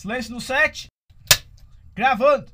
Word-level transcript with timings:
Silêncio 0.00 0.32
no 0.32 0.40
set. 0.40 0.86
Gravando. 1.94 2.46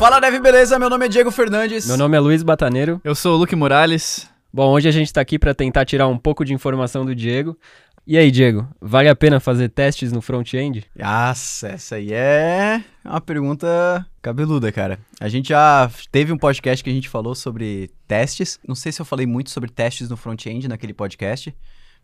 Fala, 0.00 0.18
Dev, 0.18 0.42
beleza? 0.42 0.80
Meu 0.80 0.90
nome 0.90 1.06
é 1.06 1.08
Diego 1.08 1.30
Fernandes. 1.30 1.86
Meu 1.86 1.96
nome 1.96 2.16
é 2.16 2.18
Luiz 2.18 2.42
Bataneiro. 2.42 3.00
Eu 3.04 3.14
sou 3.14 3.36
o 3.36 3.38
Luke 3.38 3.54
Morales. 3.54 4.28
Bom, 4.52 4.72
hoje 4.72 4.88
a 4.88 4.90
gente 4.90 5.12
tá 5.12 5.20
aqui 5.20 5.38
para 5.38 5.54
tentar 5.54 5.84
tirar 5.84 6.08
um 6.08 6.18
pouco 6.18 6.44
de 6.44 6.52
informação 6.52 7.06
do 7.06 7.14
Diego. 7.14 7.56
E 8.04 8.18
aí, 8.18 8.32
Diego, 8.32 8.68
vale 8.80 9.08
a 9.08 9.14
pena 9.14 9.38
fazer 9.38 9.68
testes 9.68 10.10
no 10.10 10.20
front-end? 10.20 10.84
Nossa, 10.96 11.68
essa 11.68 11.94
aí 11.94 12.12
é 12.12 12.82
uma 13.04 13.20
pergunta 13.20 14.04
cabeluda, 14.20 14.72
cara. 14.72 14.98
A 15.20 15.28
gente 15.28 15.50
já 15.50 15.88
teve 16.10 16.32
um 16.32 16.36
podcast 16.36 16.82
que 16.82 16.90
a 16.90 16.92
gente 16.92 17.08
falou 17.08 17.36
sobre 17.36 17.92
testes. 18.08 18.58
Não 18.66 18.74
sei 18.74 18.90
se 18.90 19.00
eu 19.00 19.06
falei 19.06 19.24
muito 19.24 19.50
sobre 19.50 19.70
testes 19.70 20.10
no 20.10 20.16
front-end 20.16 20.66
naquele 20.66 20.92
podcast 20.92 21.54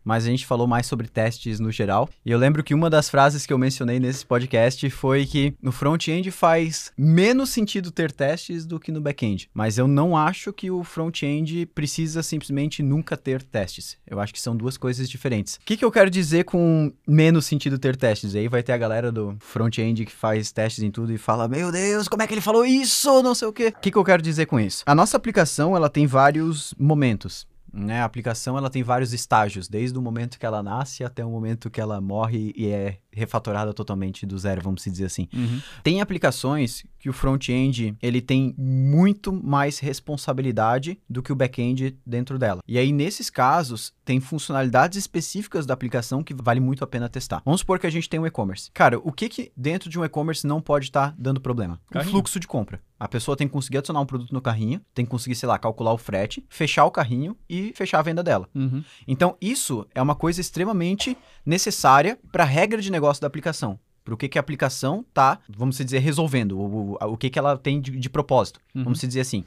mas 0.03 0.25
a 0.25 0.29
gente 0.29 0.45
falou 0.45 0.67
mais 0.67 0.87
sobre 0.87 1.07
testes 1.07 1.59
no 1.59 1.71
geral. 1.71 2.09
E 2.25 2.31
eu 2.31 2.37
lembro 2.37 2.63
que 2.63 2.73
uma 2.73 2.89
das 2.89 3.09
frases 3.09 3.45
que 3.45 3.53
eu 3.53 3.57
mencionei 3.57 3.99
nesse 3.99 4.25
podcast 4.25 4.89
foi 4.89 5.25
que 5.25 5.53
no 5.61 5.71
front-end 5.71 6.31
faz 6.31 6.91
menos 6.97 7.49
sentido 7.49 7.91
ter 7.91 8.11
testes 8.11 8.65
do 8.65 8.79
que 8.79 8.91
no 8.91 9.01
back-end. 9.01 9.49
Mas 9.53 9.77
eu 9.77 9.87
não 9.87 10.15
acho 10.15 10.53
que 10.53 10.71
o 10.71 10.83
front-end 10.83 11.65
precisa 11.67 12.23
simplesmente 12.23 12.81
nunca 12.81 13.15
ter 13.17 13.43
testes. 13.43 13.97
Eu 14.05 14.19
acho 14.19 14.33
que 14.33 14.41
são 14.41 14.55
duas 14.55 14.77
coisas 14.77 15.09
diferentes. 15.09 15.55
O 15.55 15.59
que, 15.65 15.77
que 15.77 15.85
eu 15.85 15.91
quero 15.91 16.09
dizer 16.09 16.45
com 16.45 16.91
menos 17.07 17.45
sentido 17.45 17.77
ter 17.77 17.95
testes? 17.95 18.35
Aí 18.35 18.47
vai 18.47 18.63
ter 18.63 18.73
a 18.73 18.77
galera 18.77 19.11
do 19.11 19.35
front-end 19.39 20.05
que 20.05 20.11
faz 20.11 20.51
testes 20.51 20.83
em 20.83 20.91
tudo 20.91 21.13
e 21.13 21.17
fala: 21.17 21.47
Meu 21.47 21.71
Deus, 21.71 22.07
como 22.07 22.23
é 22.23 22.27
que 22.27 22.33
ele 22.33 22.41
falou 22.41 22.65
isso? 22.65 23.21
Não 23.21 23.35
sei 23.35 23.47
o 23.47 23.53
quê. 23.53 23.73
O 23.75 23.79
que, 23.79 23.91
que 23.91 23.97
eu 23.97 24.03
quero 24.03 24.21
dizer 24.21 24.45
com 24.45 24.59
isso? 24.59 24.83
A 24.85 24.95
nossa 24.95 25.17
aplicação 25.17 25.75
ela 25.75 25.89
tem 25.89 26.07
vários 26.07 26.73
momentos. 26.77 27.47
Né? 27.73 28.01
A 28.01 28.05
aplicação 28.05 28.57
ela 28.57 28.69
tem 28.69 28.83
vários 28.83 29.13
estágios, 29.13 29.67
desde 29.67 29.97
o 29.97 30.01
momento 30.01 30.39
que 30.39 30.45
ela 30.45 30.63
nasce 30.63 31.03
até 31.03 31.23
o 31.23 31.29
momento 31.29 31.69
que 31.69 31.79
ela 31.81 32.01
morre 32.01 32.53
e 32.55 32.67
é 32.67 32.97
refatorada 33.19 33.73
totalmente 33.73 34.25
do 34.25 34.37
zero, 34.37 34.61
vamos 34.61 34.83
dizer 34.83 35.05
assim. 35.05 35.27
Uhum. 35.33 35.61
Tem 35.83 36.01
aplicações 36.01 36.85
que 36.97 37.09
o 37.09 37.13
front-end 37.13 37.95
ele 38.01 38.21
tem 38.21 38.53
muito 38.57 39.31
mais 39.31 39.79
responsabilidade 39.79 40.99
do 41.09 41.21
que 41.21 41.31
o 41.31 41.35
back-end 41.35 41.97
dentro 42.05 42.37
dela. 42.37 42.61
E 42.67 42.77
aí 42.77 42.91
nesses 42.91 43.29
casos 43.29 43.93
tem 44.03 44.19
funcionalidades 44.19 44.97
específicas 44.97 45.65
da 45.65 45.73
aplicação 45.73 46.23
que 46.23 46.33
vale 46.33 46.59
muito 46.59 46.83
a 46.83 46.87
pena 46.87 47.07
testar. 47.07 47.41
Vamos 47.45 47.61
supor 47.61 47.79
que 47.79 47.87
a 47.87 47.91
gente 47.91 48.09
tem 48.09 48.19
um 48.19 48.25
e-commerce. 48.25 48.71
Cara, 48.73 48.99
o 48.99 49.11
que 49.11 49.29
que 49.29 49.51
dentro 49.55 49.89
de 49.89 49.99
um 49.99 50.03
e-commerce 50.03 50.47
não 50.47 50.61
pode 50.61 50.85
estar 50.85 51.09
tá 51.09 51.15
dando 51.17 51.39
problema? 51.39 51.79
Carrinho. 51.91 52.09
O 52.09 52.11
fluxo 52.13 52.39
de 52.39 52.47
compra. 52.47 52.81
A 52.99 53.07
pessoa 53.07 53.37
tem 53.37 53.47
que 53.47 53.53
conseguir 53.53 53.77
adicionar 53.77 54.01
um 54.01 54.05
produto 54.05 54.33
no 54.33 54.41
carrinho, 54.41 54.81
tem 54.93 55.05
que 55.05 55.11
conseguir, 55.11 55.35
sei 55.35 55.47
lá, 55.47 55.57
calcular 55.57 55.93
o 55.93 55.97
frete, 55.97 56.45
fechar 56.49 56.83
o 56.83 56.91
carrinho 56.91 57.37
e 57.49 57.71
fechar 57.73 57.99
a 57.99 58.01
venda 58.01 58.21
dela. 58.21 58.49
Uhum. 58.53 58.83
Então, 59.07 59.37
isso 59.39 59.87
é 59.95 60.01
uma 60.01 60.15
coisa 60.15 60.41
extremamente 60.41 61.17
necessária 61.45 62.19
para 62.29 62.43
a 62.43 62.47
regra 62.47 62.81
de 62.81 62.91
negócio 62.91 63.08
da 63.17 63.27
aplicação. 63.27 63.79
Para 64.03 64.13
o 64.13 64.17
que, 64.17 64.29
que 64.29 64.37
a 64.37 64.41
aplicação 64.41 65.05
está, 65.07 65.39
vamos 65.49 65.77
dizer, 65.77 65.99
resolvendo, 65.99 66.59
o, 66.59 66.97
o, 67.01 67.13
o 67.13 67.17
que, 67.17 67.29
que 67.29 67.39
ela 67.39 67.57
tem 67.57 67.81
de, 67.81 67.91
de 67.91 68.09
propósito, 68.09 68.59
Uhum. 68.75 68.83
vamos 68.83 68.99
dizer 68.99 69.21
assim. 69.21 69.43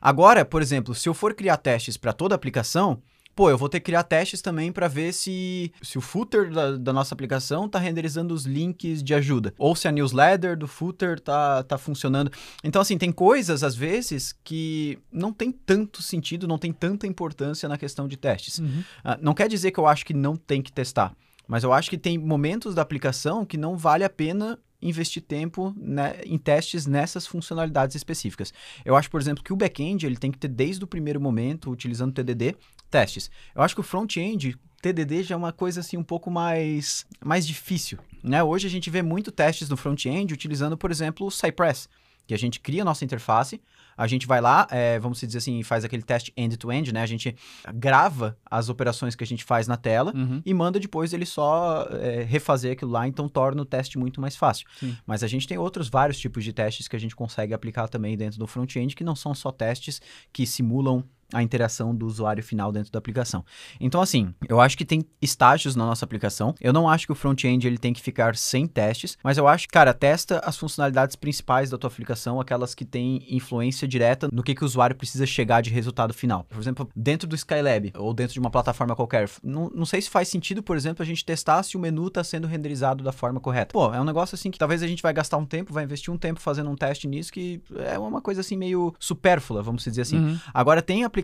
Agora, 0.00 0.44
por 0.44 0.62
exemplo, 0.62 0.94
se 0.94 1.08
eu 1.08 1.14
for 1.14 1.34
criar 1.34 1.56
testes 1.56 1.96
para 1.96 2.12
toda 2.12 2.34
a 2.34 2.36
aplicação, 2.36 3.02
pô, 3.34 3.50
eu 3.50 3.58
vou 3.58 3.68
ter 3.68 3.80
que 3.80 3.86
criar 3.86 4.02
testes 4.02 4.40
também 4.42 4.70
para 4.72 4.88
ver 4.88 5.12
se, 5.12 5.72
se 5.82 5.96
o 5.98 6.00
footer 6.00 6.52
da, 6.52 6.76
da 6.76 6.92
nossa 6.92 7.14
aplicação 7.14 7.66
está 7.66 7.78
renderizando 7.78 8.34
os 8.34 8.44
links 8.44 9.02
de 9.02 9.14
ajuda, 9.14 9.54
ou 9.58 9.74
se 9.76 9.86
a 9.88 9.92
newsletter 9.92 10.56
do 10.56 10.66
footer 10.68 11.18
tá, 11.20 11.62
tá 11.62 11.78
funcionando. 11.78 12.30
Então, 12.62 12.82
assim, 12.82 12.98
tem 12.98 13.10
coisas, 13.12 13.62
às 13.64 13.74
vezes, 13.76 14.34
que 14.44 14.98
não 15.10 15.32
tem 15.32 15.50
tanto 15.50 16.02
sentido, 16.02 16.46
não 16.48 16.58
tem 16.58 16.72
tanta 16.72 17.06
importância 17.06 17.68
na 17.68 17.78
questão 17.78 18.06
de 18.06 18.16
testes. 18.16 18.58
Uhum. 18.58 18.82
Ah, 19.04 19.18
não 19.20 19.34
quer 19.34 19.48
dizer 19.48 19.70
que 19.72 19.78
eu 19.78 19.86
acho 19.86 20.04
que 20.04 20.14
não 20.14 20.36
tem 20.36 20.60
que 20.60 20.70
testar, 20.72 21.12
mas 21.48 21.64
eu 21.64 21.72
acho 21.72 21.88
que 21.90 21.98
tem 21.98 22.18
momentos 22.18 22.74
da 22.74 22.82
aplicação 22.82 23.44
que 23.44 23.56
não 23.56 23.76
vale 23.76 24.04
a 24.04 24.10
pena 24.10 24.58
investir 24.80 25.22
tempo 25.22 25.74
né, 25.76 26.20
em 26.24 26.38
testes 26.38 26.86
nessas 26.86 27.26
funcionalidades 27.26 27.96
específicas. 27.96 28.52
Eu 28.84 28.94
acho, 28.94 29.10
por 29.10 29.20
exemplo, 29.20 29.42
que 29.42 29.52
o 29.52 29.56
back-end 29.56 30.06
ele 30.06 30.16
tem 30.16 30.30
que 30.30 30.38
ter 30.38 30.46
desde 30.46 30.84
o 30.84 30.86
primeiro 30.86 31.20
momento, 31.20 31.70
utilizando 31.70 32.12
TDD, 32.12 32.54
testes. 32.88 33.30
Eu 33.54 33.62
acho 33.62 33.74
que 33.74 33.80
o 33.80 33.84
front-end 33.84 34.56
TDD 34.80 35.24
já 35.24 35.34
é 35.34 35.38
uma 35.38 35.52
coisa 35.52 35.80
assim 35.80 35.96
um 35.96 36.04
pouco 36.04 36.30
mais 36.30 37.04
mais 37.24 37.44
difícil, 37.44 37.98
né? 38.22 38.42
Hoje 38.42 38.68
a 38.68 38.70
gente 38.70 38.88
vê 38.90 39.02
muito 39.02 39.32
testes 39.32 39.68
no 39.68 39.76
front-end 39.76 40.32
utilizando, 40.32 40.78
por 40.78 40.90
exemplo, 40.90 41.26
o 41.26 41.30
Cypress, 41.30 41.88
que 42.28 42.34
a 42.34 42.38
gente 42.38 42.60
cria 42.60 42.82
a 42.82 42.84
nossa 42.84 43.04
interface, 43.06 43.58
a 43.96 44.06
gente 44.06 44.26
vai 44.26 44.38
lá, 44.40 44.68
é, 44.70 44.98
vamos 44.98 45.18
dizer 45.18 45.38
assim, 45.38 45.62
faz 45.62 45.82
aquele 45.82 46.02
teste 46.02 46.30
end-to-end, 46.36 46.92
né? 46.92 47.02
A 47.02 47.06
gente 47.06 47.34
grava 47.74 48.36
as 48.48 48.68
operações 48.68 49.16
que 49.16 49.24
a 49.24 49.26
gente 49.26 49.42
faz 49.42 49.66
na 49.66 49.76
tela 49.78 50.12
Uhum. 50.14 50.42
e 50.44 50.52
manda 50.52 50.78
depois 50.78 51.12
ele 51.14 51.24
só 51.24 51.88
é, 51.90 52.22
refazer 52.22 52.72
aquilo 52.74 52.90
lá, 52.90 53.08
então 53.08 53.28
torna 53.28 53.62
o 53.62 53.64
teste 53.64 53.98
muito 53.98 54.20
mais 54.20 54.36
fácil. 54.36 54.66
Sim. 54.78 54.94
Mas 55.06 55.24
a 55.24 55.26
gente 55.26 55.48
tem 55.48 55.56
outros 55.56 55.88
vários 55.88 56.18
tipos 56.18 56.44
de 56.44 56.52
testes 56.52 56.86
que 56.86 56.94
a 56.94 57.00
gente 57.00 57.16
consegue 57.16 57.54
aplicar 57.54 57.88
também 57.88 58.14
dentro 58.16 58.38
do 58.38 58.46
front-end, 58.46 58.94
que 58.94 59.02
não 59.02 59.16
são 59.16 59.34
só 59.34 59.50
testes 59.50 60.00
que 60.30 60.46
simulam 60.46 61.02
a 61.32 61.42
interação 61.42 61.94
do 61.94 62.06
usuário 62.06 62.42
final 62.42 62.72
dentro 62.72 62.90
da 62.90 62.98
aplicação. 62.98 63.44
Então, 63.80 64.00
assim, 64.00 64.34
eu 64.48 64.60
acho 64.60 64.76
que 64.76 64.84
tem 64.84 65.04
estágios 65.20 65.76
na 65.76 65.84
nossa 65.84 66.04
aplicação. 66.04 66.54
Eu 66.60 66.72
não 66.72 66.88
acho 66.88 67.06
que 67.06 67.12
o 67.12 67.14
front-end 67.14 67.66
ele 67.66 67.78
tem 67.78 67.92
que 67.92 68.00
ficar 68.00 68.36
sem 68.36 68.66
testes, 68.66 69.16
mas 69.22 69.36
eu 69.36 69.46
acho 69.46 69.66
que, 69.66 69.72
cara, 69.72 69.92
testa 69.92 70.40
as 70.44 70.56
funcionalidades 70.56 71.16
principais 71.16 71.70
da 71.70 71.78
tua 71.78 71.88
aplicação, 71.88 72.40
aquelas 72.40 72.74
que 72.74 72.84
têm 72.84 73.24
influência 73.28 73.86
direta 73.86 74.28
no 74.32 74.42
que, 74.42 74.54
que 74.54 74.62
o 74.62 74.66
usuário 74.66 74.96
precisa 74.96 75.26
chegar 75.26 75.60
de 75.60 75.70
resultado 75.70 76.14
final. 76.14 76.44
Por 76.44 76.60
exemplo, 76.60 76.88
dentro 76.96 77.28
do 77.28 77.36
Skylab 77.36 77.92
ou 77.96 78.14
dentro 78.14 78.34
de 78.34 78.40
uma 78.40 78.50
plataforma 78.50 78.96
qualquer, 78.96 79.28
não, 79.42 79.70
não 79.74 79.84
sei 79.84 80.00
se 80.00 80.10
faz 80.10 80.28
sentido, 80.28 80.62
por 80.62 80.76
exemplo, 80.76 81.02
a 81.02 81.06
gente 81.06 81.24
testar 81.24 81.62
se 81.62 81.76
o 81.76 81.80
menu 81.80 82.08
está 82.08 82.24
sendo 82.24 82.46
renderizado 82.46 83.04
da 83.04 83.12
forma 83.12 83.40
correta. 83.40 83.72
Pô, 83.72 83.92
é 83.92 84.00
um 84.00 84.04
negócio 84.04 84.34
assim 84.34 84.50
que 84.50 84.58
talvez 84.58 84.82
a 84.82 84.86
gente 84.86 85.02
vai 85.02 85.12
gastar 85.12 85.36
um 85.36 85.44
tempo, 85.44 85.72
vai 85.72 85.84
investir 85.84 86.12
um 86.12 86.18
tempo 86.18 86.40
fazendo 86.40 86.70
um 86.70 86.76
teste 86.76 87.06
nisso 87.06 87.32
que 87.32 87.60
é 87.76 87.98
uma 87.98 88.20
coisa 88.20 88.40
assim 88.40 88.56
meio 88.56 88.94
supérflua, 88.98 89.62
vamos 89.62 89.84
dizer 89.84 90.02
assim. 90.02 90.18
Uhum. 90.18 90.38
Agora, 90.52 90.80
tem 90.80 91.04
aplicações 91.04 91.17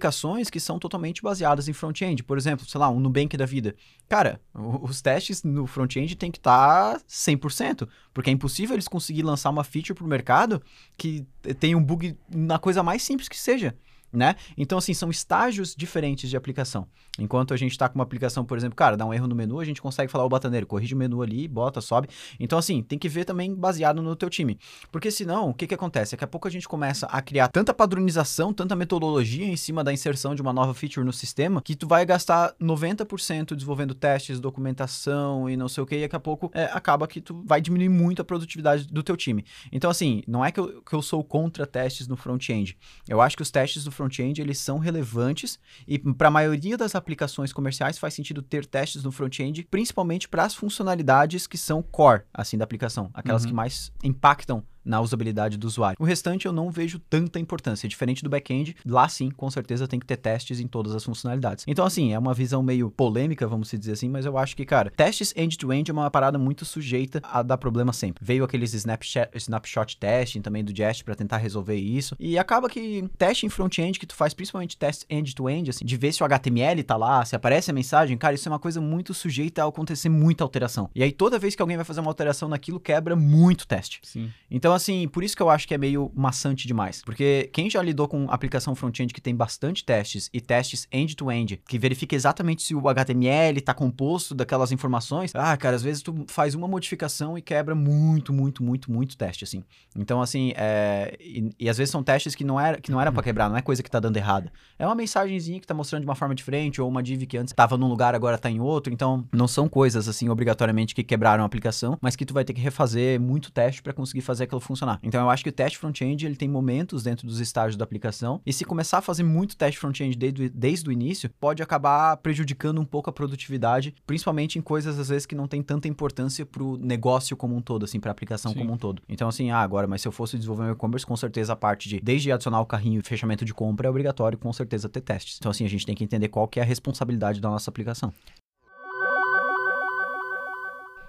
que 0.51 0.61
são 0.61 0.79
totalmente 0.79 1.23
baseadas 1.23 1.69
em 1.69 1.73
front-end. 1.73 2.23
Por 2.23 2.37
exemplo, 2.39 2.67
sei 2.67 2.79
lá, 2.79 2.89
um 2.91 3.01
Nubank 3.01 3.37
da 3.37 3.47
vida. 3.47 3.75
Cara, 4.09 4.41
o- 4.55 4.85
os 4.85 5.01
testes 5.03 5.43
no 5.43 5.67
front-end 5.67 6.17
tem 6.17 6.31
que 6.31 6.39
estar 6.39 7.01
100%, 7.07 7.89
porque 8.13 8.31
é 8.31 8.33
impossível 8.33 8.75
eles 8.75 8.89
conseguirem 8.89 9.27
lançar 9.29 9.51
uma 9.51 9.65
feature 9.65 9.95
pro 9.95 10.07
mercado 10.07 10.63
que 10.97 11.27
tem 11.59 11.75
um 11.75 11.83
bug 11.83 12.17
na 12.29 12.59
coisa 12.59 12.83
mais 12.83 13.03
simples 13.03 13.29
que 13.29 13.39
seja. 13.39 13.75
Né? 14.15 14.37
Então, 14.57 14.79
assim, 14.79 14.95
são 14.95 15.11
estágios 15.11 15.75
diferentes 15.75 16.31
de 16.31 16.37
aplicação. 16.37 16.87
Enquanto 17.19 17.53
a 17.53 17.57
gente 17.57 17.73
está 17.73 17.89
com 17.89 17.97
uma 17.97 18.05
aplicação, 18.05 18.45
por 18.45 18.57
exemplo, 18.57 18.77
cara, 18.77 18.97
dá 18.97 19.05
um 19.05 19.13
erro 19.13 19.27
no 19.27 19.35
menu, 19.35 19.59
a 19.59 19.65
gente 19.65 19.83
consegue 19.83 20.11
falar 20.11 20.25
o 20.25 20.29
bataneiro, 20.29 20.67
corrige 20.67 20.95
o 20.95 20.97
menu 20.97 21.21
ali, 21.21 21.49
bota, 21.49 21.81
sobe. 21.81 22.09
Então, 22.39 22.59
assim, 22.59 22.83
tem 22.83 22.99
que 22.99 23.09
ver 23.09 23.25
também 23.25 23.53
baseado 23.55 24.01
no 24.01 24.15
teu 24.15 24.31
time. 24.31 24.59
Porque 24.93 25.11
senão, 25.11 25.51
o 25.51 25.55
que 25.55 25.67
que 25.67 25.75
acontece? 25.75 26.13
Daqui 26.13 26.25
a 26.25 26.29
pouco 26.29 26.47
a 26.47 26.51
gente 26.51 26.69
começa 26.69 27.07
a 27.07 27.21
criar 27.21 27.49
tanta 27.49 27.75
padronização, 27.75 28.53
tanta 28.53 28.77
metodologia 28.77 29.47
em 29.47 29.57
cima 29.57 29.83
da 29.83 29.93
inserção 29.93 30.35
de 30.35 30.43
uma 30.43 30.53
nova 30.53 30.73
feature 30.75 31.05
no 31.05 31.13
sistema, 31.13 31.61
que 31.61 31.75
tu 31.75 31.89
vai 31.89 32.07
gastar 32.07 32.55
90% 32.61 33.55
desenvolvendo 33.55 33.95
testes, 33.95 34.39
documentação 34.39 35.51
e 35.51 35.57
não 35.57 35.69
sei 35.69 35.83
o 35.83 35.87
que, 35.87 35.97
e 35.97 36.01
daqui 36.03 36.17
a 36.17 36.21
pouco 36.21 36.51
é, 36.55 36.65
acaba 36.73 37.09
que 37.09 37.21
tu 37.21 37.43
vai 37.45 37.61
diminuir 37.61 37.89
muito 37.89 38.23
a 38.23 38.25
produtividade 38.25 38.87
do 38.87 39.03
teu 39.03 39.17
time. 39.17 39.45
Então, 39.73 39.91
assim, 39.91 40.23
não 40.27 40.45
é 40.45 40.53
que 40.53 40.61
eu, 40.61 40.83
que 40.83 40.95
eu 40.95 41.03
sou 41.03 41.25
contra 41.25 41.67
testes 41.67 42.07
no 42.07 42.17
front-end. 42.17 42.77
Eu 43.09 43.21
acho 43.21 43.37
que 43.37 43.43
os 43.43 43.51
testes 43.51 43.85
do 43.85 43.91
front-end, 44.05 44.41
eles 44.41 44.59
são 44.59 44.79
relevantes 44.79 45.59
e 45.87 45.99
para 45.99 46.29
a 46.29 46.31
maioria 46.31 46.77
das 46.77 46.95
aplicações 46.95 47.53
comerciais 47.53 47.99
faz 47.99 48.15
sentido 48.15 48.43
ter 48.43 48.67
testes 48.67 49.03
no 49.05 49.11
front-end, 49.13 49.67
principalmente 49.71 50.29
para 50.29 50.45
as 50.45 50.55
funcionalidades 50.55 51.47
que 51.47 51.57
são 51.59 51.83
core, 51.83 52.23
assim, 52.33 52.59
da 52.59 52.65
aplicação, 52.65 53.11
aquelas 53.15 53.43
Uhum. 53.43 53.49
que 53.49 53.55
mais 53.55 53.93
impactam 54.03 54.63
na 54.85 55.01
usabilidade 55.01 55.57
do 55.57 55.67
usuário. 55.67 55.97
O 55.99 56.05
restante 56.05 56.47
eu 56.47 56.53
não 56.53 56.71
vejo 56.71 56.99
tanta 56.99 57.39
importância. 57.39 57.89
Diferente 57.89 58.23
do 58.23 58.31
back-end, 58.31 58.77
lá 58.85 59.09
sim, 59.09 59.31
com 59.31 59.51
certeza 59.51 59.89
tem 59.89 59.99
que 59.99 60.07
ter 60.07 60.17
testes 60.17 60.61
em 60.61 60.67
todas 60.67 60.95
as 60.95 61.05
funcionalidades. 61.05 61.65
Então, 61.67 61.85
assim, 61.85 62.13
é 62.13 62.19
uma 62.19 62.35
visão 62.35 62.63
meio 62.63 62.91
polêmica, 62.91 63.47
vamos 63.47 63.71
dizer 63.71 63.93
assim, 63.93 64.09
mas 64.09 64.27
eu 64.27 64.37
acho 64.37 64.57
que, 64.57 64.65
cara, 64.65 64.91
testes 64.91 65.33
end-to-end 65.37 65.91
é 65.91 65.95
uma 65.95 66.11
parada 66.11 66.39
muito 66.39 66.65
sujeita 66.65 67.21
a 67.25 67.43
dar 67.43 67.59
problema 67.59 67.93
sempre. 67.93 68.25
Veio 68.25 68.45
aqueles 68.45 68.75
snapshot, 68.75 69.29
snapshot 69.35 69.97
testing 69.97 70.41
também 70.41 70.65
do 70.65 70.75
Jest 70.75 71.05
para 71.05 71.15
tentar 71.15 71.39
resolver 71.39 71.77
isso. 71.77 72.17
E 72.19 72.39
acaba 72.39 72.69
que 72.69 73.09
teste 73.17 73.47
em 73.47 73.49
front-end 73.49 73.99
que 73.99 74.07
tu 74.07 74.15
faz, 74.15 74.35
principalmente 74.35 74.77
teste 74.77 75.07
end-to-end, 75.09 75.71
assim, 75.71 75.85
de 75.85 75.97
ver 75.97 76.13
se 76.13 76.23
o 76.23 76.27
HTML 76.27 76.83
tá 76.83 76.97
lá, 76.97 77.25
se 77.25 77.37
aparece 77.37 77.71
a 77.71 77.75
mensagem, 77.75 78.17
cara, 78.17 78.35
isso 78.35 78.49
é 78.49 78.53
uma 78.53 78.59
coisa 78.59 78.81
muito 78.81 79.15
sujeita 79.15 79.63
a 79.65 79.69
acontecer 79.69 80.09
muita 80.09 80.45
alteração. 80.45 80.91
E 80.95 81.03
aí 81.03 81.13
toda 81.13 81.39
vez 81.39 81.55
que 81.55 81.63
alguém 81.63 81.77
vai 81.77 81.85
fazer 81.85 82.01
uma 82.01 82.11
alteração 82.11 82.49
naquilo, 82.49 82.81
quebra 82.81 83.17
muito 83.17 83.67
teste. 83.67 84.01
Sim. 84.03 84.31
Então, 84.51 84.74
Então, 84.75 84.77
assim, 84.77 85.07
por 85.07 85.23
isso 85.23 85.37
que 85.37 85.43
eu 85.43 85.49
acho 85.49 85.69
que 85.69 85.75
é 85.75 85.79
meio 85.79 86.11
maçante 86.17 86.67
demais. 86.67 87.01
Porque 87.05 87.49
quem 87.53 87.71
já 87.71 87.81
lidou 87.81 88.09
com 88.09 88.29
aplicação 88.29 88.75
front-end 88.75 89.15
que 89.15 89.21
tem 89.21 89.33
bastante 89.33 89.85
testes 89.85 90.29
e 90.33 90.41
testes 90.41 90.89
end-to-end, 90.91 91.61
que 91.69 91.79
verifica 91.79 92.17
exatamente 92.17 92.65
se 92.65 92.75
o 92.75 92.89
HTML 92.89 93.61
tá 93.61 93.73
composto 93.73 94.35
daquelas 94.35 94.73
informações, 94.73 95.31
ah, 95.33 95.57
cara, 95.57 95.77
às 95.77 95.83
vezes 95.85 96.03
tu 96.03 96.25
faz 96.27 96.57
uma 96.57 96.67
modificação 96.67 97.39
e 97.39 97.43
quebra 97.43 97.73
muito, 97.73 98.33
muito, 98.33 98.65
muito, 98.65 98.91
muito 98.91 99.17
teste, 99.17 99.45
assim. 99.45 99.63
Então, 99.97 100.21
assim, 100.21 100.53
é... 100.57 101.17
e, 101.21 101.51
e 101.57 101.71
às 101.71 101.79
vezes 101.79 101.93
são 101.93 102.03
testes 102.03 102.35
que 102.35 102.43
não 102.43 102.59
era, 102.59 102.81
que 102.81 102.91
não 102.91 103.01
era 103.01 103.13
pra 103.13 103.23
quebrar, 103.23 103.49
não 103.49 103.57
é 103.57 103.63
coisa 103.63 103.81
que 103.81 103.89
tá 103.89 104.01
dando 104.01 104.17
errada. 104.17 104.53
É 104.77 104.85
uma 104.85 104.97
mensagenzinha 104.97 105.61
que 105.61 105.67
tá 105.69 105.75
mostrando 105.75 106.03
de 106.03 106.09
uma 106.09 106.17
forma 106.17 106.35
diferente, 106.35 106.81
ou 106.81 106.89
uma 106.89 107.01
div 107.01 107.27
que 107.27 107.39
antes 107.39 107.55
tava 107.55 107.77
num 107.79 107.87
lugar, 107.87 108.13
agora 108.13 108.37
tá 108.37 108.51
em 108.51 108.59
outro. 108.59 108.93
Então, 108.93 109.25
não 109.33 109.47
são 109.47 109.69
coisas, 109.69 110.09
assim, 110.09 110.29
obrigatoriamente 110.29 110.97
que 110.97 111.05
quebraram 111.05 111.45
a 111.45 111.47
aplicação, 111.47 111.97
mas 112.01 112.17
que 112.17 112.25
tu 112.25 112.35
vai 112.35 112.45
ter 112.45 112.53
que 112.53 112.61
refazer 112.61 113.21
muito 113.21 113.53
teste 113.53 113.81
para 113.81 113.93
conseguir 113.93 114.23
fazer 114.23 114.45
aquilo 114.45 114.64
funcionar. 114.65 114.99
Então, 115.03 115.21
eu 115.21 115.31
acho 115.31 115.43
que 115.43 115.51
o 115.51 115.53
teste 115.53 115.79
front-end, 115.79 116.27
ele 116.27 116.37
tem 116.37 116.49
momentos 116.49 117.03
dentro 117.03 117.27
dos 117.27 117.41
estágios 117.41 117.77
da 117.77 117.85
aplicação, 117.85 118.41
e 118.45 118.53
se 118.53 118.65
começar 118.65 118.99
a 118.99 119.03
fazer 119.03 119.23
muito 119.23 119.57
teste 119.57 119.79
front-end 119.79 120.17
desde, 120.17 120.49
desde 120.49 120.89
o 120.89 120.93
início, 120.93 121.31
pode 121.41 121.63
acabar 121.63 122.17
prejudicando 122.19 122.81
um 122.81 122.85
pouco 122.85 123.11
a 123.11 123.13
produtividade, 123.13 123.95
principalmente 124.07 124.59
em 124.59 124.63
coisas, 124.63 124.99
às 124.99 125.09
vezes, 125.09 125.27
que 125.27 125.35
não 125.35 125.47
tem 125.47 125.63
tanta 125.63 125.89
importância 125.89 126.45
pro 126.45 126.77
negócio 126.79 127.37
como 127.37 127.55
um 127.55 127.61
todo, 127.61 127.85
assim, 127.85 128.01
pra 128.01 128.11
aplicação 128.11 128.53
Sim. 128.53 128.59
como 128.59 128.73
um 128.73 128.77
todo. 128.77 129.03
Então, 129.09 129.29
assim, 129.29 129.51
ah, 129.51 129.61
agora, 129.61 129.87
mas 129.87 130.03
se 130.03 130.09
eu 130.09 130.13
fosse 130.13 130.37
desenvolver 130.37 130.65
um 130.65 130.73
e-commerce, 130.73 131.07
com 131.07 131.17
certeza 131.17 131.53
a 131.53 131.57
parte 131.57 131.89
de, 131.89 132.01
desde 132.01 132.33
adicionar 132.33 132.61
o 132.61 132.67
carrinho 132.67 133.01
e 133.01 133.03
fechamento 133.03 133.45
de 133.45 133.55
compra, 133.55 133.87
é 133.87 133.91
obrigatório, 133.91 134.39
com 134.39 134.53
certeza, 134.53 134.89
ter 134.89 135.01
testes. 135.01 135.37
Então, 135.39 135.51
assim, 135.51 135.65
a 135.65 135.69
gente 135.69 135.87
tem 135.87 135.95
que 135.95 136.05
entender 136.05 136.29
qual 136.29 136.49
que 136.49 136.59
é 136.59 136.63
a 136.63 136.67
responsabilidade 136.67 137.41
da 137.41 137.49
nossa 137.49 137.71
aplicação. 137.71 138.13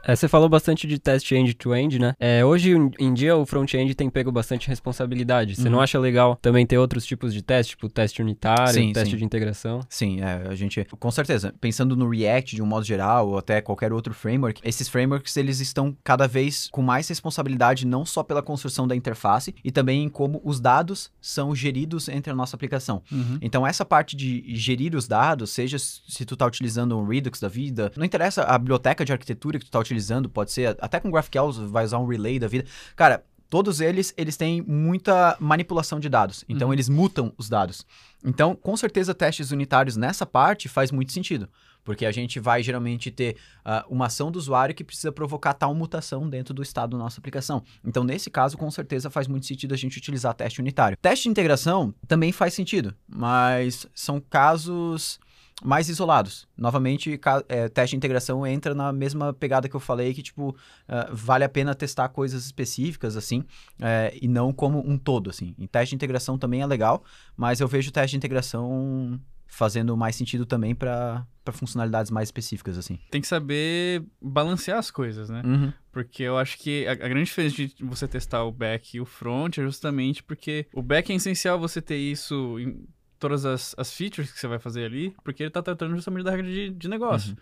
É, 0.07 0.15
você 0.15 0.27
falou 0.27 0.47
bastante 0.47 0.85
de 0.85 0.99
teste 0.99 1.33
end-to-end, 1.35 1.97
né? 1.97 2.13
É, 2.19 2.45
hoje 2.45 2.73
em- 2.99 3.13
dia 3.15 3.35
o 3.35 3.45
front-end 3.45 3.95
tem 3.95 4.09
pego 4.09 4.31
bastante 4.31 4.67
responsabilidade. 4.67 5.55
Você 5.55 5.63
Uhum. 5.63 5.71
não 5.71 5.81
acha 5.81 5.97
legal 5.97 6.35
também 6.41 6.65
ter 6.65 6.77
outros 6.77 7.05
tipos 7.05 7.33
de 7.33 7.41
teste, 7.41 7.71
tipo 7.71 7.89
teste 7.89 8.21
unitário, 8.21 8.73
Sim, 8.73 8.93
teste 8.93 9.11
sim. 9.11 9.17
de 9.17 9.23
integração? 9.23 9.79
Sim, 9.89 10.21
é, 10.21 10.47
a 10.49 10.53
gente, 10.53 10.85
com 10.99 11.09
certeza, 11.09 11.53
pensando 11.59 11.95
no 11.95 12.07
React 12.09 12.55
de 12.55 12.61
um 12.61 12.65
modo 12.67 12.85
geral, 12.85 13.29
ou 13.29 13.37
até 13.37 13.61
qualquer 13.61 13.91
outro 13.93 14.13
framework, 14.13 14.61
esses 14.63 14.87
frameworks, 14.87 15.35
eles 15.37 15.59
estão 15.59 15.95
cada 16.03 16.27
vez 16.27 16.67
com 16.71 16.81
mais 16.83 17.07
responsabilidade, 17.07 17.87
não 17.87 18.05
só 18.05 18.21
pela 18.21 18.43
construção 18.43 18.87
da 18.87 18.95
interface, 18.95 19.55
e 19.63 19.71
também 19.71 20.03
em 20.03 20.09
como 20.09 20.39
os 20.43 20.59
dados 20.59 21.09
são 21.19 21.55
geridos 21.55 22.09
entre 22.09 22.31
a 22.31 22.35
nossa 22.35 22.55
aplicação. 22.55 23.01
Uhum. 23.11 23.39
Então, 23.41 23.65
essa 23.65 23.83
parte 23.85 24.15
de 24.15 24.43
gerir 24.55 24.93
os 24.95 25.07
dados, 25.07 25.49
seja 25.49 25.79
se 25.79 26.25
tu 26.25 26.35
tá 26.35 26.45
utilizando 26.45 26.95
um 26.99 27.07
Redux 27.07 27.39
da 27.39 27.47
vida, 27.47 27.91
não 27.97 28.05
interessa 28.05 28.43
a 28.43 28.57
biblioteca 28.57 29.03
de 29.03 29.11
arquitetura 29.11 29.57
que 29.57 29.65
tu 29.65 29.71
tá 29.71 29.79
utilizando, 29.79 29.94
pode 30.29 30.51
ser 30.51 30.75
até 30.79 30.99
com 30.99 31.09
GraphQL, 31.11 31.51
vai 31.67 31.85
usar 31.85 31.97
um 31.99 32.05
Relay 32.05 32.39
da 32.39 32.47
vida. 32.47 32.65
Cara, 32.95 33.23
todos 33.49 33.79
eles, 33.79 34.13
eles 34.17 34.35
têm 34.35 34.61
muita 34.61 35.37
manipulação 35.39 35.99
de 35.99 36.09
dados. 36.09 36.43
Então, 36.49 36.67
Uhum. 36.69 36.73
eles 36.73 36.89
mutam 36.89 37.31
os 37.37 37.47
dados. 37.47 37.85
Então, 38.23 38.55
com 38.55 38.75
certeza, 38.75 39.13
testes 39.13 39.51
unitários 39.51 39.95
nessa 39.95 40.25
parte 40.25 40.67
faz 40.67 40.91
muito 40.91 41.11
sentido. 41.11 41.47
Porque 41.83 42.03
a 42.07 42.11
gente 42.11 42.39
vai 42.39 42.63
geralmente 42.63 43.11
ter 43.11 43.37
ah, 43.63 43.85
uma 43.87 44.07
ação 44.07 44.31
do 44.31 44.37
usuário 44.39 44.73
que 44.73 44.83
precisa 44.83 45.11
provocar 45.11 45.53
tal 45.53 45.73
mutação 45.75 46.27
dentro 46.27 46.51
do 46.51 46.63
estado 46.63 46.97
da 46.97 46.97
nossa 46.97 47.19
aplicação. 47.19 47.61
Então, 47.85 48.03
nesse 48.03 48.31
caso, 48.31 48.57
com 48.57 48.71
certeza 48.71 49.11
faz 49.11 49.27
muito 49.27 49.45
sentido 49.45 49.75
a 49.75 49.77
gente 49.77 49.95
utilizar 49.95 50.33
teste 50.33 50.59
unitário. 50.59 50.97
Teste 50.99 51.25
de 51.25 51.29
integração 51.29 51.93
também 52.07 52.31
faz 52.31 52.55
sentido, 52.55 52.95
mas 53.07 53.85
são 53.93 54.19
casos 54.19 55.19
mais 55.63 55.87
isolados. 55.89 56.47
Novamente, 56.57 57.19
é, 57.47 57.69
teste 57.69 57.91
de 57.91 57.97
integração 57.97 58.45
entra 58.45 58.75
na 58.75 58.91
mesma 58.91 59.33
pegada 59.33 59.69
que 59.69 59.75
eu 59.75 59.79
falei, 59.79 60.13
que, 60.13 60.21
tipo, 60.21 60.55
ah, 60.87 61.09
vale 61.11 61.43
a 61.43 61.49
pena 61.49 61.73
testar 61.73 62.09
coisas 62.09 62.45
específicas, 62.45 63.15
assim, 63.15 63.43
é, 63.79 64.17
e 64.21 64.27
não 64.27 64.51
como 64.51 64.79
um 64.79 64.97
todo, 64.97 65.29
assim. 65.29 65.55
E 65.57 65.67
teste 65.67 65.91
de 65.91 65.95
integração 65.95 66.37
também 66.37 66.61
é 66.61 66.65
legal, 66.65 67.03
mas 67.37 67.59
eu 67.59 67.67
vejo 67.67 67.91
teste 67.91 68.11
de 68.11 68.17
integração 68.17 69.19
fazendo 69.47 69.95
mais 69.95 70.15
sentido 70.15 70.45
também 70.45 70.75
para 70.75 71.25
funcionalidades 71.53 72.11
mais 72.11 72.27
específicas, 72.27 72.77
assim. 72.77 72.99
Tem 73.09 73.21
que 73.21 73.27
saber 73.27 74.03
balancear 74.21 74.79
as 74.79 74.91
coisas, 74.91 75.29
né? 75.29 75.41
Uhum. 75.45 75.71
Porque 75.91 76.23
eu 76.23 76.37
acho 76.37 76.57
que 76.57 76.85
a, 76.87 76.91
a 76.91 76.95
grande 76.95 77.25
diferença 77.25 77.55
de 77.55 77.73
você 77.79 78.07
testar 78.07 78.43
o 78.43 78.51
back 78.51 78.97
e 78.97 78.99
o 78.99 79.05
front 79.05 79.57
é 79.57 79.61
justamente 79.61 80.21
porque 80.21 80.67
o 80.73 80.81
back 80.81 81.11
é 81.11 81.15
essencial 81.15 81.57
você 81.57 81.81
ter 81.81 81.97
isso 81.97 82.59
em 82.59 82.85
todas 83.19 83.45
as, 83.45 83.75
as 83.77 83.93
features 83.93 84.31
que 84.31 84.39
você 84.39 84.47
vai 84.47 84.59
fazer 84.59 84.85
ali, 84.85 85.15
porque 85.23 85.43
ele 85.43 85.49
tá 85.49 85.61
tratando 85.61 85.95
justamente 85.95 86.23
da 86.23 86.31
regra 86.31 86.45
de, 86.47 86.69
de 86.69 86.87
negócio. 86.87 87.31
Uhum. 87.31 87.37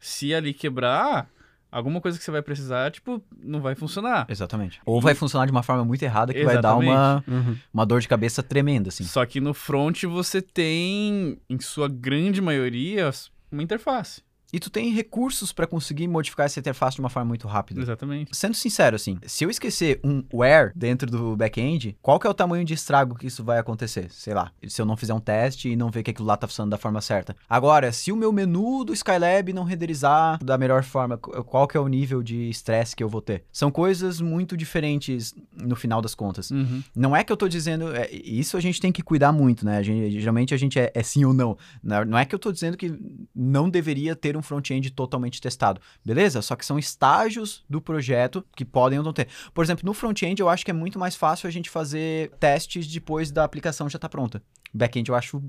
Se 0.00 0.34
ali 0.34 0.54
quebrar, 0.54 1.28
alguma 1.70 2.00
coisa 2.00 2.18
que 2.18 2.24
você 2.24 2.30
vai 2.30 2.42
precisar, 2.42 2.90
tipo, 2.90 3.22
não 3.42 3.60
vai 3.60 3.74
funcionar. 3.74 4.26
Exatamente. 4.28 4.80
Ou 4.86 5.00
vai 5.00 5.14
funcionar 5.14 5.46
de 5.46 5.52
uma 5.52 5.62
forma 5.62 5.84
muito 5.84 6.02
errada 6.02 6.32
que 6.32 6.44
vai 6.44 6.60
dar 6.60 6.76
uma, 6.76 7.22
Uhum. 7.26 7.56
uma 7.72 7.84
dor 7.84 8.00
de 8.00 8.08
cabeça 8.08 8.42
tremenda, 8.42 8.88
assim. 8.88 9.04
Só 9.04 9.24
que 9.26 9.40
no 9.40 9.52
front 9.52 10.04
você 10.04 10.40
tem, 10.40 11.38
em 11.48 11.60
sua 11.60 11.88
grande 11.88 12.40
maioria, 12.40 13.10
uma 13.50 13.62
interface. 13.62 14.22
E 14.52 14.58
tu 14.58 14.70
tem 14.70 14.90
recursos 14.92 15.52
para 15.52 15.66
conseguir 15.66 16.08
modificar 16.08 16.46
essa 16.46 16.58
interface 16.58 16.96
de 16.96 17.00
uma 17.00 17.10
forma 17.10 17.28
muito 17.28 17.46
rápida. 17.46 17.80
Exatamente. 17.82 18.34
Sendo 18.34 18.54
sincero, 18.54 18.96
assim, 18.96 19.18
se 19.26 19.44
eu 19.44 19.50
esquecer 19.50 20.00
um 20.02 20.22
where 20.32 20.72
dentro 20.74 21.10
do 21.10 21.36
back-end, 21.36 21.96
qual 22.00 22.18
que 22.18 22.26
é 22.26 22.30
o 22.30 22.34
tamanho 22.34 22.64
de 22.64 22.72
estrago 22.72 23.14
que 23.14 23.26
isso 23.26 23.44
vai 23.44 23.58
acontecer? 23.58 24.10
Sei 24.10 24.32
lá, 24.32 24.50
se 24.66 24.80
eu 24.80 24.86
não 24.86 24.96
fizer 24.96 25.12
um 25.12 25.20
teste 25.20 25.68
e 25.68 25.76
não 25.76 25.90
ver 25.90 26.02
que 26.02 26.10
aquilo 26.10 26.26
lá 26.26 26.36
tá 26.36 26.46
funcionando 26.46 26.70
da 26.70 26.78
forma 26.78 27.00
certa. 27.02 27.36
Agora, 27.48 27.92
se 27.92 28.10
o 28.10 28.16
meu 28.16 28.32
menu 28.32 28.84
do 28.84 28.92
Skylab 28.94 29.52
não 29.52 29.64
renderizar 29.64 30.42
da 30.42 30.56
melhor 30.56 30.82
forma, 30.82 31.18
qu- 31.18 31.44
qual 31.44 31.68
que 31.68 31.76
é 31.76 31.80
o 31.80 31.86
nível 31.88 32.22
de 32.22 32.48
estresse 32.48 32.96
que 32.96 33.02
eu 33.02 33.08
vou 33.08 33.20
ter? 33.20 33.44
São 33.52 33.70
coisas 33.70 34.18
muito 34.20 34.56
diferentes 34.56 35.34
no 35.52 35.76
final 35.76 36.00
das 36.00 36.14
contas. 36.14 36.50
Uhum. 36.50 36.82
Não 36.96 37.14
é 37.14 37.22
que 37.22 37.30
eu 37.32 37.36
tô 37.36 37.48
dizendo. 37.48 37.94
é, 37.94 38.08
isso 38.12 38.56
a 38.56 38.60
gente 38.60 38.80
tem 38.80 38.90
que 38.92 39.02
cuidar 39.02 39.30
muito, 39.32 39.64
né? 39.66 39.76
A 39.76 39.82
gente- 39.82 40.18
geralmente 40.18 40.54
a 40.54 40.56
gente 40.56 40.78
é, 40.78 40.90
é 40.94 41.02
sim 41.02 41.24
ou 41.26 41.34
não. 41.34 41.56
Não 41.82 42.04
não 42.04 42.16
é 42.18 42.24
que 42.24 42.34
eu 42.34 42.38
tô 42.38 42.50
dizendo 42.50 42.76
que 42.78 42.98
não 43.34 43.68
deveria 43.68 44.16
ter 44.16 44.37
um 44.38 44.42
front-end 44.42 44.90
totalmente 44.90 45.40
testado. 45.40 45.80
Beleza? 46.04 46.40
Só 46.40 46.56
que 46.56 46.64
são 46.64 46.78
estágios 46.78 47.64
do 47.68 47.80
projeto 47.80 48.44
que 48.56 48.64
podem 48.64 48.98
ou 48.98 49.04
não 49.04 49.12
ter. 49.12 49.28
Por 49.52 49.64
exemplo, 49.64 49.84
no 49.84 49.92
front-end 49.92 50.40
eu 50.40 50.48
acho 50.48 50.64
que 50.64 50.70
é 50.70 50.74
muito 50.74 50.98
mais 50.98 51.16
fácil 51.16 51.46
a 51.46 51.50
gente 51.50 51.68
fazer 51.68 52.30
testes 52.40 52.86
depois 52.86 53.30
da 53.30 53.44
aplicação 53.44 53.88
já 53.88 53.98
tá 53.98 54.08
pronta. 54.08 54.42
Back-end 54.72 55.08
eu 55.08 55.14
acho 55.14 55.42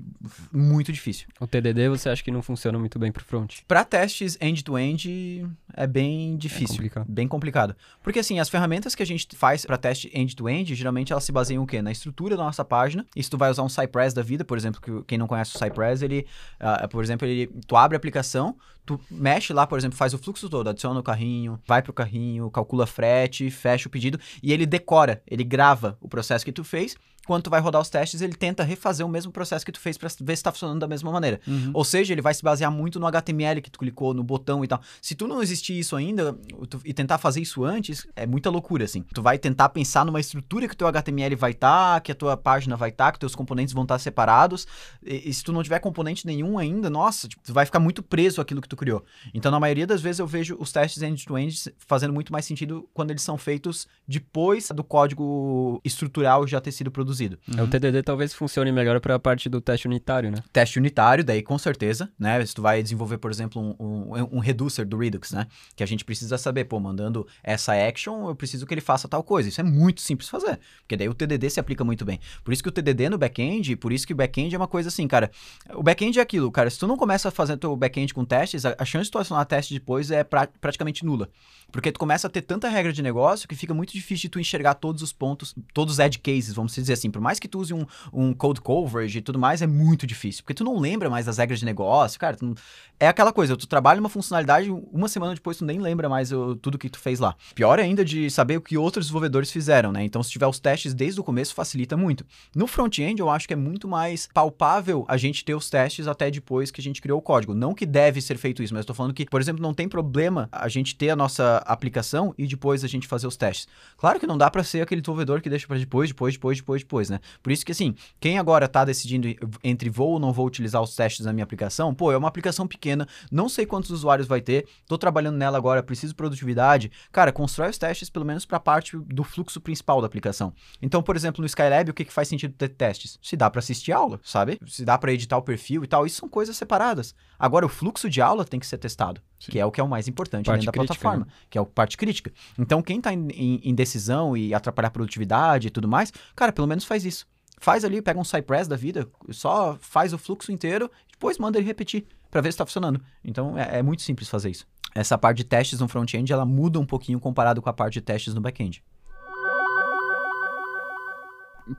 muito 0.52 0.92
difícil. 0.92 1.28
O 1.40 1.46
TDD 1.46 1.88
você 1.88 2.08
acha 2.08 2.22
que 2.22 2.30
não 2.30 2.42
funciona 2.42 2.78
muito 2.78 2.98
bem 2.98 3.12
pro 3.12 3.24
front? 3.24 3.58
Para 3.66 3.84
testes 3.84 4.36
end-to-end 4.40 5.46
é 5.74 5.86
bem 5.86 6.34
É 6.34 6.36
difícil. 6.36 6.76
complicado. 6.76 7.06
Bem 7.08 7.28
complicado. 7.28 7.76
Porque 8.02 8.18
assim, 8.18 8.38
as 8.38 8.48
ferramentas 8.48 8.94
que 8.94 9.02
a 9.02 9.06
gente 9.06 9.28
faz 9.36 9.64
para 9.64 9.76
teste 9.76 10.10
end-to-end, 10.14 10.74
geralmente 10.74 11.12
elas 11.12 11.24
se 11.24 11.32
baseiam 11.32 11.62
o 11.62 11.66
quê? 11.66 11.80
Na 11.82 11.92
estrutura 11.92 12.36
da 12.36 12.44
nossa 12.44 12.64
página. 12.64 13.06
E 13.14 13.22
se 13.22 13.30
tu 13.30 13.36
vai 13.38 13.50
usar 13.50 13.62
um 13.62 13.68
Cypress 13.68 14.14
da 14.14 14.22
vida, 14.22 14.44
por 14.44 14.56
exemplo, 14.56 14.80
que 14.80 14.90
quem 15.06 15.18
não 15.18 15.26
conhece 15.26 15.54
o 15.54 15.58
Cypress, 15.58 16.02
ele, 16.02 16.26
ah, 16.58 16.88
por 16.88 17.02
exemplo, 17.04 17.26
ele, 17.26 17.46
tu 17.66 17.76
abre 17.76 17.96
a 17.96 17.98
aplicação, 17.98 18.56
tu 18.84 19.00
mexe 19.10 19.52
lá, 19.52 19.66
por 19.66 19.78
exemplo, 19.78 19.96
faz 19.96 20.14
o 20.14 20.18
fluxo 20.18 20.48
todo, 20.48 20.68
adiciona 20.68 20.98
o 20.98 21.02
carrinho, 21.02 21.58
vai 21.66 21.82
pro 21.82 21.92
carrinho, 21.92 22.50
calcula 22.50 22.86
frete, 22.86 23.50
fecha 23.50 23.88
o 23.88 23.90
pedido 23.90 24.18
e 24.42 24.52
ele 24.52 24.66
decora, 24.66 25.22
ele 25.26 25.44
grava 25.44 25.96
o 26.00 26.08
processo 26.08 26.44
que 26.44 26.52
tu 26.52 26.64
fez. 26.64 26.96
Quando 27.30 27.44
tu 27.44 27.50
vai 27.50 27.60
rodar 27.60 27.80
os 27.80 27.88
testes, 27.88 28.20
ele 28.22 28.34
tenta 28.34 28.64
refazer 28.64 29.06
o 29.06 29.08
mesmo 29.08 29.30
processo 29.30 29.64
que 29.64 29.70
tu 29.70 29.78
fez 29.78 29.96
para 29.96 30.08
ver 30.20 30.36
se 30.36 30.42
tá 30.42 30.50
funcionando 30.50 30.80
da 30.80 30.88
mesma 30.88 31.12
maneira. 31.12 31.40
Uhum. 31.46 31.70
Ou 31.72 31.84
seja, 31.84 32.12
ele 32.12 32.20
vai 32.20 32.34
se 32.34 32.42
basear 32.42 32.72
muito 32.72 32.98
no 32.98 33.06
HTML 33.06 33.62
que 33.62 33.70
tu 33.70 33.78
clicou, 33.78 34.12
no 34.12 34.24
botão 34.24 34.64
e 34.64 34.66
tal. 34.66 34.80
Se 35.00 35.14
tu 35.14 35.28
não 35.28 35.40
existir 35.40 35.78
isso 35.78 35.94
ainda 35.94 36.32
tu- 36.68 36.80
e 36.84 36.92
tentar 36.92 37.18
fazer 37.18 37.40
isso 37.40 37.62
antes, 37.64 38.04
é 38.16 38.26
muita 38.26 38.50
loucura, 38.50 38.84
assim. 38.84 39.04
Tu 39.14 39.22
vai 39.22 39.38
tentar 39.38 39.68
pensar 39.68 40.04
numa 40.04 40.18
estrutura 40.18 40.66
que 40.66 40.74
o 40.74 40.76
teu 40.76 40.88
HTML 40.88 41.36
vai 41.36 41.52
estar, 41.52 42.00
que 42.00 42.10
a 42.10 42.16
tua 42.16 42.36
página 42.36 42.76
vai 42.76 42.88
estar, 42.90 43.12
que 43.12 43.18
teus 43.20 43.36
componentes 43.36 43.72
vão 43.72 43.84
estar 43.84 44.00
separados. 44.00 44.66
E, 45.00 45.28
e 45.30 45.32
se 45.32 45.44
tu 45.44 45.52
não 45.52 45.62
tiver 45.62 45.78
componente 45.78 46.26
nenhum 46.26 46.58
ainda, 46.58 46.90
nossa, 46.90 47.28
tipo, 47.28 47.44
tu 47.44 47.52
vai 47.54 47.64
ficar 47.64 47.78
muito 47.78 48.02
preso 48.02 48.40
àquilo 48.40 48.60
que 48.60 48.68
tu 48.68 48.74
criou. 48.76 49.04
Então, 49.32 49.52
na 49.52 49.60
maioria 49.60 49.86
das 49.86 50.00
vezes, 50.02 50.18
eu 50.18 50.26
vejo 50.26 50.56
os 50.58 50.72
testes 50.72 51.00
end-to-end 51.00 51.72
fazendo 51.78 52.12
muito 52.12 52.32
mais 52.32 52.44
sentido 52.44 52.88
quando 52.92 53.12
eles 53.12 53.22
são 53.22 53.38
feitos 53.38 53.86
depois 54.08 54.68
do 54.74 54.82
código 54.82 55.80
estrutural 55.84 56.44
já 56.44 56.60
ter 56.60 56.72
sido 56.72 56.90
produzido. 56.90 57.19
É, 57.56 57.62
O 57.62 57.66
TDD 57.68 58.02
talvez 58.02 58.32
funcione 58.32 58.70
melhor 58.72 59.00
pra 59.00 59.18
parte 59.18 59.48
do 59.48 59.60
teste 59.60 59.86
unitário, 59.86 60.30
né? 60.30 60.38
teste 60.52 60.78
unitário, 60.78 61.22
daí 61.24 61.42
com 61.42 61.58
certeza, 61.58 62.10
né? 62.18 62.44
Se 62.44 62.54
tu 62.54 62.62
vai 62.62 62.82
desenvolver, 62.82 63.18
por 63.18 63.30
exemplo, 63.30 63.60
um, 63.60 63.74
um, 64.14 64.36
um 64.36 64.38
reducer 64.38 64.86
do 64.86 64.96
Redux, 64.96 65.32
né? 65.32 65.46
Que 65.76 65.82
a 65.82 65.86
gente 65.86 66.04
precisa 66.04 66.38
saber, 66.38 66.64
pô, 66.64 66.78
mandando 66.80 67.26
essa 67.42 67.72
action, 67.74 68.28
eu 68.28 68.34
preciso 68.34 68.66
que 68.66 68.74
ele 68.74 68.80
faça 68.80 69.08
tal 69.08 69.22
coisa. 69.22 69.48
Isso 69.48 69.60
é 69.60 69.64
muito 69.64 70.00
simples 70.00 70.28
fazer, 70.28 70.58
porque 70.82 70.96
daí 70.96 71.08
o 71.08 71.14
TDD 71.14 71.50
se 71.50 71.60
aplica 71.60 71.84
muito 71.84 72.04
bem. 72.04 72.18
Por 72.44 72.52
isso 72.52 72.62
que 72.62 72.68
o 72.68 72.72
TDD 72.72 73.08
no 73.08 73.18
back-end, 73.18 73.76
por 73.76 73.92
isso 73.92 74.06
que 74.06 74.12
o 74.12 74.16
back-end 74.16 74.54
é 74.54 74.58
uma 74.58 74.68
coisa 74.68 74.88
assim, 74.88 75.06
cara. 75.08 75.30
O 75.74 75.82
back-end 75.82 76.18
é 76.18 76.22
aquilo, 76.22 76.50
cara. 76.50 76.70
Se 76.70 76.78
tu 76.78 76.86
não 76.86 76.96
começa 76.96 77.28
a 77.28 77.30
fazer 77.30 77.56
teu 77.56 77.74
back-end 77.76 78.12
com 78.14 78.24
testes, 78.24 78.64
a, 78.64 78.74
a 78.78 78.84
chance 78.84 79.04
de 79.06 79.10
tu 79.10 79.18
acionar 79.18 79.44
teste 79.46 79.74
depois 79.74 80.10
é 80.10 80.22
pra- 80.24 80.48
praticamente 80.60 81.04
nula. 81.04 81.28
Porque 81.72 81.92
tu 81.92 82.00
começa 82.00 82.26
a 82.26 82.30
ter 82.30 82.42
tanta 82.42 82.68
regra 82.68 82.92
de 82.92 83.00
negócio 83.00 83.46
que 83.48 83.54
fica 83.54 83.72
muito 83.72 83.92
difícil 83.92 84.22
de 84.22 84.28
tu 84.30 84.40
enxergar 84.40 84.74
todos 84.74 85.02
os 85.02 85.12
pontos, 85.12 85.54
todos 85.72 85.94
os 85.94 85.98
edge 86.00 86.18
cases, 86.18 86.52
vamos 86.52 86.74
dizer 86.74 86.94
assim, 86.94 86.99
por 87.08 87.20
mais 87.20 87.38
que 87.38 87.46
tu 87.46 87.60
use 87.60 87.72
um, 87.72 87.86
um 88.12 88.32
code 88.34 88.60
coverage 88.60 89.18
e 89.18 89.22
tudo 89.22 89.38
mais, 89.38 89.62
é 89.62 89.66
muito 89.66 90.08
difícil, 90.08 90.42
porque 90.42 90.54
tu 90.54 90.64
não 90.64 90.76
lembra 90.80 91.08
mais 91.08 91.26
das 91.26 91.38
regras 91.38 91.60
de 91.60 91.64
negócio, 91.64 92.18
cara, 92.18 92.36
não- 92.42 92.54
é 92.98 93.06
aquela 93.06 93.32
coisa, 93.32 93.56
tu 93.56 93.66
trabalha 93.68 94.00
uma 94.00 94.08
funcionalidade, 94.08 94.68
uma 94.92 95.06
semana 95.08 95.34
depois 95.34 95.56
tu 95.56 95.64
nem 95.64 95.78
lembra 95.78 96.08
mais 96.08 96.32
o- 96.32 96.56
tudo 96.56 96.76
que 96.76 96.90
tu 96.90 96.98
fez 96.98 97.20
lá. 97.20 97.36
Pior 97.54 97.78
ainda 97.78 98.04
de 98.04 98.28
saber 98.30 98.56
o 98.56 98.60
que 98.60 98.76
outros 98.76 99.06
desenvolvedores 99.06 99.50
fizeram, 99.52 99.92
né? 99.92 100.02
Então, 100.04 100.22
se 100.22 100.30
tiver 100.30 100.46
os 100.48 100.58
testes 100.58 100.92
desde 100.92 101.20
o 101.20 101.24
começo, 101.24 101.54
facilita 101.54 101.96
muito. 101.96 102.26
No 102.54 102.66
front-end, 102.66 103.20
eu 103.20 103.30
acho 103.30 103.46
que 103.46 103.54
é 103.54 103.56
muito 103.56 103.86
mais 103.86 104.28
palpável 104.34 105.04
a 105.08 105.16
gente 105.16 105.44
ter 105.44 105.54
os 105.54 105.70
testes 105.70 106.08
até 106.08 106.30
depois 106.30 106.70
que 106.70 106.80
a 106.80 106.84
gente 106.84 107.00
criou 107.00 107.18
o 107.18 107.22
código. 107.22 107.54
Não 107.54 107.72
que 107.74 107.86
deve 107.86 108.20
ser 108.20 108.36
feito 108.36 108.62
isso, 108.62 108.74
mas 108.74 108.80
eu 108.82 108.86
tô 108.88 108.94
falando 108.94 109.14
que, 109.14 109.24
por 109.26 109.40
exemplo, 109.40 109.62
não 109.62 109.72
tem 109.72 109.88
problema 109.88 110.48
a 110.50 110.68
gente 110.68 110.96
ter 110.96 111.10
a 111.10 111.16
nossa 111.16 111.58
aplicação 111.66 112.34
e 112.36 112.46
depois 112.46 112.82
a 112.82 112.88
gente 112.88 113.06
fazer 113.06 113.26
os 113.26 113.36
testes. 113.36 113.68
Claro 113.96 114.18
que 114.18 114.26
não 114.26 114.36
dá 114.36 114.50
pra 114.50 114.64
ser 114.64 114.80
aquele 114.82 115.00
desenvolvedor 115.00 115.40
que 115.40 115.48
deixa 115.48 115.66
pra 115.66 115.76
depois, 115.78 116.08
depois, 116.10 116.34
depois, 116.34 116.58
depois, 116.58 116.82
depois, 116.90 117.08
né? 117.08 117.20
Por 117.40 117.52
isso 117.52 117.64
que, 117.64 117.70
assim, 117.70 117.94
quem 118.18 118.36
agora 118.36 118.66
tá 118.66 118.84
decidindo 118.84 119.28
entre 119.62 119.88
vou 119.88 120.10
ou 120.10 120.18
não 120.18 120.32
vou 120.32 120.44
utilizar 120.44 120.82
os 120.82 120.96
testes 120.96 121.24
na 121.24 121.32
minha 121.32 121.44
aplicação, 121.44 121.94
pô, 121.94 122.10
é 122.10 122.16
uma 122.16 122.26
aplicação 122.26 122.66
pequena, 122.66 123.06
não 123.30 123.48
sei 123.48 123.64
quantos 123.64 123.90
usuários 123.90 124.26
vai 124.26 124.40
ter, 124.40 124.66
tô 124.88 124.98
trabalhando 124.98 125.36
nela 125.36 125.56
agora, 125.56 125.82
preciso 125.82 126.12
de 126.12 126.16
produtividade. 126.16 126.90
Cara, 127.12 127.30
constrói 127.30 127.70
os 127.70 127.78
testes 127.78 128.10
pelo 128.10 128.24
menos 128.24 128.44
pra 128.44 128.58
parte 128.58 128.96
do 128.96 129.22
fluxo 129.22 129.60
principal 129.60 130.00
da 130.00 130.08
aplicação. 130.08 130.52
Então, 130.82 131.00
por 131.00 131.14
exemplo, 131.14 131.40
no 131.40 131.46
Skylab, 131.46 131.90
o 131.90 131.94
que, 131.94 132.04
que 132.04 132.12
faz 132.12 132.26
sentido 132.26 132.54
ter 132.54 132.70
testes? 132.70 133.18
Se 133.22 133.36
dá 133.36 133.48
pra 133.48 133.60
assistir 133.60 133.92
aula, 133.92 134.18
sabe? 134.24 134.58
Se 134.66 134.84
dá 134.84 134.98
pra 134.98 135.12
editar 135.12 135.36
o 135.36 135.42
perfil 135.42 135.84
e 135.84 135.86
tal, 135.86 136.04
isso 136.04 136.16
são 136.16 136.28
coisas 136.28 136.56
separadas. 136.56 137.14
Agora, 137.38 137.64
o 137.64 137.68
fluxo 137.68 138.10
de 138.10 138.20
aula 138.20 138.44
tem 138.44 138.58
que 138.58 138.66
ser 138.66 138.78
testado, 138.78 139.20
Sim. 139.40 139.52
que 139.52 139.58
é 139.58 139.64
o 139.64 139.72
que 139.72 139.80
é 139.80 139.84
o 139.84 139.88
mais 139.88 140.06
importante 140.06 140.44
Parte 140.44 140.60
dentro 140.60 140.66
da 140.66 140.72
crítica, 140.72 141.00
plataforma, 141.00 141.26
que 141.48 141.56
é 141.56 141.60
a 141.60 141.64
parte 141.64 141.96
crítica. 141.96 142.30
Então, 142.58 142.82
quem 142.82 143.00
tá 143.00 143.10
em, 143.12 143.74
decisão 143.74 144.36
e 144.36 144.52
atrapalhar 144.52 144.88
a 144.88 144.90
produtividade 144.90 145.68
e 145.68 145.70
tudo 145.70 145.88
mais, 145.88 146.12
cara, 146.36 146.52
pelo 146.52 146.66
menos 146.66 146.84
faz 146.84 147.06
isso. 147.06 147.26
Faz 147.58 147.82
ali, 147.82 148.02
pega 148.02 148.20
um 148.20 148.24
Cypress 148.24 148.68
da 148.68 148.76
vida, 148.76 149.08
só 149.30 149.78
faz 149.80 150.12
o 150.12 150.18
fluxo 150.18 150.52
inteiro, 150.52 150.90
depois 151.10 151.38
manda 151.38 151.58
ele 151.58 151.66
repetir 151.66 152.06
pra 152.30 152.42
ver 152.42 152.52
se 152.52 152.58
tá 152.58 152.66
funcionando. 152.66 153.02
Então, 153.24 153.58
é, 153.58 153.78
é 153.78 153.82
muito 153.82 154.02
simples 154.02 154.28
fazer 154.28 154.50
isso. 154.50 154.66
Essa 154.94 155.16
parte 155.16 155.38
de 155.38 155.44
testes 155.44 155.80
no 155.80 155.88
front-end, 155.88 156.30
ela 156.30 156.44
muda 156.44 156.78
um 156.78 156.86
pouquinho 156.86 157.18
comparado 157.18 157.62
com 157.62 157.70
a 157.70 157.72
parte 157.72 157.94
de 157.94 158.00
testes 158.02 158.34
no 158.34 158.40
back-end. 158.40 158.84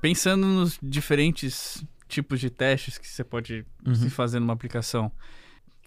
Pensando 0.01 0.47
nos 0.47 0.79
diferentes 0.81 1.83
tipos 2.07 2.39
de 2.39 2.49
testes 2.49 2.97
que 2.97 3.07
você 3.07 3.23
pode 3.23 3.65
se 3.95 4.09
fazer 4.09 4.39
numa 4.39 4.53
aplicação. 4.53 5.11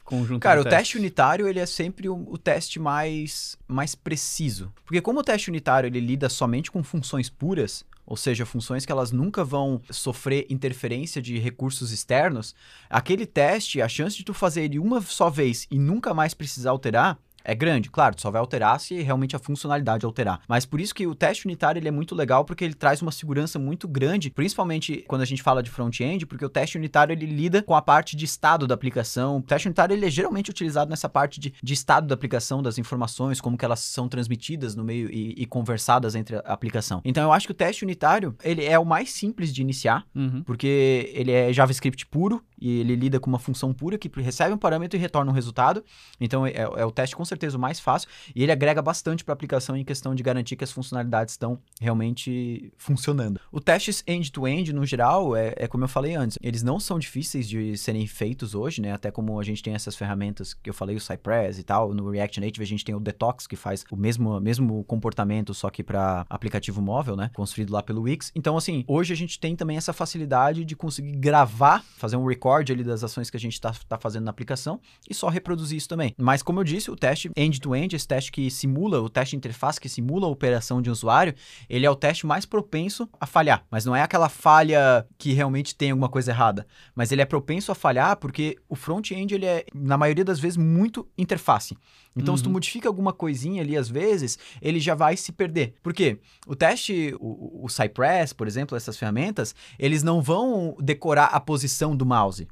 Conjunto 0.04 0.42
Cara, 0.42 0.60
o 0.60 0.64
teste 0.64 0.98
unitário, 0.98 1.48
ele 1.48 1.58
é 1.58 1.66
sempre 1.66 2.08
o, 2.08 2.14
o 2.28 2.36
teste 2.36 2.78
mais, 2.78 3.56
mais 3.66 3.94
preciso. 3.94 4.70
Porque 4.84 5.00
como 5.00 5.20
o 5.20 5.24
teste 5.24 5.48
unitário, 5.48 5.86
ele 5.86 5.98
lida 5.98 6.28
somente 6.28 6.70
com 6.70 6.82
funções 6.82 7.30
puras, 7.30 7.84
ou 8.06 8.16
seja, 8.16 8.44
funções 8.44 8.84
que 8.84 8.92
elas 8.92 9.10
nunca 9.10 9.42
vão 9.42 9.80
sofrer 9.90 10.46
interferência 10.50 11.22
de 11.22 11.38
recursos 11.38 11.90
externos, 11.90 12.54
aquele 12.90 13.24
teste, 13.24 13.80
a 13.80 13.88
chance 13.88 14.16
de 14.16 14.24
tu 14.24 14.34
fazer 14.34 14.64
ele 14.64 14.78
uma 14.78 15.00
só 15.00 15.30
vez 15.30 15.66
e 15.70 15.78
nunca 15.78 16.12
mais 16.12 16.34
precisar 16.34 16.70
alterar, 16.70 17.18
é 17.44 17.54
grande. 17.54 17.90
Claro, 17.90 18.14
só 18.18 18.30
vai 18.30 18.40
alterar 18.40 18.78
se 18.80 19.00
realmente 19.02 19.36
a 19.36 19.38
funcionalidade 19.38 20.04
alterar. 20.04 20.40
Mas 20.48 20.64
por 20.64 20.80
isso 20.80 20.94
que 20.94 21.06
o 21.06 21.14
teste 21.14 21.46
unitário 21.46 21.78
ele 21.78 21.88
é 21.88 21.90
muito 21.90 22.14
legal, 22.14 22.44
porque 22.44 22.64
ele 22.64 22.74
traz 22.74 23.02
uma 23.02 23.12
segurança 23.12 23.58
muito 23.58 23.86
grande, 23.86 24.30
principalmente 24.30 25.04
quando 25.06 25.22
a 25.22 25.24
gente 25.24 25.42
fala 25.42 25.62
de 25.62 25.70
front-end, 25.70 26.26
porque 26.26 26.44
o 26.44 26.48
teste 26.48 26.78
unitário 26.78 27.12
ele 27.12 27.26
lida 27.26 27.62
com 27.62 27.74
a 27.74 27.82
parte 27.82 28.16
de 28.16 28.24
estado 28.24 28.66
da 28.66 28.74
aplicação. 28.74 29.38
O 29.38 29.42
teste 29.42 29.68
unitário 29.68 29.94
ele 29.94 30.06
é 30.06 30.10
geralmente 30.10 30.50
utilizado 30.50 30.90
nessa 30.90 31.08
parte 31.08 31.38
de, 31.40 31.52
de 31.62 31.74
estado 31.74 32.06
da 32.06 32.14
aplicação, 32.14 32.62
das 32.62 32.78
informações, 32.78 33.40
como 33.40 33.58
que 33.58 33.64
elas 33.64 33.80
são 33.80 34.08
transmitidas 34.08 34.74
no 34.74 34.84
meio 34.84 35.10
e, 35.10 35.34
e 35.36 35.46
conversadas 35.46 36.14
entre 36.14 36.36
a 36.36 36.40
aplicação. 36.40 37.00
Então 37.04 37.22
eu 37.24 37.32
acho 37.32 37.46
que 37.46 37.52
o 37.52 37.54
teste 37.54 37.84
unitário 37.84 38.34
ele 38.42 38.64
é 38.64 38.78
o 38.78 38.84
mais 38.84 39.10
simples 39.12 39.52
de 39.52 39.60
iniciar, 39.62 40.04
Uhum. 40.14 40.42
porque 40.44 41.10
ele 41.14 41.30
é 41.32 41.52
JavaScript 41.52 42.06
puro 42.06 42.42
e 42.60 42.80
ele 42.80 42.94
lida 42.94 43.18
com 43.20 43.28
uma 43.28 43.38
função 43.38 43.72
pura 43.72 43.98
que 43.98 44.10
recebe 44.20 44.54
um 44.54 44.58
parâmetro 44.58 44.96
e 44.96 45.00
retorna 45.00 45.30
um 45.30 45.34
resultado. 45.34 45.84
Então 46.20 46.46
é, 46.46 46.52
é 46.54 46.84
o 46.84 46.90
teste 46.90 47.14
com 47.16 47.24
certeza 47.34 47.56
o 47.56 47.60
mais 47.60 47.80
fácil 47.80 48.08
e 48.34 48.42
ele 48.42 48.52
agrega 48.52 48.80
bastante 48.80 49.24
para 49.24 49.32
a 49.32 49.34
aplicação 49.34 49.76
em 49.76 49.84
questão 49.84 50.14
de 50.14 50.22
garantir 50.22 50.56
que 50.56 50.64
as 50.64 50.72
funcionalidades 50.72 51.34
estão 51.34 51.58
realmente 51.80 52.72
funcionando. 52.76 53.40
O 53.50 53.60
testes 53.60 54.02
end-to-end, 54.06 54.72
no 54.72 54.86
geral, 54.86 55.36
é, 55.36 55.54
é 55.56 55.68
como 55.68 55.84
eu 55.84 55.88
falei 55.88 56.14
antes, 56.14 56.38
eles 56.42 56.62
não 56.62 56.78
são 56.78 56.98
difíceis 56.98 57.48
de 57.48 57.76
serem 57.76 58.06
feitos 58.06 58.54
hoje, 58.54 58.80
né? 58.80 58.92
Até 58.92 59.10
como 59.10 59.38
a 59.38 59.44
gente 59.44 59.62
tem 59.62 59.74
essas 59.74 59.96
ferramentas 59.96 60.54
que 60.54 60.70
eu 60.70 60.74
falei, 60.74 60.96
o 60.96 61.00
Cypress 61.00 61.58
e 61.58 61.62
tal, 61.62 61.92
no 61.92 62.10
React 62.10 62.40
Native 62.40 62.62
a 62.62 62.66
gente 62.66 62.84
tem 62.84 62.94
o 62.94 63.00
Detox 63.00 63.46
que 63.46 63.56
faz 63.56 63.84
o 63.90 63.96
mesmo, 63.96 64.40
mesmo 64.40 64.84
comportamento, 64.84 65.52
só 65.52 65.70
que 65.70 65.82
para 65.82 66.24
aplicativo 66.28 66.80
móvel, 66.80 67.16
né? 67.16 67.30
Construído 67.34 67.72
lá 67.72 67.82
pelo 67.82 68.02
Wix. 68.02 68.30
Então, 68.34 68.56
assim, 68.56 68.84
hoje 68.86 69.12
a 69.12 69.16
gente 69.16 69.38
tem 69.38 69.56
também 69.56 69.76
essa 69.76 69.92
facilidade 69.92 70.64
de 70.64 70.76
conseguir 70.76 71.12
gravar, 71.12 71.82
fazer 71.96 72.16
um 72.16 72.26
record 72.26 72.70
ali 72.70 72.84
das 72.84 73.02
ações 73.02 73.30
que 73.30 73.36
a 73.36 73.40
gente 73.40 73.54
está 73.54 73.72
tá 73.88 73.98
fazendo 73.98 74.24
na 74.24 74.30
aplicação 74.30 74.80
e 75.08 75.14
só 75.14 75.28
reproduzir 75.28 75.78
isso 75.78 75.88
também. 75.88 76.14
Mas, 76.18 76.42
como 76.42 76.60
eu 76.60 76.64
disse, 76.64 76.90
o 76.90 76.96
teste 76.96 77.23
end-to-end, 77.36 77.94
esse 77.94 78.06
teste 78.06 78.30
que 78.32 78.50
simula, 78.50 79.00
o 79.00 79.08
teste 79.08 79.32
de 79.32 79.36
interface 79.38 79.80
que 79.80 79.88
simula 79.88 80.26
a 80.26 80.30
operação 80.30 80.80
de 80.82 80.88
um 80.88 80.92
usuário, 80.92 81.34
ele 81.68 81.86
é 81.86 81.90
o 81.90 81.96
teste 81.96 82.26
mais 82.26 82.44
propenso 82.46 83.08
a 83.20 83.26
falhar. 83.26 83.64
Mas 83.70 83.84
não 83.84 83.94
é 83.94 84.02
aquela 84.02 84.28
falha 84.28 85.06
que 85.18 85.32
realmente 85.32 85.74
tem 85.74 85.90
alguma 85.90 86.08
coisa 86.08 86.30
errada. 86.30 86.66
Mas 86.94 87.12
ele 87.12 87.22
é 87.22 87.24
propenso 87.24 87.72
a 87.72 87.74
falhar 87.74 88.16
porque 88.16 88.56
o 88.68 88.74
front-end, 88.76 89.34
ele 89.34 89.46
é, 89.46 89.64
na 89.74 89.96
maioria 89.96 90.24
das 90.24 90.38
vezes, 90.38 90.56
muito 90.56 91.06
interface. 91.16 91.76
Então, 92.16 92.36
se 92.36 92.42
tu 92.42 92.46
Uhum. 92.46 92.52
modifica 92.52 92.88
alguma 92.88 93.12
coisinha 93.12 93.60
ali, 93.60 93.76
às 93.76 93.88
vezes, 93.88 94.38
ele 94.62 94.78
já 94.78 94.94
vai 94.94 95.16
se 95.16 95.32
perder. 95.32 95.74
Por 95.82 95.92
quê? 95.92 96.18
O 96.46 96.54
teste, 96.54 97.12
o, 97.18 97.64
o 97.64 97.68
Cypress, 97.68 98.32
por 98.32 98.46
exemplo, 98.46 98.76
essas 98.76 98.96
ferramentas, 98.96 99.54
eles 99.78 100.02
não 100.04 100.22
vão 100.22 100.76
decorar 100.80 101.26
a 101.26 101.40
posição 101.40 101.96
do 101.96 102.06
mouse. 102.06 102.46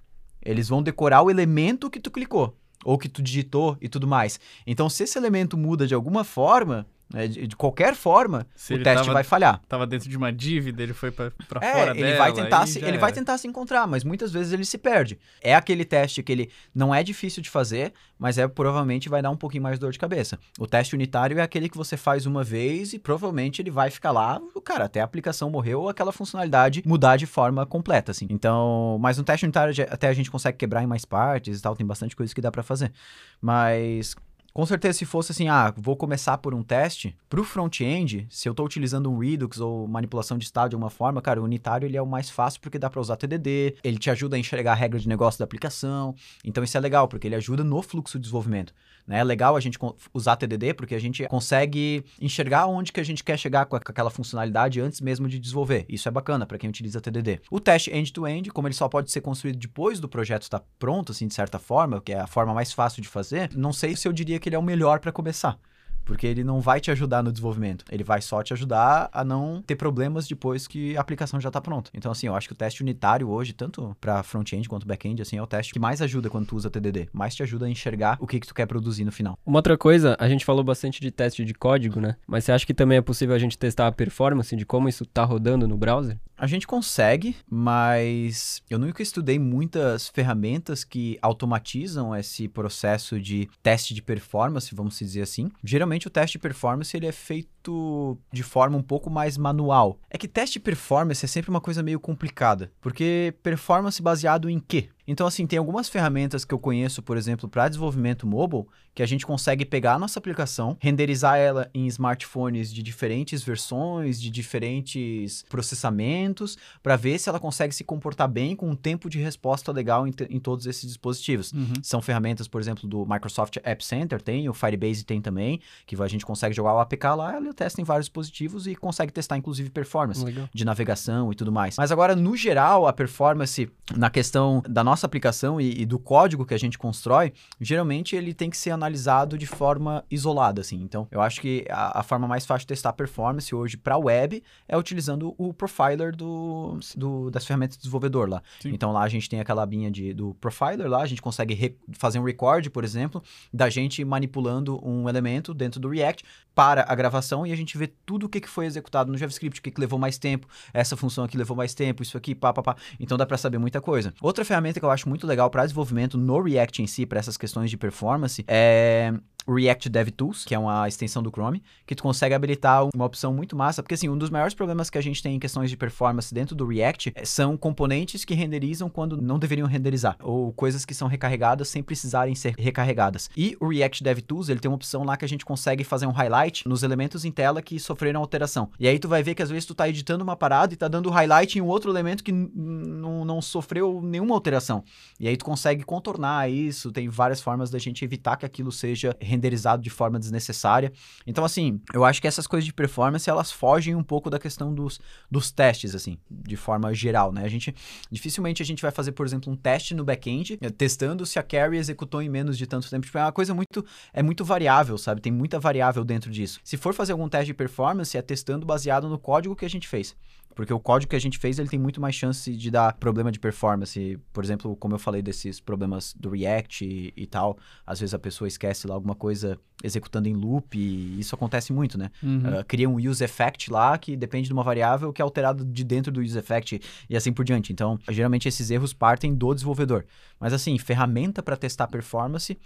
Eles 0.45 0.69
vão 0.69 0.83
decorar 0.83 1.23
o 1.23 1.31
elemento 1.31 1.89
que 1.89 2.01
tu 2.01 2.11
clicou, 2.11 2.57
ou 2.85 2.99
que 2.99 3.09
tu 3.09 3.23
digitou 3.23 3.77
e 3.81 3.89
tudo 3.89 4.07
mais. 4.07 4.39
Então, 4.67 4.89
se 4.89 5.05
esse 5.05 5.19
elemento 5.19 5.57
muda 5.57 5.87
de 5.87 5.95
alguma 5.95 6.25
forma, 6.25 6.87
né, 7.13 7.27
de, 7.27 7.47
de 7.47 7.57
qualquer 7.57 7.95
forma, 7.95 8.47
Se 8.55 8.75
o 8.75 8.83
teste 8.83 9.01
tava- 9.03 9.13
vai 9.13 9.25
falhar. 9.25 9.61
Tava 9.69 9.87
dentro 9.87 10.09
de 10.09 10.17
uma 10.17 10.33
dívida, 10.33 10.83
ele 10.83 10.93
foi 10.95 11.11
pra, 11.11 11.31
pra 11.49 11.65
É, 11.67 11.73
fora 11.73 11.91
ele 11.93 12.03
dela. 12.03 12.17
vai 12.19 12.33
tentar 12.33 12.67
se, 12.67 12.79
ele 12.79 12.99
vai 12.99 13.11
era. 13.11 13.13
tentar 13.13 13.39
se 13.39 13.47
encontrar, 13.47 13.87
mas 13.87 14.05
muitas 14.05 14.33
vezes 14.33 14.53
ele 14.53 14.65
se 14.65 14.79
perde. 14.79 15.19
É 15.41 15.55
aquele 15.55 15.85
teste 15.85 16.23
que 16.23 16.33
ele 16.33 16.51
não 16.75 16.95
é 16.95 17.03
difícil 17.03 17.43
de 17.43 17.51
fazer, 17.51 17.93
mas 18.19 18.39
é 18.39 18.47
provavelmente 18.49 19.09
vai 19.09 19.21
dar 19.21 19.31
um 19.31 19.37
pouquinho 19.37 19.63
mais 19.63 19.79
dor 19.79 19.93
de 19.93 19.99
cabeça. 19.99 20.39
O 20.59 20.67
teste 20.67 20.95
unitário 20.95 21.39
é 21.39 21.43
aquele 21.43 21.69
que 21.69 21.77
você 21.77 21.97
faz 21.97 22.25
uma 22.27 22.43
vez 22.45 22.93
e 22.93 22.99
provavelmente 22.99 23.61
ele 23.61 23.71
vai 23.71 23.91
ficar 23.91 24.11
lá, 24.13 24.41
cara, 24.65 24.85
até 24.85 25.01
a 25.01 25.05
aplicação 25.05 25.51
morreu 25.51 25.83
ou 25.83 25.89
aquela 25.89 26.13
funcionalidade 26.13 26.83
mudar 26.87 27.17
de 27.17 27.27
forma 27.27 27.67
completa, 27.67 28.13
assim. 28.13 28.27
Então, 28.31 28.99
mas 29.01 29.19
no 29.19 29.25
teste 29.25 29.45
unitário 29.45 29.75
até 29.91 30.09
a 30.09 30.13
gente 30.13 30.31
consegue 30.31 30.57
quebrar 30.57 30.83
em 30.83 30.87
mais 30.87 31.05
partes 31.05 31.59
e 31.59 31.63
tal, 31.63 31.77
tem 31.77 31.87
bastante 31.87 32.15
coisa 32.17 32.35
que 32.35 32.41
dá 32.41 32.51
pra 32.51 32.63
fazer. 32.63 32.93
Mas 33.41 34.15
com 34.53 34.67
certeza, 34.67 34.99
se 34.99 35.05
fosse 35.05 35.33
assim, 35.33 35.49
ah, 35.49 35.73
vou 35.77 35.97
começar 35.97 36.39
por 36.39 36.55
um 36.55 36.63
teste, 36.63 37.17
pro 37.29 37.45
front-end, 37.45 38.27
se 38.31 38.49
eu 38.49 38.55
tô 38.55 38.65
utilizando 38.65 39.11
um 39.11 39.19
Redux 39.19 39.61
ou 39.61 39.87
manipulação 39.89 40.37
de 40.37 40.45
estado 40.45 40.71
de 40.71 40.77
alguma 40.77 40.91
forma, 40.91 41.23
cara, 41.23 41.41
o 41.41 41.45
unitário 41.45 41.87
ele 41.87 41.97
é 41.97 42.03
o 42.03 42.07
mais 42.07 42.31
fácil 42.31 42.61
porque 42.61 42.79
dá 42.79 42.91
pra 42.91 43.01
usar 43.01 43.17
TDD, 43.17 43.77
ele 43.83 43.99
te 43.99 44.11
ajuda 44.11 44.37
a 44.37 44.39
enxergar 44.39 44.73
a 44.73 44.77
regra 44.77 44.99
de 44.99 45.09
negócio 45.09 45.39
da 45.39 45.45
aplicação, 45.45 46.15
então 46.45 46.63
isso 46.63 46.77
é 46.77 46.81
legal, 46.81 47.09
porque 47.09 47.27
ele 47.27 47.35
ajuda 47.35 47.65
no 47.65 47.81
fluxo 47.83 48.19
de 48.19 48.23
desenvolvimento. 48.23 48.75
Né? 49.07 49.19
É 49.19 49.25
legal 49.25 49.57
a 49.57 49.61
gente 49.61 49.79
usar 50.13 50.37
TDD 50.37 50.75
porque 50.75 50.95
a 50.95 51.01
gente 51.01 51.27
consegue 51.27 52.05
enxergar 52.21 52.67
onde 52.67 52.93
que 52.93 53.01
a 53.01 53.05
gente 53.05 53.25
quer 53.25 53.39
chegar 53.39 53.67
com, 53.67 53.77
aquela 53.77 54.11
funcionalidade 54.11 54.81
antes 54.81 55.01
mesmo 55.01 55.29
de 55.29 55.39
desenvolver. 55.39 55.85
Isso 55.89 56.09
é 56.09 56.11
bacana 56.11 56.47
para 56.47 56.59
quem 56.59 56.71
utiliza 56.71 57.01
TDD. 57.01 57.41
O 57.51 57.61
teste 57.61 57.91
end-to-end, 57.91 58.51
como 58.51 58.69
ele 58.69 58.75
só 58.75 58.89
pode 58.89 59.11
ser 59.11 59.21
construído 59.21 59.59
depois 59.59 60.01
do 60.01 60.09
projeto 60.09 60.43
estar 60.43 60.63
pronto, 60.79 61.13
assim, 61.13 61.27
de 61.27 61.35
certa 61.35 61.59
forma, 61.59 62.01
que 62.01 62.13
é 62.13 62.21
a 62.21 62.27
forma 62.27 62.55
mais 62.55 62.73
fácil 62.73 63.03
de 63.03 63.09
fazer, 63.09 63.51
não 63.55 63.73
sei 63.73 63.97
se 63.97 64.07
eu 64.07 64.13
diria 64.13 64.39
que 64.43 64.49
ele 64.49 64.57
é 64.57 64.59
o 64.59 64.63
melhor 64.63 65.01
para 65.01 65.11
começar. 65.11 65.59
Porque 66.05 66.27
ele 66.27 66.43
não 66.43 66.61
vai 66.61 66.81
te 66.81 66.91
ajudar 66.91 67.23
no 67.23 67.31
desenvolvimento. 67.31 67.85
Ele 67.91 68.03
vai 68.03 68.21
só 68.21 68.43
te 68.43 68.53
ajudar 68.53 69.09
a 69.13 69.25
não 69.25 69.63
ter 69.65 69.77
problemas 69.77 70.27
depois 70.27 70.67
que 70.67 70.97
a 70.97 71.01
aplicação 71.01 71.41
já 71.41 71.49
está 71.49 71.61
pronta. 71.61 71.91
Então, 71.95 72.11
assim, 72.11 72.27
eu 72.27 72.35
acho 72.35 72.49
que 72.49 72.53
o 72.53 72.57
teste 72.57 72.83
unitário 72.83 73.29
hoje, 73.29 73.53
tanto 73.53 73.97
para 74.01 74.23
front-end 74.23 74.69
quanto 74.69 74.87
back-end, 74.87 75.23
assim, 75.23 75.37
é 75.37 75.43
o 75.43 75.47
teste 75.47 75.73
que 75.73 75.79
mais 75.79 76.03
ajuda 76.03 76.29
quando 76.29 76.47
tu 76.47 76.57
usa 76.57 76.71
TDD. 76.71 77.09
Mais 77.13 77.35
te 77.35 77.43
ajuda 77.43 77.67
a 77.67 77.71
enxergar 77.71 78.19
o 78.21 78.27
que, 78.27 78.41
que 78.41 78.47
tu 78.47 78.55
quer 78.55 78.67
produzir 78.67 79.05
no 79.05 79.13
final. 79.13 79.39
Uma 79.47 79.59
outra 79.59 79.79
coisa, 79.79 80.17
a 80.19 80.29
gente 80.29 80.45
falou 80.45 80.65
bastante 80.65 81.01
de 81.01 81.11
teste 81.11 81.45
de 81.45 81.55
código, 81.55 82.01
né? 82.01 82.17
Mas 82.27 82.45
você 82.45 82.53
acha 82.53 82.67
que 82.67 82.75
também 82.75 82.99
é 82.99 83.03
possível 83.03 83.35
a 83.35 83.39
gente 83.39 83.57
testar 83.57 83.87
a 83.87 83.93
performance 83.93 84.55
de 84.57 84.67
como 84.67 84.89
isso 84.89 85.07
tá 85.07 85.25
rodando 85.25 85.69
no 85.69 85.77
browser? 85.77 86.19
A 86.43 86.47
gente 86.49 86.67
consegue, 86.67 87.37
mas 87.49 88.65
eu 88.69 88.77
nunca 88.77 89.01
estudei 89.01 89.39
muitas 89.39 90.09
ferramentas 90.09 90.83
que 90.83 91.17
automatizam 91.23 92.17
esse 92.17 92.49
processo 92.49 93.21
de 93.21 93.49
teste 93.63 93.95
de 93.95 94.03
performance, 94.03 94.75
vamos 94.75 94.99
dizer 94.99 95.23
assim. 95.23 95.53
Geralmente 95.63 96.09
o 96.09 96.11
teste 96.11 96.39
de 96.39 96.43
performance 96.43 96.97
ele 96.97 97.07
é 97.07 97.13
feito 97.13 98.19
de 98.33 98.43
forma 98.43 98.77
um 98.77 98.83
pouco 98.83 99.09
mais 99.09 99.39
manual. 99.39 100.01
É 100.11 100.19
que 100.19 100.27
teste 100.27 100.55
de 100.55 100.65
performance 100.65 101.25
é 101.25 101.29
sempre 101.29 101.49
uma 101.49 101.61
coisa 101.61 101.81
meio 101.81 102.01
complicada, 102.01 102.73
porque 102.81 103.33
performance 103.41 104.03
baseado 104.03 104.51
em 104.51 104.59
quê? 104.59 104.89
Então, 105.13 105.27
assim, 105.27 105.47
tem 105.47 105.59
algumas 105.59 105.91
ferramentas 105.91 106.43
que 106.43 106.55
eu 106.55 106.59
conheço, 106.59 107.03
por 107.03 107.19
exemplo, 107.19 107.47
para 107.47 107.69
desenvolvimento 107.69 108.27
mobile, 108.27 108.65
que 108.95 109.03
a 109.03 109.07
gente 109.07 109.27
consegue 109.27 109.65
pegar 109.65 109.95
a 109.95 109.99
nossa 109.99 110.19
aplicação, 110.19 110.77
renderizar 110.81 111.37
ela 111.39 111.71
em 111.75 111.87
smartphones 111.87 112.73
de 112.73 112.83
diferentes 112.83 113.43
versões, 113.43 114.21
de 114.21 114.31
diferentes 114.31 115.45
processamentos, 115.51 116.57
para 116.83 116.97
ver 116.97 117.19
se 117.19 117.29
ela 117.29 117.39
consegue 117.39 117.75
se 117.75 117.85
comportar 117.85 118.27
bem 118.27 118.57
com 118.57 118.71
um 118.71 118.75
tempo 118.75 119.11
de 119.11 119.19
resposta 119.19 119.71
legal 119.71 120.07
em, 120.07 120.13
em 120.31 120.41
todos 120.41 120.67
esses 120.67 120.89
dispositivos. 120.89 121.53
Uhum. 121.53 121.75
São 121.83 122.01
ferramentas, 122.01 122.49
por 122.49 122.61
exemplo, 122.61 122.89
do 122.89 123.05
Microsoft 123.07 123.59
App 123.63 123.85
Center, 123.85 124.21
tem, 124.21 124.49
o 124.49 124.55
Firebase 124.55 125.05
tem 125.05 125.21
também, 125.21 125.61
que 125.87 126.01
a 126.01 126.09
gente 126.09 126.25
consegue 126.25 126.55
jogar 126.55 126.73
o 126.73 126.79
APK 126.79 127.05
lá, 127.17 127.37
ele 127.37 127.53
testa 127.53 127.83
em 127.83 127.85
vários 127.85 128.07
dispositivos 128.07 128.67
e 128.67 128.75
consegue 128.75 129.13
testar, 129.13 129.37
inclusive, 129.37 129.69
performance 129.69 130.25
Legal. 130.25 130.49
de 130.53 130.65
navegação 130.65 131.31
e 131.31 131.35
tudo 131.35 131.53
mais. 131.53 131.77
Mas 131.77 131.93
agora, 131.93 132.17
no 132.17 132.35
geral, 132.35 132.87
a 132.87 132.93
performance 132.93 133.71
na 133.95 134.09
questão 134.09 134.63
da 134.69 134.83
nossa 134.83 135.02
aplicação 135.07 135.61
e, 135.61 135.83
e 135.83 135.87
do 135.87 135.99
código 135.99 136.45
que 136.47 136.55
a 136.55 136.59
gente 136.59 136.79
constrói, 136.79 137.33
geralmente 137.61 138.15
ele 138.17 138.33
tem 138.35 138.51
que 138.51 138.57
ser 138.57 138.71
analisado 138.71 139.37
de 139.39 139.47
forma 139.47 140.05
isolada, 140.11 140.61
assim. 140.61 140.81
Então, 140.83 141.07
eu 141.11 141.21
acho 141.21 141.41
que 141.41 141.65
a, 141.71 142.01
a 142.01 142.03
forma 142.03 142.27
mais 142.29 142.45
fácil 142.47 142.61
de 142.63 142.69
testar 142.69 142.91
a 142.91 142.93
performance 142.93 143.55
hoje 143.55 143.77
para 143.77 143.97
web 143.97 144.43
é 144.69 144.77
utilizando 144.77 145.35
o 145.39 145.53
profiler 145.53 146.15
do, 146.15 146.79
do- 146.97 147.31
das 147.31 147.47
ferramentas 147.47 147.77
do 147.77 147.81
desenvolvedor 147.81 148.29
lá. 148.29 148.43
Sim. 148.61 148.71
Então, 148.73 148.93
lá 148.93 149.03
a 149.03 149.09
gente 149.09 149.29
tem 149.29 149.41
aquela 149.41 149.63
abinha 149.63 149.91
de, 149.91 150.13
do 150.13 150.35
profiler 150.35 150.89
lá, 150.89 151.03
a 151.03 151.07
gente 151.07 151.23
consegue 151.23 151.55
re- 151.55 151.77
fazer 151.93 152.19
um 152.19 152.25
record, 152.25 152.69
por 152.71 152.85
exemplo, 152.85 153.23
da 153.53 153.69
gente 153.71 154.05
manipulando 154.05 154.81
um 154.87 155.09
elemento 155.09 155.55
dentro 155.55 155.81
do 155.81 155.89
React 155.89 156.25
para 156.55 156.85
a 156.87 156.95
gravação 156.95 157.47
e 157.47 157.53
a 157.53 157.57
gente 157.57 157.79
vê 157.79 157.87
tudo 158.05 158.27
o 158.27 158.29
que, 158.29 158.41
que 158.41 158.49
foi 158.49 158.67
executado 158.67 159.11
no 159.11 159.17
JavaScript, 159.17 159.59
o 159.59 159.63
que, 159.63 159.71
que 159.71 159.81
levou 159.81 159.99
mais 159.99 160.19
tempo, 160.19 160.47
essa 160.75 160.97
função 160.97 161.25
aqui 161.25 161.37
levou 161.37 161.57
mais 161.57 161.73
tempo, 161.75 162.03
isso 162.03 162.17
aqui, 162.17 162.35
pá, 162.35 162.53
pá, 162.53 162.63
pá. 162.63 162.77
Então 163.01 163.17
dá 163.17 163.25
para 163.25 163.39
saber 163.39 163.59
muita 163.59 163.81
coisa. 163.81 164.13
Outra 164.21 164.45
ferramenta 164.45 164.79
que 164.83 164.87
eu 164.87 164.91
acho 164.91 165.09
muito 165.09 165.27
legal 165.27 165.49
para 165.49 165.63
desenvolvimento 165.63 166.19
no 166.19 166.43
React 166.43 166.83
em 166.83 166.87
si, 166.89 167.07
para 167.07 167.21
essas 167.21 167.37
questões 167.37 167.71
de 167.71 167.77
performance, 167.77 168.45
é 168.49 169.15
React 169.49 169.89
DevTools, 169.89 170.45
que 170.45 170.55
é 170.55 170.59
uma 170.59 170.87
extensão 170.89 171.23
do 171.23 171.31
Chrome, 171.31 171.63
que 171.87 171.95
tu 171.95 172.03
consegue 172.03 172.35
habilitar 172.35 172.89
uma 172.95 173.05
opção 173.05 173.33
muito 173.33 173.57
massa, 173.57 173.83
porque 173.83 173.95
assim, 173.95 174.09
um 174.09 174.17
dos 174.17 174.31
maiores 174.31 174.55
problemas 174.55 174.91
que 174.91 174.99
a 174.99 175.03
gente 175.03 175.23
tem 175.23 175.37
em 175.37 175.39
questões 175.39 175.71
de 175.71 175.77
performance 175.77 176.33
dentro 176.33 176.55
do 176.55 176.67
React 176.67 177.13
eh, 177.15 177.25
são 177.25 177.57
componentes 177.57 178.25
que 178.25 178.35
renderizam 178.35 178.89
quando 178.89 179.21
não 179.21 179.39
deveriam 179.39 179.67
renderizar, 179.67 180.17
ou 180.23 180.53
coisas 180.53 180.85
que 180.85 180.95
são 180.95 181.09
recarregadas 181.09 181.69
sem 181.69 181.83
precisarem 181.83 182.35
ser 182.35 182.55
recarregadas. 182.59 183.29
E 183.37 183.57
o 183.61 183.69
React 183.69 184.05
DevTools, 184.05 184.49
ele 184.49 184.61
tem 184.61 184.71
uma 184.71 184.77
opção 184.77 185.05
lá 185.05 185.17
que 185.17 185.25
a 185.25 185.29
gente 185.29 185.45
consegue 185.45 185.85
fazer 185.85 186.07
um 186.07 186.13
highlight 186.13 186.69
nos 186.69 186.83
elementos 186.83 187.25
em 187.25 187.31
tela 187.31 187.61
que 187.61 187.79
sofreram 187.79 188.21
alteração. 188.21 188.71
E 188.79 188.87
aí 188.87 188.99
tu 188.99 189.09
vai 189.09 189.23
ver 189.23 189.35
que 189.35 189.43
às 189.43 189.51
vezes 189.51 189.67
tu 189.67 189.75
tá 189.75 189.89
editando 189.89 190.23
uma 190.23 190.37
parada 190.37 190.73
e 190.73 190.77
tá 190.77 190.89
dando 190.89 191.11
highlight 191.11 191.59
em 191.59 191.63
um 191.63 191.67
outro 191.67 191.91
elemento 191.91 192.23
que 192.23 192.33
não 192.33 193.41
sofreu 193.43 194.01
nenhuma 194.03 194.35
alteração. 194.35 194.85
E 195.19 195.29
aí 195.29 195.37
tu 195.37 195.45
consegue 195.45 195.83
contornar 195.85 196.51
isso, 196.51 196.93
tem 196.93 197.09
várias 197.09 197.41
formas 197.41 197.71
da 197.71 197.79
gente 197.79 198.05
evitar 198.05 198.37
que 198.37 198.47
aquilo 198.47 198.71
seja 198.71 199.17
renderizado 199.21 199.32
de 199.81 199.91
forma 199.91 200.19
desnecessária. 200.19 200.93
Então, 201.27 201.45
assim, 201.45 201.81
eu 201.93 202.05
acho 202.05 202.21
que 202.21 202.27
essas 202.27 202.47
coisas 202.47 202.65
de 202.65 202.73
performance, 202.73 203.29
elas 203.29 203.51
fogem 203.51 203.95
um 203.95 204.03
pouco 204.03 204.31
da 204.31 204.39
questão 204.39 204.75
dos, 204.75 205.01
dos 205.31 205.51
testes, 205.51 205.95
assim, 205.95 206.19
de 206.31 206.57
forma 206.57 206.93
geral, 206.95 207.33
né? 207.33 207.45
A 207.45 207.49
gente, 207.49 207.75
dificilmente 208.11 208.63
a 208.63 208.67
gente 208.67 208.83
vai 208.83 208.91
fazer, 208.91 209.13
por 209.13 209.27
exemplo, 209.27 209.53
um 209.53 209.57
teste 209.57 209.95
no 209.95 210.05
back-end, 210.05 210.59
eh, 210.61 210.71
testando 210.71 211.25
se 211.27 211.39
a 211.39 211.43
carry 211.43 211.77
executou 211.77 212.23
em 212.23 212.29
menos 212.29 212.59
de 212.59 212.67
tanto 212.67 212.89
tempo. 212.89 213.07
Tipo, 213.07 213.19
é 213.19 213.23
uma 213.23 213.33
coisa 213.33 213.55
muito, 213.55 213.85
é 214.13 214.23
muito 214.23 214.45
variável, 214.45 214.97
sabe? 214.99 215.21
Tem 215.21 215.33
muita 215.33 215.59
variável 215.59 216.05
dentro 216.05 216.31
disso. 216.31 216.61
Se 216.65 216.77
for 216.77 216.95
fazer 216.95 217.13
algum 217.13 217.29
teste 217.29 217.47
de 217.47 217.55
performance, 217.55 218.17
é 218.17 218.23
testando 218.23 218.67
baseado 218.67 219.09
no 219.09 219.19
código 219.19 219.57
que 219.57 219.65
a 219.65 219.71
gente 219.71 219.89
fez. 219.89 220.15
Porque 220.55 220.73
o 220.73 220.79
código 220.81 221.11
que 221.11 221.17
a 221.17 221.21
gente 221.21 221.39
fez, 221.39 221.59
ele 221.59 221.69
tem 221.69 221.79
muito 221.79 222.01
mais 222.01 222.15
chance 222.15 222.55
de 222.55 222.71
dar 222.71 222.93
problema 222.95 223.31
de 223.33 223.39
performance. 223.41 224.19
Por 224.33 224.45
exemplo, 224.45 224.77
como 224.77 224.95
eu 224.95 224.99
falei 224.99 225.23
desses 225.23 225.61
problemas 225.61 226.15
do 226.19 226.31
React 226.31 226.85
e, 226.85 227.13
e 227.17 227.27
tal, 227.27 227.59
às 227.87 228.01
vezes 228.01 228.15
a 228.15 228.19
pessoa 228.19 228.47
esquece 228.49 228.87
lá 228.87 228.95
alguma 228.95 229.15
coisa 229.15 229.59
executando 229.85 230.29
em 230.29 230.35
loop, 230.35 230.79
e 230.79 231.19
isso 231.19 231.35
acontece 231.35 231.73
muito, 231.73 231.99
né? 231.99 232.11
Uhum. 232.23 232.41
Ah, 232.45 232.63
cria 232.65 232.89
um 232.89 232.97
use 232.97 233.23
effect 233.25 233.71
lá 233.71 233.99
que 233.99 234.17
depende 234.17 234.47
de 234.47 234.53
uma 234.53 234.63
variável 234.63 235.13
que 235.13 235.21
é 235.21 235.25
alterado 235.25 235.65
de 235.65 235.83
dentro 235.83 236.13
do 236.13 236.21
use 236.21 236.39
effect 236.39 236.81
e 237.11 237.17
assim 237.17 237.33
por 237.33 237.45
diante. 237.45 237.73
Então, 237.73 237.99
geralmente 238.09 238.47
esses 238.47 238.71
erros 238.71 238.93
partem 238.93 239.35
do 239.35 239.53
desenvolvedor. 239.53 240.05
Mas 240.39 240.53
assim, 240.53 240.79
ferramenta 240.79 241.43
para 241.43 241.57
testar 241.57 241.89
performance, 241.89 242.57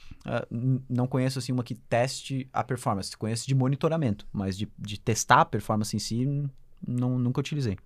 n- 0.50 0.82
não 0.88 1.06
conheço 1.06 1.38
assim 1.38 1.52
uma 1.52 1.62
que 1.64 1.74
teste 1.74 2.48
a 2.52 2.62
performance. 2.62 3.16
Conheço 3.16 3.46
de 3.46 3.54
monitoramento, 3.54 4.26
mas 4.32 4.56
de, 4.58 4.68
de 4.78 5.00
testar 5.00 5.40
a 5.40 5.44
performance 5.44 5.94
em 5.96 5.98
si, 5.98 6.24
n- 6.26 6.50
não, 6.86 7.18
nunca 7.18 7.40
utilizei. 7.40 7.76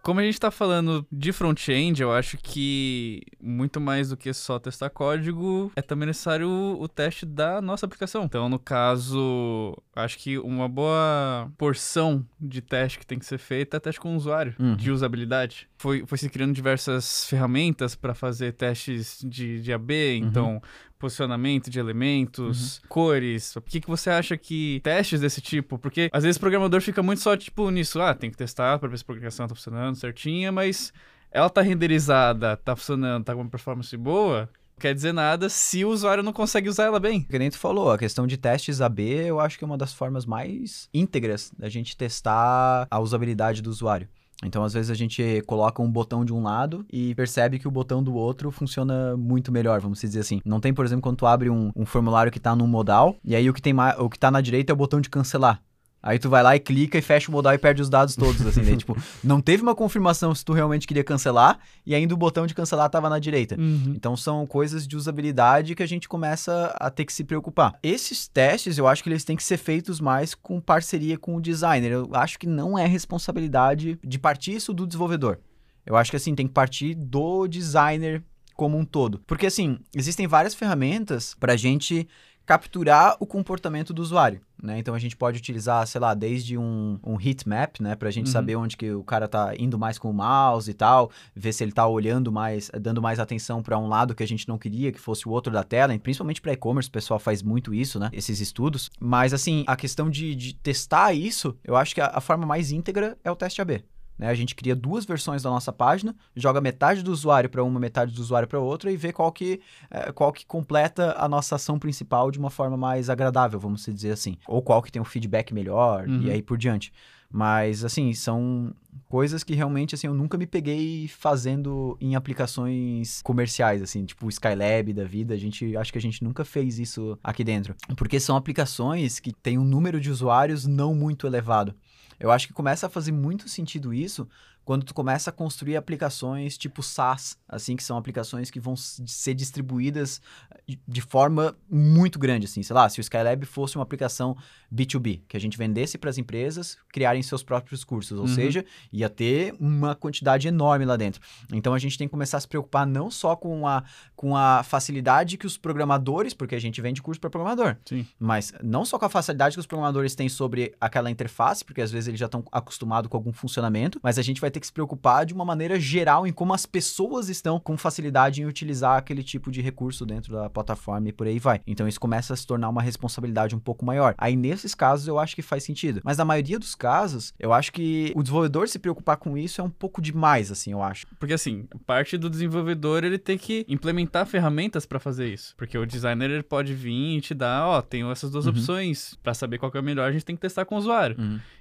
Como 0.00 0.20
a 0.20 0.22
gente 0.22 0.40
tá 0.40 0.50
falando 0.50 1.06
de 1.12 1.32
front-end, 1.32 2.00
eu 2.00 2.10
acho 2.10 2.38
que 2.38 3.20
muito 3.38 3.78
mais 3.78 4.08
do 4.08 4.16
que 4.16 4.32
só 4.32 4.58
testar 4.58 4.88
código, 4.88 5.70
é 5.76 5.82
também 5.82 6.06
necessário 6.06 6.48
o, 6.48 6.80
o 6.80 6.88
teste 6.88 7.26
da 7.26 7.60
nossa 7.60 7.84
aplicação. 7.84 8.24
Então, 8.24 8.48
no 8.48 8.58
caso, 8.58 9.76
acho 9.94 10.16
que 10.18 10.38
uma 10.38 10.66
boa 10.66 11.50
porção 11.58 12.24
de 12.40 12.62
teste 12.62 12.98
que 12.98 13.06
tem 13.06 13.18
que 13.18 13.26
ser 13.26 13.36
feita 13.36 13.76
é 13.76 13.80
teste 13.80 14.00
com 14.00 14.14
o 14.14 14.16
usuário, 14.16 14.54
Uhum. 14.58 14.76
de 14.76 14.90
usabilidade. 14.90 15.68
Foi, 15.78 16.04
foi 16.06 16.18
se 16.18 16.28
criando 16.28 16.52
diversas 16.52 17.24
ferramentas 17.26 17.94
para 17.94 18.12
fazer 18.14 18.52
testes 18.52 19.20
de, 19.24 19.62
de 19.62 19.72
AB, 19.72 20.16
então 20.16 20.60
posicionamento 20.98 21.70
de 21.70 21.78
elementos, 21.78 22.80
cores. 22.88 23.54
O 23.56 23.60
que, 23.60 23.80
que 23.80 23.86
você 23.86 24.10
acha 24.10 24.36
que 24.36 24.80
testes 24.82 25.20
desse 25.20 25.40
tipo? 25.40 25.78
Porque 25.78 26.10
às 26.12 26.24
vezes 26.24 26.36
o 26.36 26.40
programador 26.40 26.80
fica 26.80 27.02
muito 27.02 27.22
só 27.22 27.36
tipo 27.36 27.70
nisso, 27.70 28.00
ah, 28.00 28.14
tem 28.14 28.30
que 28.30 28.36
testar 28.36 28.78
para 28.78 28.88
ver 28.88 28.98
se 28.98 29.04
a 29.04 29.06
programação 29.06 29.46
tá 29.46 29.54
funcionando 29.54 29.94
certinha, 29.94 30.50
mas 30.50 30.92
ela 31.30 31.48
tá 31.48 31.62
renderizada, 31.62 32.56
tá 32.56 32.74
funcionando, 32.74 33.24
tá 33.24 33.34
com 33.34 33.42
uma 33.42 33.50
performance 33.50 33.96
boa, 33.96 34.50
quer 34.78 34.94
dizer 34.94 35.12
nada 35.12 35.48
se 35.48 35.84
o 35.84 35.90
usuário 35.90 36.22
não 36.22 36.32
consegue 36.32 36.68
usar 36.68 36.84
ela 36.84 37.00
bem. 37.00 37.22
Que 37.22 37.38
nem 37.38 37.50
tu 37.50 37.58
falou, 37.58 37.90
a 37.90 37.98
questão 37.98 38.26
de 38.26 38.36
testes 38.36 38.80
AB, 38.80 39.02
eu 39.02 39.40
acho 39.40 39.58
que 39.58 39.64
é 39.64 39.66
uma 39.66 39.78
das 39.78 39.92
formas 39.92 40.24
mais 40.26 40.88
íntegras 40.92 41.52
da 41.56 41.68
gente 41.68 41.96
testar 41.96 42.86
a 42.90 42.98
usabilidade 42.98 43.62
do 43.62 43.70
usuário. 43.70 44.08
Então, 44.44 44.62
às 44.62 44.72
vezes, 44.72 44.90
a 44.90 44.94
gente 44.94 45.42
coloca 45.46 45.82
um 45.82 45.90
botão 45.90 46.24
de 46.24 46.32
um 46.32 46.42
lado 46.42 46.84
e 46.92 47.14
percebe 47.14 47.58
que 47.58 47.66
o 47.66 47.70
botão 47.70 48.02
do 48.02 48.14
outro 48.14 48.50
funciona 48.50 49.16
muito 49.16 49.50
melhor, 49.50 49.80
vamos 49.80 50.00
dizer 50.00 50.20
assim. 50.20 50.40
Não 50.44 50.60
tem, 50.60 50.72
por 50.72 50.84
exemplo, 50.84 51.02
quando 51.02 51.16
tu 51.16 51.26
abre 51.26 51.50
um, 51.50 51.72
um 51.74 51.84
formulário 51.84 52.30
que 52.30 52.38
tá 52.38 52.54
num 52.54 52.66
modal, 52.66 53.16
e 53.24 53.34
aí 53.34 53.50
o 53.50 53.52
que, 53.52 53.60
tem 53.60 53.74
o 53.98 54.08
que 54.08 54.18
tá 54.18 54.30
na 54.30 54.40
direita 54.40 54.72
é 54.72 54.74
o 54.74 54.76
botão 54.76 55.00
de 55.00 55.10
cancelar. 55.10 55.60
Aí 56.02 56.18
tu 56.18 56.30
vai 56.30 56.42
lá 56.42 56.54
e 56.54 56.60
clica 56.60 56.96
e 56.96 57.02
fecha 57.02 57.28
o 57.28 57.32
modal 57.32 57.52
e 57.54 57.58
perde 57.58 57.82
os 57.82 57.90
dados 57.90 58.14
todos, 58.14 58.44
assim, 58.46 58.62
daí, 58.62 58.76
tipo, 58.78 58.96
não 59.22 59.40
teve 59.40 59.62
uma 59.62 59.74
confirmação 59.74 60.34
se 60.34 60.44
tu 60.44 60.52
realmente 60.52 60.86
queria 60.86 61.02
cancelar, 61.02 61.58
e 61.84 61.94
ainda 61.94 62.14
o 62.14 62.16
botão 62.16 62.46
de 62.46 62.54
cancelar 62.54 62.88
tava 62.88 63.08
na 63.08 63.18
direita. 63.18 63.56
Então 63.94 64.16
são 64.16 64.46
coisas 64.46 64.86
de 64.86 64.96
usabilidade 64.96 65.74
que 65.74 65.82
a 65.82 65.86
gente 65.86 66.08
começa 66.08 66.74
a 66.78 66.88
ter 66.90 67.04
que 67.04 67.12
se 67.12 67.24
preocupar. 67.24 67.78
Esses 67.82 68.28
testes, 68.28 68.78
eu 68.78 68.86
acho 68.86 69.02
que 69.02 69.08
eles 69.08 69.24
têm 69.24 69.36
que 69.36 69.42
ser 69.42 69.56
feitos 69.56 70.00
mais 70.00 70.34
com 70.34 70.60
parceria 70.60 71.18
com 71.18 71.34
o 71.34 71.40
designer. 71.40 71.90
Eu 71.90 72.10
acho 72.12 72.38
que 72.38 72.46
não 72.46 72.78
é 72.78 72.86
responsabilidade 72.86 73.98
de 74.04 74.18
partir 74.18 74.54
isso 74.54 74.72
do 74.72 74.86
desenvolvedor. 74.86 75.38
Eu 75.84 75.96
acho 75.96 76.10
que 76.10 76.16
assim, 76.16 76.34
tem 76.34 76.46
que 76.46 76.52
partir 76.52 76.94
do 76.94 77.46
designer 77.48 78.22
como 78.54 78.76
um 78.76 78.84
todo. 78.84 79.22
Porque 79.26 79.46
assim, 79.46 79.78
existem 79.94 80.26
várias 80.26 80.54
ferramentas 80.54 81.34
para 81.38 81.54
a 81.54 81.56
gente 81.56 82.06
capturar 82.44 83.16
o 83.20 83.26
comportamento 83.26 83.92
do 83.92 84.02
usuário, 84.02 84.40
né? 84.62 84.78
Então 84.78 84.94
a 84.94 84.98
gente 84.98 85.16
pode 85.16 85.38
utilizar, 85.38 85.86
sei 85.86 86.00
lá, 86.00 86.14
desde 86.14 86.56
um, 86.58 86.98
um 87.04 87.20
heat 87.20 87.48
map, 87.48 87.80
né? 87.80 87.94
Pra 87.94 88.10
gente 88.10 88.26
Uhum. 88.26 88.32
saber 88.32 88.56
onde 88.56 88.76
que 88.76 88.90
o 88.92 89.02
cara 89.04 89.28
tá 89.28 89.54
indo 89.58 89.78
mais 89.78 89.98
com 89.98 90.10
o 90.10 90.14
mouse 90.14 90.70
e 90.70 90.74
tal, 90.74 91.10
ver 91.34 91.52
se 91.52 91.62
ele 91.64 91.72
tá 91.72 91.86
olhando 91.86 92.30
mais, 92.32 92.70
dando 92.80 93.00
mais 93.00 93.18
atenção 93.18 93.62
para 93.62 93.78
um 93.78 93.88
lado 93.88 94.14
que 94.14 94.22
a 94.22 94.26
gente 94.28 94.48
não 94.48 94.58
queria 94.58 94.90
que 94.92 94.98
fosse 95.00 95.28
o 95.28 95.30
outro 95.30 95.52
da 95.52 95.62
tela, 95.62 95.94
e 95.94 95.98
principalmente 95.98 96.40
para 96.40 96.52
e-commerce, 96.52 96.88
o 96.88 96.92
pessoal 96.92 97.18
faz 97.20 97.42
muito 97.42 97.72
isso, 97.74 97.98
né? 97.98 98.10
Esses 98.12 98.40
estudos. 98.40 98.90
Mas 99.00 99.32
assim, 99.32 99.64
a 99.66 99.76
questão 99.76 100.10
de, 100.10 100.34
de 100.34 100.54
testar 100.54 101.12
isso, 101.12 101.56
eu 101.64 101.76
acho 101.76 101.94
que 101.94 102.00
a, 102.00 102.06
a 102.14 102.20
forma 102.20 102.44
mais 102.46 102.70
íntegra 102.72 103.16
é 103.22 103.30
o 103.30 103.36
teste 103.36 103.60
AB. 103.62 103.84
Né? 104.18 104.28
A 104.28 104.34
gente 104.34 104.54
cria 104.54 104.74
duas 104.74 105.04
versões 105.04 105.42
da 105.42 105.50
nossa 105.50 105.72
página, 105.72 106.14
joga 106.34 106.60
metade 106.60 107.02
do 107.02 107.12
usuário 107.12 107.48
para 107.48 107.62
uma, 107.62 107.78
metade 107.78 108.12
do 108.12 108.20
usuário 108.20 108.48
para 108.48 108.58
outra 108.58 108.90
e 108.90 108.96
vê 108.96 109.12
qual 109.12 109.30
que, 109.30 109.60
eh, 109.90 110.12
qual 110.12 110.32
que 110.32 110.44
completa 110.44 111.14
a 111.16 111.28
nossa 111.28 111.54
ação 111.54 111.78
principal 111.78 112.30
de 112.30 112.38
uma 112.38 112.50
forma 112.50 112.76
mais 112.76 113.08
agradável, 113.08 113.60
vamos 113.60 113.84
dizer 113.84 114.10
assim. 114.10 114.36
Ou 114.46 114.60
qual 114.60 114.82
que 114.82 114.90
tem 114.90 115.00
um 115.00 115.04
feedback 115.04 115.54
melhor 115.54 116.08
Uhum. 116.08 116.22
e 116.22 116.30
aí 116.30 116.42
por 116.42 116.58
diante. 116.58 116.92
Mas, 117.30 117.84
assim, 117.84 118.14
são 118.14 118.74
coisas 119.06 119.44
que 119.44 119.54
realmente, 119.54 119.94
assim, 119.94 120.06
eu 120.06 120.14
nunca 120.14 120.38
me 120.38 120.46
peguei 120.46 121.06
fazendo 121.08 121.96
em 122.00 122.14
aplicações 122.14 123.20
comerciais, 123.22 123.82
assim, 123.82 124.04
tipo 124.04 124.26
o 124.26 124.28
Skylab 124.30 124.92
da 124.94 125.04
vida. 125.04 125.34
A 125.34 125.36
gente, 125.36 125.76
acho 125.76 125.92
que 125.92 125.98
a 125.98 126.00
gente 126.00 126.24
nunca 126.24 126.44
fez 126.44 126.78
isso 126.78 127.18
aqui 127.22 127.44
dentro. 127.44 127.74
Porque 127.96 128.18
são 128.18 128.34
aplicações 128.36 129.20
que 129.20 129.32
têm 129.32 129.58
um 129.58 129.64
número 129.64 130.00
de 130.00 130.10
usuários 130.10 130.66
não 130.66 130.94
muito 130.94 131.26
elevado. 131.26 131.74
Eu 132.18 132.30
acho 132.30 132.46
que 132.46 132.52
começa 132.52 132.86
a 132.86 132.90
fazer 132.90 133.12
muito 133.12 133.48
sentido 133.48 133.94
isso 133.94 134.28
quando 134.68 134.84
tu 134.84 134.92
começa 134.92 135.30
a 135.30 135.32
construir 135.32 135.76
aplicações 135.76 136.58
tipo 136.58 136.82
SaaS, 136.82 137.38
assim, 137.48 137.74
que 137.74 137.82
são 137.82 137.96
aplicações 137.96 138.50
que 138.50 138.60
vão 138.60 138.76
ser 138.76 139.32
distribuídas 139.32 140.20
eh, 140.68 140.76
de 140.86 141.00
forma 141.00 141.56
muito 141.70 142.18
grande, 142.18 142.44
assim. 142.44 142.62
Sei 142.62 142.74
lá, 142.76 142.86
se 142.86 143.00
o 143.00 143.02
Skylab 143.02 143.46
fosse 143.46 143.76
uma 143.76 143.82
aplicação 143.82 144.36
B2B, 144.70 145.22
que 145.26 145.38
a 145.38 145.40
gente 145.40 145.56
vendesse 145.56 145.96
para 145.96 146.10
as 146.10 146.18
empresas 146.18 146.76
criarem 146.92 147.22
seus 147.22 147.42
próprios 147.42 147.82
cursos, 147.82 148.18
ou 148.18 148.26
Uhum. 148.26 148.34
seja, 148.34 148.62
ia 148.92 149.08
ter 149.08 149.54
uma 149.58 149.94
quantidade 149.94 150.46
enorme 150.46 150.84
lá 150.84 150.98
dentro. 150.98 151.22
Então 151.50 151.72
a 151.72 151.78
gente 151.78 151.96
tem 151.96 152.06
que 152.06 152.12
começar 152.12 152.36
a 152.36 152.40
se 152.40 152.46
preocupar 152.48 152.86
não 152.86 153.10
só 153.10 153.34
com 153.34 153.66
a, 153.66 153.82
com 154.14 154.36
a 154.36 154.62
facilidade 154.62 155.38
que 155.38 155.46
os 155.46 155.56
programadores, 155.56 156.34
porque 156.34 156.54
a 156.54 156.60
gente 156.60 156.78
vende 156.82 157.00
curso 157.00 157.18
para 157.18 157.30
programador, 157.30 157.78
Sim. 157.86 158.06
mas 158.20 158.52
não 158.62 158.84
só 158.84 158.98
com 158.98 159.06
a 159.06 159.08
facilidade 159.08 159.56
que 159.56 159.60
os 159.60 159.66
programadores 159.66 160.14
têm 160.14 160.28
sobre 160.28 160.74
aquela 160.78 161.10
interface, 161.10 161.64
porque 161.64 161.80
às 161.80 161.90
vezes 161.90 162.08
eles 162.08 162.20
já 162.20 162.26
estão 162.26 162.44
acostumados 162.52 163.08
com 163.08 163.16
algum 163.16 163.32
funcionamento, 163.32 163.98
mas 164.02 164.18
a 164.18 164.22
gente 164.22 164.42
vai 164.42 164.50
ter 164.50 164.57
que 164.60 164.66
se 164.66 164.72
preocupar 164.72 165.24
de 165.26 165.34
uma 165.34 165.44
maneira 165.44 165.78
geral 165.78 166.26
em 166.26 166.32
como 166.32 166.52
as 166.54 166.66
pessoas 166.66 167.28
estão 167.28 167.58
com 167.60 167.76
facilidade 167.76 168.42
em 168.42 168.46
utilizar 168.46 168.96
aquele 168.96 169.22
tipo 169.22 169.50
de 169.50 169.60
recurso 169.60 170.04
dentro 170.06 170.32
da 170.34 170.48
plataforma 170.50 171.08
e 171.08 171.12
por 171.12 171.26
aí 171.26 171.38
vai. 171.38 171.60
Então 171.66 171.86
isso 171.88 172.00
começa 172.00 172.34
a 172.34 172.36
se 172.36 172.46
tornar 172.46 172.68
uma 172.68 172.82
responsabilidade 172.82 173.54
um 173.54 173.58
pouco 173.58 173.84
maior. 173.84 174.14
Aí 174.18 174.36
nesses 174.36 174.74
casos 174.74 175.06
eu 175.08 175.18
acho 175.18 175.34
que 175.34 175.42
faz 175.42 175.64
sentido. 175.64 176.00
Mas 176.04 176.18
na 176.18 176.24
maioria 176.24 176.58
dos 176.58 176.74
casos, 176.74 177.32
eu 177.38 177.52
acho 177.52 177.72
que 177.72 178.12
o 178.16 178.22
desenvolvedor 178.22 178.68
se 178.68 178.78
preocupar 178.78 179.16
com 179.16 179.36
isso 179.36 179.60
é 179.60 179.64
um 179.64 179.70
pouco 179.70 180.00
demais, 180.02 180.50
assim, 180.50 180.72
eu 180.72 180.82
acho. 180.82 181.06
Porque 181.18 181.34
assim, 181.34 181.66
parte 181.86 182.16
do 182.16 182.28
desenvolvedor 182.30 183.04
ele 183.04 183.18
tem 183.18 183.36
que 183.38 183.64
implementar 183.68 184.26
ferramentas 184.26 184.86
pra 184.86 184.98
fazer 184.98 185.32
isso. 185.32 185.54
Porque 185.56 185.76
o 185.78 185.86
designer 185.86 186.30
ele 186.30 186.42
pode 186.42 186.74
vir 186.74 187.16
e 187.16 187.20
te 187.20 187.34
dar, 187.34 187.66
ó, 187.66 187.82
tenho 187.82 188.10
essas 188.10 188.30
duas 188.30 188.46
Uhum. 188.46 188.52
opções. 188.52 189.14
Pra 189.22 189.34
saber 189.34 189.58
qual 189.58 189.70
que 189.70 189.76
é 189.78 189.80
o 189.80 189.84
melhor, 189.84 190.08
a 190.08 190.12
gente 190.12 190.24
tem 190.24 190.34
que 190.36 190.42
testar 190.42 190.64
com 190.64 190.74
o 190.74 190.78
usuário. 190.78 191.16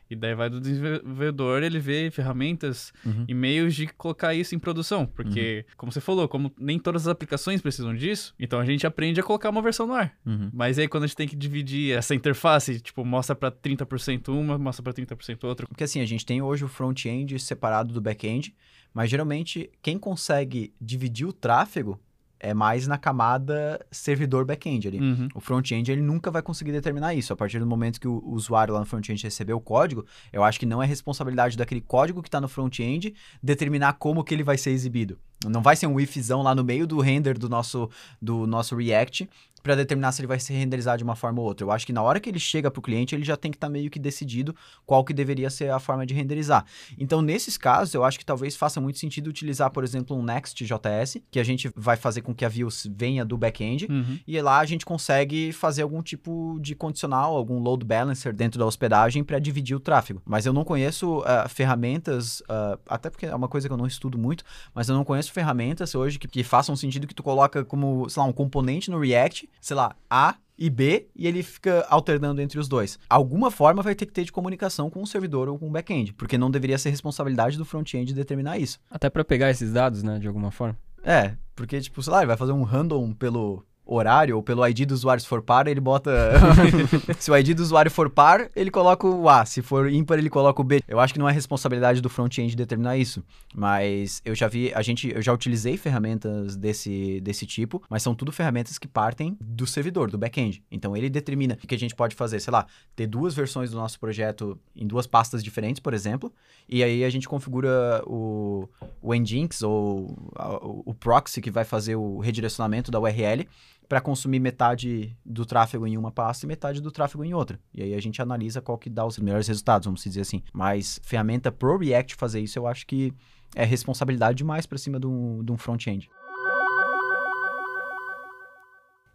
E 0.09 0.15
daí 0.15 0.33
vai 0.35 0.49
do 0.49 0.59
desenvolvedor 0.61 1.63
ele 1.63 1.79
ver 1.79 2.11
ferramentas 2.11 2.93
Uhum. 3.05 3.25
e 3.27 3.33
meios 3.33 3.75
de 3.75 3.87
colocar 3.87 4.33
isso 4.33 4.55
em 4.55 4.59
produção. 4.59 5.05
Porque, 5.05 5.65
como 5.75 5.91
você 5.91 5.99
falou, 6.01 6.27
como 6.27 6.51
nem 6.57 6.79
todas 6.79 7.03
as 7.03 7.07
aplicações 7.07 7.61
precisam 7.61 7.93
disso, 7.95 8.33
então 8.39 8.59
a 8.59 8.65
gente 8.65 8.85
aprende 8.87 9.19
a 9.19 9.23
colocar 9.23 9.49
uma 9.49 9.61
versão 9.61 9.85
no 9.87 9.93
ar. 9.93 10.13
Uhum. 10.25 10.49
Mas 10.53 10.77
aí 10.79 10.87
quando 10.87 11.03
a 11.03 11.07
gente 11.07 11.15
tem 11.15 11.27
que 11.27 11.35
dividir 11.35 11.95
essa 11.95 12.15
interface, 12.15 12.79
tipo, 12.79 13.03
mostra 13.05 13.35
pra 13.35 13.51
30% 13.51 14.29
uma, 14.29 14.57
mostra 14.57 14.83
pra 14.83 14.93
30% 14.93 15.43
outra. 15.43 15.67
Porque 15.67 15.83
assim, 15.83 16.01
a 16.01 16.05
gente 16.05 16.25
tem 16.25 16.41
hoje 16.41 16.63
o 16.63 16.67
front-end 16.67 17.37
separado 17.39 17.93
do 17.93 18.01
back-end, 18.01 18.55
mas 18.93 19.09
geralmente 19.09 19.69
quem 19.81 19.97
consegue 19.97 20.73
dividir 20.81 21.27
o 21.27 21.33
tráfego 21.33 21.99
é 22.39 22.53
mais 22.53 22.87
na 22.87 22.97
camada 22.97 23.85
servidor 23.91 24.45
back-end 24.45 24.87
ali. 24.87 24.99
Uhum. 24.99 25.27
O 25.33 25.39
front-end 25.39 25.91
ele 25.91 26.01
nunca 26.01 26.29
vai 26.29 26.41
conseguir 26.41 26.71
determinar 26.71 27.13
isso. 27.13 27.33
A 27.33 27.35
partir 27.35 27.59
do 27.59 27.65
momento 27.65 27.99
que 27.99 28.07
o 28.07 28.23
usuário 28.25 28.73
lá 28.73 28.79
no 28.79 28.85
front-end 28.85 29.23
recebeu 29.23 29.57
o 29.57 29.61
código, 29.61 30.05
eu 30.31 30.43
acho 30.43 30.59
que 30.59 30.65
não 30.65 30.81
é 30.81 30.85
responsabilidade 30.85 31.57
daquele 31.57 31.81
código 31.81 32.21
que 32.21 32.27
está 32.27 32.39
no 32.39 32.47
front-end 32.47 33.13
determinar 33.41 33.93
como 33.93 34.23
que 34.23 34.33
ele 34.33 34.43
vai 34.43 34.57
ser 34.57 34.71
exibido. 34.71 35.17
Não 35.45 35.61
vai 35.61 35.75
ser 35.75 35.87
um 35.87 35.99
ifzão 35.99 36.41
lá 36.41 36.55
no 36.55 36.63
meio 36.63 36.87
do 36.87 36.99
render 36.99 37.37
do 37.37 37.47
nosso, 37.47 37.89
do 38.21 38.47
nosso 38.47 38.75
React 38.75 39.29
para 39.63 39.75
determinar 39.75 40.13
se 40.13 40.21
ele 40.21 40.27
vai 40.27 40.39
ser 40.39 40.53
renderizado 40.53 40.99
de 40.99 41.03
uma 41.03 41.15
forma 41.15 41.41
ou 41.41 41.47
outra. 41.47 41.65
Eu 41.65 41.71
acho 41.71 41.85
que 41.85 41.91
na 41.91 42.01
hora 42.01 42.21
que 42.21 42.29
ele 42.29 42.39
chega 42.39 42.71
para 42.71 42.79
o 42.79 42.81
cliente, 42.81 43.13
ele 43.13 43.25
já 43.25 43.35
tem 43.35 43.51
que 43.51 43.57
estar 43.57 43.67
meio 43.67 43.89
que 43.89 43.99
decidido 43.99 44.55
qual 44.85 45.03
que 45.03 45.13
deveria 45.13 45.49
ser 45.49 45.69
a 45.71 45.79
forma 45.79 46.05
de 46.05 46.13
renderizar. 46.13 46.63
Então, 46.97 47.21
nesses 47.21 47.57
casos, 47.57 47.93
eu 47.93 48.05
acho 48.05 48.17
que 48.17 48.25
talvez 48.25 48.55
faça 48.55 48.79
muito 48.79 48.97
sentido 48.97 49.27
utilizar, 49.27 49.69
por 49.71 49.83
exemplo, 49.83 50.15
um 50.15 50.23
Next.js, 50.23 51.17
que 51.29 51.37
a 51.37 51.43
gente 51.43 51.69
vai 51.75 51.97
fazer 51.97 52.21
com 52.21 52.33
que 52.33 52.45
a 52.45 52.49
view 52.49 52.69
venha 52.95 53.25
do 53.25 53.37
back-end, 53.37 53.87
Uhum. 53.89 54.17
e 54.25 54.39
lá 54.41 54.59
a 54.59 54.65
gente 54.65 54.85
consegue 54.85 55.51
fazer 55.51 55.81
algum 55.81 56.01
tipo 56.01 56.57
de 56.61 56.73
condicional, 56.73 57.35
algum 57.35 57.59
load 57.59 57.83
balancer 57.83 58.33
dentro 58.33 58.57
da 58.57 58.65
hospedagem 58.65 59.21
para 59.21 59.37
dividir 59.37 59.75
o 59.75 59.81
tráfego. 59.81 60.21
Mas 60.25 60.45
eu 60.45 60.53
não 60.53 60.63
conheço 60.63 61.21
ah, 61.25 61.45
ferramentas, 61.49 62.41
ah, 62.47 62.79
até 62.87 63.09
porque 63.09 63.25
é 63.25 63.35
uma 63.35 63.49
coisa 63.49 63.67
que 63.67 63.73
eu 63.73 63.77
não 63.77 63.87
estudo 63.87 64.17
muito, 64.17 64.45
mas 64.73 64.87
eu 64.87 64.95
não 64.95 65.03
conheço 65.03 65.26
ferramentas 65.31 65.95
hoje 65.95 66.19
que, 66.19 66.27
que 66.27 66.43
façam 66.43 66.75
sentido 66.75 67.07
que 67.07 67.15
tu 67.15 67.23
coloca 67.23 67.63
como, 67.63 68.09
sei 68.09 68.21
lá, 68.21 68.27
um 68.27 68.33
componente 68.33 68.91
no 68.91 68.99
React, 68.99 69.49
sei 69.61 69.75
lá, 69.75 69.95
A 70.09 70.35
e 70.57 70.69
B, 70.69 71.07
e 71.15 71.27
ele 71.27 71.43
fica 71.43 71.85
alternando 71.87 72.41
entre 72.41 72.59
os 72.59 72.67
dois. 72.67 72.97
Alguma 73.09 73.51
forma 73.51 73.83
vai 73.83 73.93
ter 73.93 74.05
que 74.05 74.13
ter 74.13 74.23
de 74.23 74.31
comunicação 74.31 74.89
com 74.89 75.03
o 75.03 75.07
servidor 75.07 75.47
ou 75.47 75.59
com 75.59 75.67
o 75.67 75.71
back-end, 75.71 76.13
porque 76.13 76.37
não 76.37 76.49
deveria 76.49 76.77
ser 76.77 76.89
responsabilidade 76.89 77.57
do 77.57 77.65
front-end 77.65 78.13
determinar 78.13 78.57
isso. 78.57 78.79
Até 78.89 79.09
pra 79.09 79.23
pegar 79.23 79.51
esses 79.51 79.71
dados, 79.71 80.01
né, 80.01 80.17
de 80.17 80.27
alguma 80.27 80.49
forma. 80.49 80.77
É, 81.03 81.35
porque, 81.55 81.79
tipo, 81.79 82.01
sei 82.01 82.11
lá, 82.11 82.19
ele 82.19 82.27
vai 82.27 82.37
fazer 82.37 82.51
um 82.51 82.63
random 82.63 83.13
pelo 83.13 83.63
horário 83.87 84.35
ou 84.35 84.43
pelo 84.43 84.65
ID 84.67 84.85
do 84.85 84.93
usuário, 84.93 85.21
se 85.21 85.27
for 85.27 85.41
par, 85.41 85.67
ele 85.67 85.79
bota. 85.79 86.11
se 87.19 87.31
o 87.31 87.37
ID 87.37 87.55
do 87.55 87.61
usuário 87.61 87.89
for 87.91 88.09
par, 88.09 88.49
ele 88.55 88.69
coloca 88.71 89.07
o 89.07 89.29
A. 89.29 89.45
Se 89.45 89.61
for 89.61 89.89
ímpar, 89.91 90.17
ele 90.17 90.29
coloca 90.29 90.61
o 90.61 90.63
B. 90.63 90.81
Eu 90.87 90.99
acho 90.99 91.13
que 91.13 91.19
não 91.19 91.27
é 91.29 91.31
responsabilidade 91.31 92.01
do 92.01 92.09
front-end 92.09 92.55
determinar 92.55 92.97
isso. 92.97 93.23
Mas 93.53 94.21
eu 94.25 94.35
já 94.35 94.47
vi, 94.47 94.71
a 94.73 94.81
gente, 94.81 95.11
eu 95.13 95.21
já 95.21 95.33
utilizei 95.33 95.77
ferramentas 95.77 96.55
desse, 96.55 97.19
desse 97.21 97.45
tipo, 97.45 97.81
mas 97.89 98.03
são 98.03 98.13
tudo 98.13 98.31
ferramentas 98.31 98.77
que 98.77 98.87
partem 98.87 99.37
do 99.41 99.65
servidor, 99.65 100.09
do 100.11 100.17
back-end. 100.17 100.63
Então 100.71 100.95
ele 100.95 101.09
determina 101.09 101.57
o 101.63 101.67
que 101.67 101.75
a 101.75 101.79
gente 101.79 101.95
pode 101.95 102.15
fazer, 102.15 102.39
sei 102.39 102.51
lá, 102.51 102.65
ter 102.95 103.07
duas 103.07 103.33
versões 103.33 103.71
do 103.71 103.77
nosso 103.77 103.99
projeto 103.99 104.57
em 104.75 104.85
duas 104.85 105.07
pastas 105.07 105.43
diferentes, 105.43 105.79
por 105.79 105.93
exemplo, 105.93 106.31
e 106.67 106.83
aí 106.83 107.03
a 107.03 107.09
gente 107.09 107.27
configura 107.27 108.01
o, 108.05 108.67
o 109.01 109.13
Nginx 109.13 109.61
ou 109.63 110.15
a- 110.35 110.57
o, 110.65 110.83
o 110.87 110.93
proxy 110.93 111.41
que 111.41 111.49
vai 111.51 111.63
fazer 111.63 111.95
o 111.95 112.19
redirecionamento 112.19 112.91
da 112.91 112.99
URL 112.99 113.47
para 113.87 114.01
consumir 114.01 114.39
metade 114.39 115.15
do 115.25 115.45
tráfego 115.45 115.87
em 115.87 115.97
uma 115.97 116.11
pasta 116.11 116.45
e 116.45 116.47
metade 116.47 116.81
do 116.81 116.91
tráfego 116.91 117.23
em 117.23 117.33
outra. 117.33 117.59
E 117.73 117.81
aí 117.81 117.93
a 117.93 118.01
gente 118.01 118.21
analisa 118.21 118.61
qual 118.61 118.77
que 118.77 118.89
dá 118.89 119.05
os 119.05 119.17
melhores 119.17 119.47
resultados, 119.47 119.85
vamos 119.85 120.03
dizer 120.03 120.21
assim. 120.21 120.43
Mas 120.53 120.99
ferramenta 121.03 121.51
pro 121.51 121.77
React 121.77 122.15
fazer 122.15 122.41
isso, 122.41 122.59
eu 122.59 122.67
acho 122.67 122.85
que 122.85 123.13
é 123.55 123.63
responsabilidade 123.63 124.37
demais 124.37 124.65
para 124.65 124.77
cima 124.77 124.99
de 124.99 125.07
um, 125.07 125.43
um 125.49 125.57
front-end. 125.57 126.09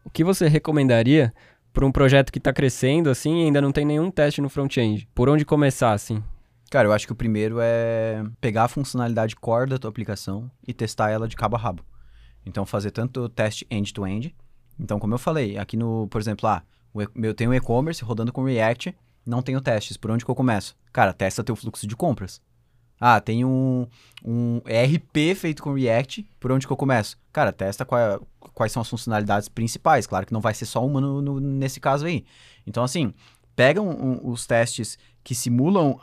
O 0.04 0.10
que 0.10 0.24
você 0.24 0.48
recomendaria 0.48 1.32
para 1.72 1.86
um 1.86 1.92
projeto 1.92 2.32
que 2.32 2.40
tá 2.40 2.52
crescendo 2.52 3.08
assim 3.08 3.42
e 3.42 3.44
ainda 3.44 3.60
não 3.60 3.72
tem 3.72 3.84
nenhum 3.84 4.10
teste 4.10 4.40
no 4.40 4.48
front-end? 4.48 5.08
Por 5.14 5.28
onde 5.28 5.44
começar, 5.44 5.92
assim? 5.92 6.22
Cara, 6.70 6.88
eu 6.88 6.92
acho 6.92 7.06
que 7.06 7.12
o 7.12 7.16
primeiro 7.16 7.58
é 7.60 8.24
pegar 8.40 8.64
a 8.64 8.68
funcionalidade 8.68 9.36
core 9.36 9.68
da 9.68 9.78
tua 9.78 9.90
aplicação 9.90 10.50
e 10.66 10.72
testar 10.72 11.10
ela 11.10 11.28
de 11.28 11.36
cabo 11.36 11.56
a 11.56 11.58
rabo. 11.58 11.84
Então, 12.44 12.64
fazer 12.64 12.90
tanto 12.90 13.28
teste 13.28 13.66
end-to-end. 13.70 14.34
Então, 14.78 14.98
como 14.98 15.14
eu 15.14 15.18
falei, 15.18 15.56
aqui 15.58 15.76
no, 15.76 16.06
por 16.08 16.20
exemplo, 16.20 16.48
ah, 16.48 16.62
eu 17.16 17.34
tenho 17.34 17.54
e-commerce 17.54 18.02
rodando 18.04 18.32
com 18.32 18.44
React, 18.44 18.94
não 19.24 19.42
tenho 19.42 19.60
testes. 19.60 19.96
Por 19.96 20.10
onde 20.10 20.24
que 20.24 20.30
eu 20.30 20.34
começo? 20.34 20.76
Cara, 20.92 21.12
testa 21.12 21.44
teu 21.44 21.54
fluxo 21.56 21.86
de 21.86 21.96
compras. 21.96 22.40
Ah, 23.00 23.20
tem 23.20 23.44
um, 23.44 23.86
um 24.24 24.60
ERP 24.66 25.34
feito 25.34 25.62
com 25.62 25.74
React, 25.74 26.24
por 26.38 26.52
onde 26.52 26.66
que 26.66 26.72
eu 26.72 26.76
começo? 26.76 27.18
Cara, 27.32 27.52
testa 27.52 27.84
qual- 27.84 28.24
quais 28.54 28.70
são 28.70 28.80
as 28.80 28.88
funcionalidades 28.88 29.48
principais. 29.48 30.06
Claro 30.06 30.24
que 30.26 30.32
não 30.32 30.40
vai 30.40 30.54
ser 30.54 30.66
só 30.66 30.84
uma 30.86 31.00
no- 31.00 31.20
no- 31.20 31.40
nesse 31.40 31.80
caso 31.80 32.06
aí. 32.06 32.24
Então, 32.66 32.84
assim, 32.84 33.12
pega 33.56 33.80
um- 33.80 34.20
os 34.30 34.46
testes 34.46 34.98
que 35.24 35.34
simulam 35.34 35.98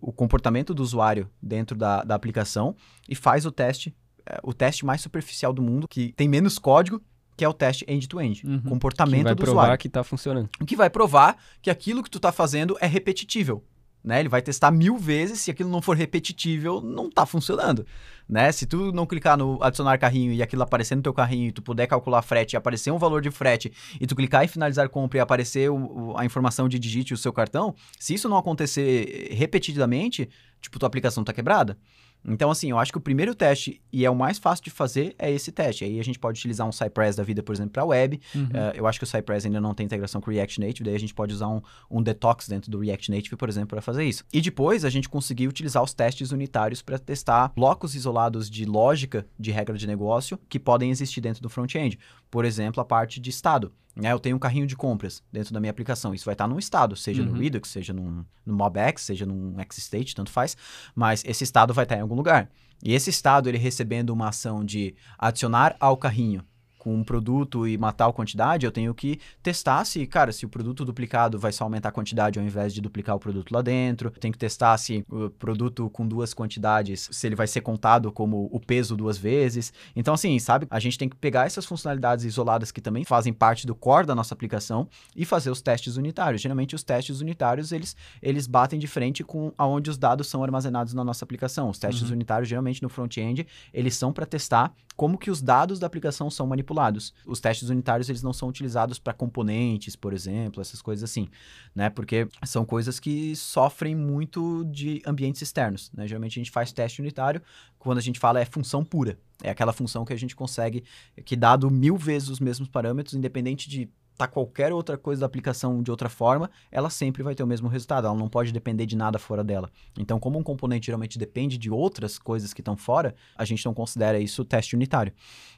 o 0.00 0.12
comportamento 0.12 0.74
do 0.74 0.82
usuário 0.82 1.30
dentro 1.42 1.76
da, 1.76 2.02
da 2.02 2.14
aplicação 2.14 2.74
e 3.08 3.14
faz 3.14 3.44
o 3.46 3.52
teste, 3.52 3.94
é, 4.26 4.38
o 4.42 4.52
teste 4.52 4.84
mais 4.84 5.00
superficial 5.00 5.52
do 5.52 5.62
mundo, 5.62 5.88
que 5.88 6.12
tem 6.12 6.28
menos 6.28 6.58
código, 6.58 7.00
que 7.38 7.44
é 7.44 7.48
o 7.48 7.54
teste 7.54 7.84
end-to-end. 7.88 8.44
Uhum. 8.44 8.60
Que 8.60 8.68
Comportamento 8.68 9.22
vai 9.24 9.34
do 9.34 9.42
provar 9.42 9.62
usuário. 9.62 9.78
que 9.78 9.88
tá 9.88 10.02
funcionando. 10.04 10.50
O 10.60 10.66
que 10.66 10.74
vai 10.76 10.90
provar 10.90 11.36
que 11.62 11.70
aquilo 11.70 12.02
que 12.02 12.10
tu 12.10 12.18
tá 12.20 12.32
fazendo 12.32 12.76
é 12.80 12.86
repetitível. 12.86 13.64
Né? 14.04 14.20
Ele 14.20 14.28
vai 14.28 14.40
testar 14.40 14.70
mil 14.70 14.96
vezes, 14.96 15.40
se 15.40 15.50
aquilo 15.50 15.68
não 15.70 15.82
for 15.82 15.96
repetitível, 15.96 16.80
não 16.80 17.10
tá 17.10 17.26
funcionando. 17.26 17.84
Né? 18.28 18.50
Se 18.52 18.64
tu 18.66 18.90
não 18.92 19.04
clicar 19.06 19.36
no 19.36 19.62
adicionar 19.62 19.98
carrinho 19.98 20.32
e 20.32 20.42
aquilo 20.42 20.62
aparecer 20.62 20.94
no 20.96 21.02
teu 21.02 21.12
carrinho 21.12 21.48
e 21.48 21.52
tu 21.52 21.62
puder 21.62 21.86
calcular 21.86 22.22
frete 22.22 22.54
e 22.54 22.56
aparecer 22.56 22.90
um 22.92 22.98
valor 22.98 23.20
de 23.22 23.30
frete 23.30 23.72
e 24.00 24.06
tu 24.06 24.14
clicar 24.16 24.44
em 24.44 24.48
finalizar 24.48 24.88
compra 24.88 25.18
e 25.18 25.20
aparecer 25.20 25.70
o- 25.70 26.14
a 26.16 26.24
informação 26.24 26.68
de 26.68 26.78
digite 26.78 27.12
o 27.12 27.16
seu 27.16 27.32
cartão, 27.32 27.74
se 27.98 28.14
isso 28.14 28.28
não 28.28 28.36
acontecer 28.36 29.28
repetidamente, 29.32 30.28
tipo, 30.60 30.78
tua 30.78 30.86
aplicação 30.86 31.22
tá 31.24 31.32
quebrada. 31.32 31.76
Então, 32.24 32.50
assim, 32.50 32.70
eu 32.70 32.78
acho 32.78 32.92
que 32.92 32.98
o 32.98 33.00
primeiro 33.00 33.34
teste, 33.34 33.80
e 33.92 34.04
é 34.04 34.10
o 34.10 34.14
mais 34.14 34.38
fácil 34.38 34.64
de 34.64 34.70
fazer, 34.70 35.14
é 35.18 35.30
esse 35.30 35.50
teste. 35.50 35.84
Aí 35.84 35.98
a 35.98 36.04
gente 36.04 36.18
pode 36.18 36.38
utilizar 36.38 36.66
um 36.66 36.72
Cypress 36.72 37.16
da 37.16 37.22
vida, 37.22 37.42
por 37.42 37.54
exemplo, 37.54 37.72
para 37.72 37.84
web. 37.84 38.20
Uhum. 38.34 38.48
Eh, 38.52 38.72
eu 38.76 38.86
acho 38.86 38.98
que 38.98 39.04
o 39.04 39.06
Cypress 39.06 39.46
ainda 39.46 39.60
não 39.60 39.74
tem 39.74 39.86
integração 39.86 40.20
com 40.20 40.30
o 40.30 40.34
React 40.34 40.60
Native, 40.60 40.84
daí 40.84 40.94
a 40.94 40.98
gente 40.98 41.14
pode 41.14 41.32
usar 41.32 41.48
um, 41.48 41.60
um 41.90 42.02
detox 42.02 42.48
dentro 42.48 42.70
do 42.70 42.78
React 42.78 43.10
Native, 43.10 43.36
por 43.36 43.48
exemplo, 43.48 43.68
para 43.68 43.80
fazer 43.80 44.04
isso. 44.04 44.24
E 44.32 44.40
depois 44.40 44.84
a 44.84 44.90
gente 44.90 45.08
conseguir 45.08 45.48
utilizar 45.48 45.82
os 45.82 45.94
testes 45.94 46.32
unitários 46.32 46.82
para 46.82 46.98
testar 46.98 47.52
blocos 47.54 47.94
isolados 47.94 48.50
de 48.50 48.64
lógica 48.64 49.26
de 49.38 49.50
regra 49.50 49.76
de 49.76 49.86
negócio 49.86 50.38
que 50.48 50.58
podem 50.58 50.90
existir 50.90 51.20
dentro 51.20 51.42
do 51.42 51.48
front-end. 51.48 51.98
Por 52.30 52.44
exemplo, 52.44 52.80
a 52.80 52.84
parte 52.84 53.20
de 53.20 53.30
estado. 53.30 53.72
Né? 53.98 54.12
Eu 54.12 54.20
tenho 54.20 54.36
um 54.36 54.38
carrinho 54.38 54.66
de 54.66 54.76
compras 54.76 55.22
dentro 55.32 55.52
da 55.52 55.58
minha 55.58 55.70
aplicação. 55.70 56.14
Isso 56.14 56.24
vai 56.24 56.34
estar 56.34 56.46
num 56.46 56.58
estado, 56.58 56.94
seja 56.94 57.22
no 57.24 57.32
Uhum. 57.32 57.38
Redux, 57.38 57.68
seja 57.68 57.92
num, 57.92 58.24
no 58.46 58.54
MobX, 58.54 59.02
seja 59.02 59.26
num 59.26 59.56
XState, 59.70 60.14
tanto 60.14 60.30
faz. 60.30 60.56
Mas 60.94 61.24
esse 61.26 61.42
estado 61.42 61.74
vai 61.74 61.84
estar 61.84 61.96
em 61.96 62.00
algum 62.00 62.14
lugar. 62.14 62.48
E 62.82 62.94
esse 62.94 63.10
estado, 63.10 63.48
ele 63.48 63.58
recebendo 63.58 64.10
uma 64.10 64.28
ação 64.28 64.64
de 64.64 64.94
adicionar 65.18 65.74
ao 65.80 65.96
carrinho 65.96 66.44
com 66.88 66.94
um 66.94 67.04
produto 67.04 67.68
e 67.68 67.76
matar 67.76 68.08
a 68.08 68.12
quantidade, 68.14 68.64
eu 68.64 68.72
tenho 68.72 68.94
que 68.94 69.20
testar 69.42 69.84
se, 69.84 70.06
cara, 70.06 70.32
se 70.32 70.46
o 70.46 70.48
produto 70.48 70.86
duplicado 70.86 71.38
vai 71.38 71.52
só 71.52 71.64
aumentar 71.64 71.90
a 71.90 71.92
quantidade 71.92 72.38
ao 72.38 72.44
invés 72.44 72.72
de 72.72 72.80
duplicar 72.80 73.14
o 73.14 73.18
produto 73.18 73.52
lá 73.52 73.60
dentro. 73.60 74.10
Tenho 74.10 74.32
que 74.32 74.38
testar 74.38 74.74
se 74.78 75.04
o 75.10 75.28
produto 75.28 75.90
com 75.90 76.08
duas 76.08 76.32
quantidades, 76.32 77.10
se 77.12 77.26
ele 77.26 77.36
vai 77.36 77.46
ser 77.46 77.60
contado 77.60 78.10
como 78.10 78.48
o 78.50 78.58
peso 78.58 78.96
duas 78.96 79.18
vezes. 79.18 79.70
Então, 79.94 80.14
assim, 80.14 80.38
sabe, 80.38 80.66
a 80.70 80.80
gente 80.80 80.96
tem 80.96 81.10
que 81.10 81.16
pegar 81.16 81.44
essas 81.44 81.66
funcionalidades 81.66 82.24
isoladas 82.24 82.72
que 82.72 82.80
também 82.80 83.04
fazem 83.04 83.34
parte 83.34 83.66
do 83.66 83.74
core 83.74 84.06
da 84.06 84.14
nossa 84.14 84.32
aplicação 84.32 84.88
e 85.14 85.26
fazer 85.26 85.50
os 85.50 85.60
testes 85.60 85.96
unitários. 85.98 86.40
Geralmente, 86.40 86.74
os 86.74 86.82
testes 86.82 87.20
unitários, 87.20 87.70
eles, 87.70 87.94
eles 88.22 88.46
batem 88.46 88.78
de 88.78 88.86
frente 88.86 89.22
com 89.22 89.52
aonde 89.58 89.90
os 89.90 89.98
dados 89.98 90.26
são 90.26 90.42
armazenados 90.42 90.94
na 90.94 91.04
nossa 91.04 91.22
aplicação. 91.22 91.68
Os 91.68 91.78
testes 91.78 92.08
Uhum. 92.08 92.14
unitários, 92.14 92.48
geralmente 92.48 92.82
no 92.82 92.88
front-end, 92.88 93.46
eles 93.74 93.94
são 93.94 94.10
para 94.10 94.24
testar 94.24 94.72
como 94.96 95.18
que 95.18 95.30
os 95.30 95.42
dados 95.42 95.78
da 95.78 95.86
aplicação 95.86 96.30
são 96.30 96.46
manipulados. 96.46 96.77
Os 97.26 97.40
testes 97.40 97.68
unitários 97.68 98.08
eles 98.08 98.22
não 98.22 98.32
são 98.32 98.48
utilizados 98.48 98.98
para 98.98 99.12
componentes, 99.12 99.96
por 99.96 100.12
exemplo, 100.12 100.60
essas 100.60 100.80
coisas 100.80 101.08
assim, 101.08 101.28
né? 101.74 101.90
Porque 101.90 102.28
são 102.44 102.64
coisas 102.64 103.00
que 103.00 103.34
sofrem 103.36 103.94
muito 103.94 104.64
de 104.64 105.02
ambientes 105.06 105.42
externos, 105.42 105.90
né? 105.92 106.06
Geralmente 106.06 106.38
a 106.38 106.40
gente 106.40 106.50
faz 106.50 106.72
teste 106.72 107.00
unitário 107.00 107.42
quando 107.78 107.98
a 107.98 108.02
gente 108.02 108.18
fala 108.18 108.40
é 108.40 108.44
função 108.44 108.84
pura. 108.84 109.18
É 109.42 109.50
aquela 109.50 109.72
função 109.72 110.04
que 110.04 110.12
a 110.12 110.18
gente 110.18 110.34
consegue, 110.34 110.84
que 111.24 111.36
dado 111.36 111.70
mil 111.70 111.96
vezes 111.96 112.28
os 112.28 112.40
mesmos 112.40 112.68
parâmetros, 112.68 113.14
independente 113.14 113.68
de 113.68 113.88
tá 114.18 114.26
qualquer 114.26 114.72
outra 114.72 114.98
coisa 114.98 115.20
da 115.20 115.26
aplicação 115.26 115.80
de 115.80 115.92
outra 115.92 116.08
forma, 116.08 116.50
ela 116.72 116.90
sempre 116.90 117.22
vai 117.22 117.36
ter 117.36 117.44
o 117.44 117.46
mesmo 117.46 117.68
resultado. 117.68 118.08
Ela 118.08 118.16
não 118.16 118.28
pode 118.28 118.52
depender 118.52 118.84
de 118.84 118.96
nada 118.96 119.16
fora 119.16 119.44
dela. 119.44 119.70
Então, 119.96 120.18
como 120.18 120.36
um 120.36 120.42
componente 120.42 120.86
geralmente 120.86 121.16
depende 121.16 121.56
de 121.56 121.70
outras 121.70 122.18
coisas 122.18 122.52
que 122.52 122.60
estão 122.60 122.76
fora, 122.76 123.14
a 123.36 123.44
gente 123.44 123.64
não 123.64 123.72
considera 123.72 124.18
isso 124.18 124.44
teste 124.44 124.74
unitário. 124.74 125.12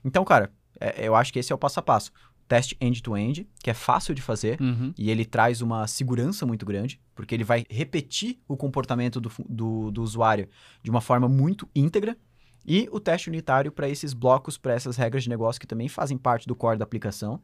Então, 0.04 0.22
cara, 0.24 0.52
é- 0.80 1.06
eu 1.06 1.14
acho 1.14 1.32
que 1.32 1.38
esse 1.38 1.52
é 1.52 1.54
o 1.54 1.58
passo 1.58 1.78
a 1.78 1.82
passo. 1.82 2.10
Teste 2.48 2.76
end-to-end, 2.80 3.46
que 3.62 3.70
é 3.70 3.74
fácil 3.74 4.12
de 4.14 4.20
fazer, 4.20 4.60
Uhum. 4.60 4.92
e 4.98 5.08
ele 5.10 5.24
traz 5.24 5.60
uma 5.60 5.86
segurança 5.86 6.44
muito 6.44 6.66
grande, 6.66 7.00
porque 7.14 7.32
ele 7.34 7.44
vai 7.44 7.64
repetir 7.70 8.40
o 8.48 8.56
comportamento 8.56 9.20
do, 9.20 9.30
do, 9.48 9.90
do 9.92 10.02
usuário 10.02 10.48
de 10.82 10.90
uma 10.90 11.00
forma 11.00 11.28
muito 11.28 11.68
íntegra. 11.74 12.16
E 12.66 12.88
o 12.92 13.00
teste 13.00 13.30
unitário 13.30 13.72
para 13.72 13.88
esses 13.88 14.12
blocos, 14.12 14.58
para 14.58 14.74
essas 14.74 14.94
regras 14.96 15.22
de 15.22 15.30
negócio 15.30 15.58
que 15.58 15.66
também 15.66 15.88
fazem 15.88 16.18
parte 16.18 16.46
do 16.46 16.54
core 16.54 16.76
da 16.76 16.84
aplicação, 16.84 17.40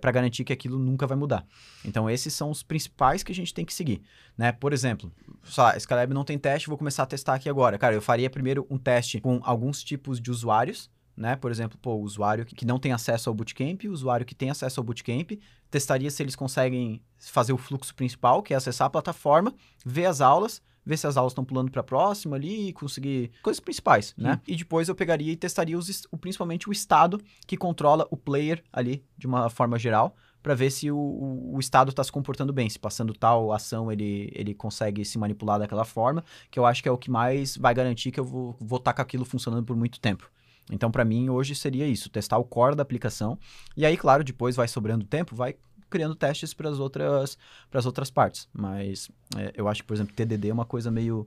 para 0.00 0.12
garantir 0.12 0.44
que 0.44 0.52
aquilo 0.52 0.78
nunca 0.78 1.04
vai 1.04 1.16
mudar. 1.16 1.44
Então, 1.84 2.08
esses 2.08 2.32
são 2.32 2.48
os 2.50 2.62
principais 2.62 3.24
que 3.24 3.32
a 3.32 3.34
gente 3.34 3.52
tem 3.52 3.64
que 3.64 3.74
seguir. 3.74 4.00
Né? 4.38 4.52
Por 4.52 4.72
exemplo, 4.72 5.10
lá, 5.58 5.76
Scalab 5.80 6.14
não 6.14 6.22
tem 6.24 6.38
teste, 6.38 6.68
vou 6.68 6.78
começar 6.78 7.02
a 7.02 7.06
testar 7.06 7.34
aqui 7.34 7.48
agora. 7.48 7.76
Cara, 7.76 7.94
eu 7.96 8.00
faria 8.00 8.30
primeiro 8.30 8.64
um 8.70 8.78
teste 8.78 9.20
com 9.20 9.40
alguns 9.42 9.82
tipos 9.82 10.20
de 10.20 10.30
usuários, 10.30 10.88
né? 11.16 11.36
Por 11.36 11.50
exemplo, 11.50 11.78
pô, 11.80 11.94
o 11.94 12.02
usuário 12.02 12.44
que 12.44 12.64
não 12.66 12.78
tem 12.78 12.92
acesso 12.92 13.28
ao 13.28 13.34
bootcamp, 13.34 13.84
o 13.84 13.92
usuário 13.92 14.26
que 14.26 14.34
tem 14.34 14.50
acesso 14.50 14.80
ao 14.80 14.84
bootcamp, 14.84 15.32
testaria 15.70 16.10
se 16.10 16.22
eles 16.22 16.36
conseguem 16.36 17.00
fazer 17.18 17.52
o 17.52 17.58
fluxo 17.58 17.94
principal, 17.94 18.42
que 18.42 18.52
é 18.52 18.56
acessar 18.56 18.86
a 18.86 18.90
plataforma, 18.90 19.54
ver 19.84 20.06
as 20.06 20.20
aulas, 20.20 20.60
ver 20.84 20.96
se 20.96 21.06
as 21.06 21.16
aulas 21.16 21.32
estão 21.32 21.44
pulando 21.44 21.70
para 21.70 21.80
a 21.80 21.84
próxima 21.84 22.36
ali, 22.36 22.72
conseguir 22.72 23.32
coisas 23.42 23.58
principais, 23.60 24.14
né? 24.16 24.40
E 24.46 24.54
depois 24.54 24.88
eu 24.88 24.94
pegaria 24.94 25.32
e 25.32 25.36
testaria 25.36 25.76
os, 25.76 26.04
o- 26.12 26.16
principalmente 26.16 26.68
o 26.68 26.72
estado 26.72 27.20
que 27.46 27.56
controla 27.56 28.06
o 28.10 28.16
player 28.16 28.62
ali 28.72 29.04
de 29.18 29.26
uma 29.26 29.50
forma 29.50 29.78
geral, 29.78 30.14
para 30.42 30.54
ver 30.54 30.70
se 30.70 30.88
o, 30.92 30.96
o, 30.96 31.56
o 31.56 31.58
estado 31.58 31.88
está 31.90 32.04
se 32.04 32.12
comportando 32.12 32.52
bem, 32.52 32.70
se 32.70 32.78
passando 32.78 33.12
tal 33.12 33.52
ação 33.52 33.90
ele, 33.90 34.30
ele 34.32 34.54
consegue 34.54 35.04
se 35.04 35.18
manipular 35.18 35.58
daquela 35.58 35.84
forma, 35.84 36.22
que 36.52 36.56
eu 36.58 36.64
acho 36.64 36.80
que 36.84 36.88
é 36.88 36.92
o 36.92 36.96
que 36.96 37.10
mais 37.10 37.56
vai 37.56 37.74
garantir 37.74 38.12
que 38.12 38.20
eu 38.20 38.24
vou 38.24 38.56
vou 38.60 38.76
estar 38.78 38.92
com 38.92 39.02
aquilo 39.02 39.24
funcionando 39.24 39.64
por 39.64 39.74
muito 39.74 39.98
tempo. 39.98 40.30
Então, 40.70 40.90
para 40.90 41.04
mim, 41.04 41.28
hoje 41.28 41.54
seria 41.54 41.86
isso, 41.86 42.10
testar 42.10 42.38
o 42.38 42.44
core 42.44 42.74
da 42.74 42.82
aplicação. 42.82 43.38
E 43.76 43.86
aí, 43.86 43.96
claro, 43.96 44.24
depois 44.24 44.56
vai 44.56 44.66
sobrando 44.66 45.04
tempo, 45.04 45.36
vai 45.36 45.54
criando 45.88 46.14
testes 46.14 46.52
para 46.52 46.68
as 46.68 46.78
outras, 46.78 47.38
outras 47.84 48.10
partes. 48.10 48.48
Mas 48.52 49.10
é, 49.36 49.52
eu 49.54 49.68
acho 49.68 49.82
que, 49.82 49.86
por 49.86 49.94
exemplo, 49.94 50.14
TDD 50.14 50.48
é 50.48 50.52
uma 50.52 50.64
coisa 50.64 50.90
meio 50.90 51.26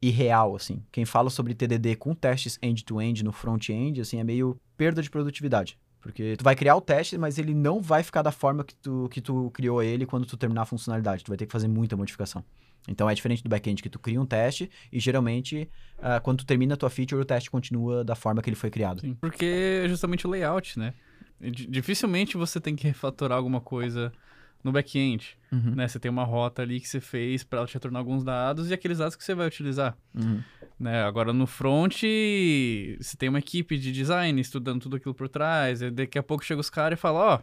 irreal, 0.00 0.54
assim. 0.54 0.82
Quem 0.92 1.04
fala 1.04 1.30
sobre 1.30 1.54
TDD 1.54 1.96
com 1.96 2.14
testes 2.14 2.58
end-to-end 2.60 3.24
no 3.24 3.32
front-end, 3.32 4.00
assim, 4.00 4.20
é 4.20 4.24
meio 4.24 4.60
perda 4.76 5.02
de 5.02 5.08
produtividade. 5.08 5.78
Porque 6.00 6.36
tu 6.36 6.44
vai 6.44 6.54
criar 6.54 6.76
o 6.76 6.82
teste, 6.82 7.16
mas 7.16 7.38
ele 7.38 7.54
não 7.54 7.80
vai 7.80 8.02
ficar 8.02 8.20
da 8.20 8.30
forma 8.30 8.62
que 8.62 8.74
tu, 8.74 9.08
que 9.10 9.22
tu 9.22 9.50
criou 9.54 9.82
ele 9.82 10.04
quando 10.04 10.26
tu 10.26 10.36
terminar 10.36 10.62
a 10.62 10.66
funcionalidade. 10.66 11.24
Tu 11.24 11.28
vai 11.28 11.38
ter 11.38 11.46
que 11.46 11.52
fazer 11.52 11.66
muita 11.66 11.96
modificação. 11.96 12.44
Então 12.86 13.08
é 13.08 13.14
diferente 13.14 13.42
do 13.42 13.48
back-end 13.48 13.82
que 13.82 13.88
tu 13.88 13.98
cria 13.98 14.20
um 14.20 14.26
teste 14.26 14.70
e 14.92 15.00
geralmente 15.00 15.68
ah, 15.98 16.20
quando 16.20 16.38
tu 16.38 16.46
termina 16.46 16.74
a 16.74 16.76
tua 16.76 16.90
feature 16.90 17.20
o 17.20 17.24
teste 17.24 17.50
continua 17.50 18.04
da 18.04 18.14
forma 18.14 18.42
que 18.42 18.48
ele 18.50 18.56
foi 18.56 18.70
criado. 18.70 19.00
Sim, 19.00 19.14
porque 19.20 19.82
é 19.84 19.88
justamente 19.88 20.26
o 20.26 20.30
layout, 20.30 20.78
né? 20.78 20.92
Di- 21.40 21.66
Dificilmente 21.66 22.36
você 22.36 22.60
tem 22.60 22.76
que 22.76 22.86
refatorar 22.86 23.38
alguma 23.38 23.60
coisa 23.60 24.12
no 24.62 24.72
back-end, 24.72 25.36
Uhum, 25.52 25.74
né? 25.74 25.86
Você 25.86 25.98
tem 26.00 26.10
uma 26.10 26.24
rota 26.24 26.62
ali 26.62 26.80
que 26.80 26.88
você 26.88 27.00
fez 27.00 27.44
para 27.44 27.58
ela 27.60 27.66
te 27.66 27.74
retornar 27.74 28.00
alguns 28.00 28.24
dados 28.24 28.70
e 28.70 28.74
aqueles 28.74 28.98
dados 28.98 29.14
que 29.14 29.22
você 29.22 29.34
vai 29.34 29.46
utilizar, 29.46 29.96
uhum. 30.14 30.42
né? 30.80 31.04
Agora 31.04 31.32
no 31.32 31.46
front, 31.46 32.02
você 32.98 33.16
tem 33.16 33.28
uma 33.28 33.38
equipe 33.38 33.78
de 33.78 33.92
design 33.92 34.40
estudando 34.40 34.82
tudo 34.82 34.96
aquilo 34.96 35.14
por 35.14 35.28
trás, 35.28 35.82
e 35.82 35.90
daqui 35.90 36.18
a 36.18 36.22
pouco 36.22 36.44
chega 36.44 36.60
os 36.60 36.70
caras 36.70 36.98
e 36.98 37.00
fala, 37.00 37.36
ó, 37.36 37.40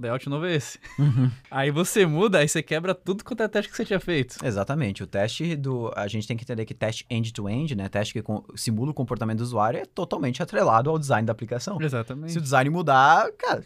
layout 0.00 0.28
novo 0.28 0.46
é 0.46 0.54
esse. 0.54 0.78
Uhum. 0.98 1.30
Aí 1.50 1.70
você 1.70 2.06
muda, 2.06 2.38
aí 2.38 2.48
você 2.48 2.62
quebra 2.62 2.94
tudo 2.94 3.24
quanto 3.24 3.42
é 3.42 3.48
teste 3.48 3.70
que 3.70 3.76
você 3.76 3.84
tinha 3.84 4.00
feito. 4.00 4.36
Exatamente. 4.44 5.02
O 5.02 5.06
teste 5.06 5.56
do. 5.56 5.92
A 5.96 6.06
gente 6.08 6.26
tem 6.26 6.36
que 6.36 6.44
entender 6.44 6.64
que 6.64 6.74
teste 6.74 7.04
end-to-end, 7.10 7.74
né? 7.74 7.88
Teste 7.88 8.14
que 8.14 8.22
com- 8.22 8.44
simula 8.54 8.90
o 8.90 8.94
comportamento 8.94 9.38
do 9.38 9.44
usuário, 9.44 9.80
é 9.80 9.84
totalmente 9.84 10.42
atrelado 10.42 10.88
ao 10.90 10.98
design 10.98 11.26
da 11.26 11.32
aplicação. 11.32 11.80
Exatamente. 11.80 12.32
Se 12.32 12.38
o 12.38 12.40
design 12.42 12.70
mudar, 12.70 13.30
cara, 13.32 13.64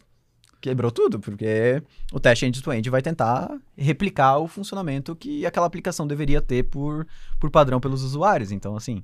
quebrou 0.61 0.91
tudo, 0.91 1.19
porque 1.19 1.83
o 2.13 2.21
teste 2.21 2.47
end-to-end 2.47 2.89
vai 2.89 3.03
tentar 3.03 3.51
replicar 3.77 4.39
o 4.39 4.47
funcionamento 4.47 5.17
que 5.17 5.45
aquela 5.45 5.67
aplicação 5.67 6.07
deveria 6.07 6.41
ter 6.41 6.63
por, 6.65 7.07
por 7.41 7.51
padrão 7.51 7.81
pelos 7.81 8.03
usuários. 8.03 8.53
Então, 8.53 8.77
assim, 8.77 9.03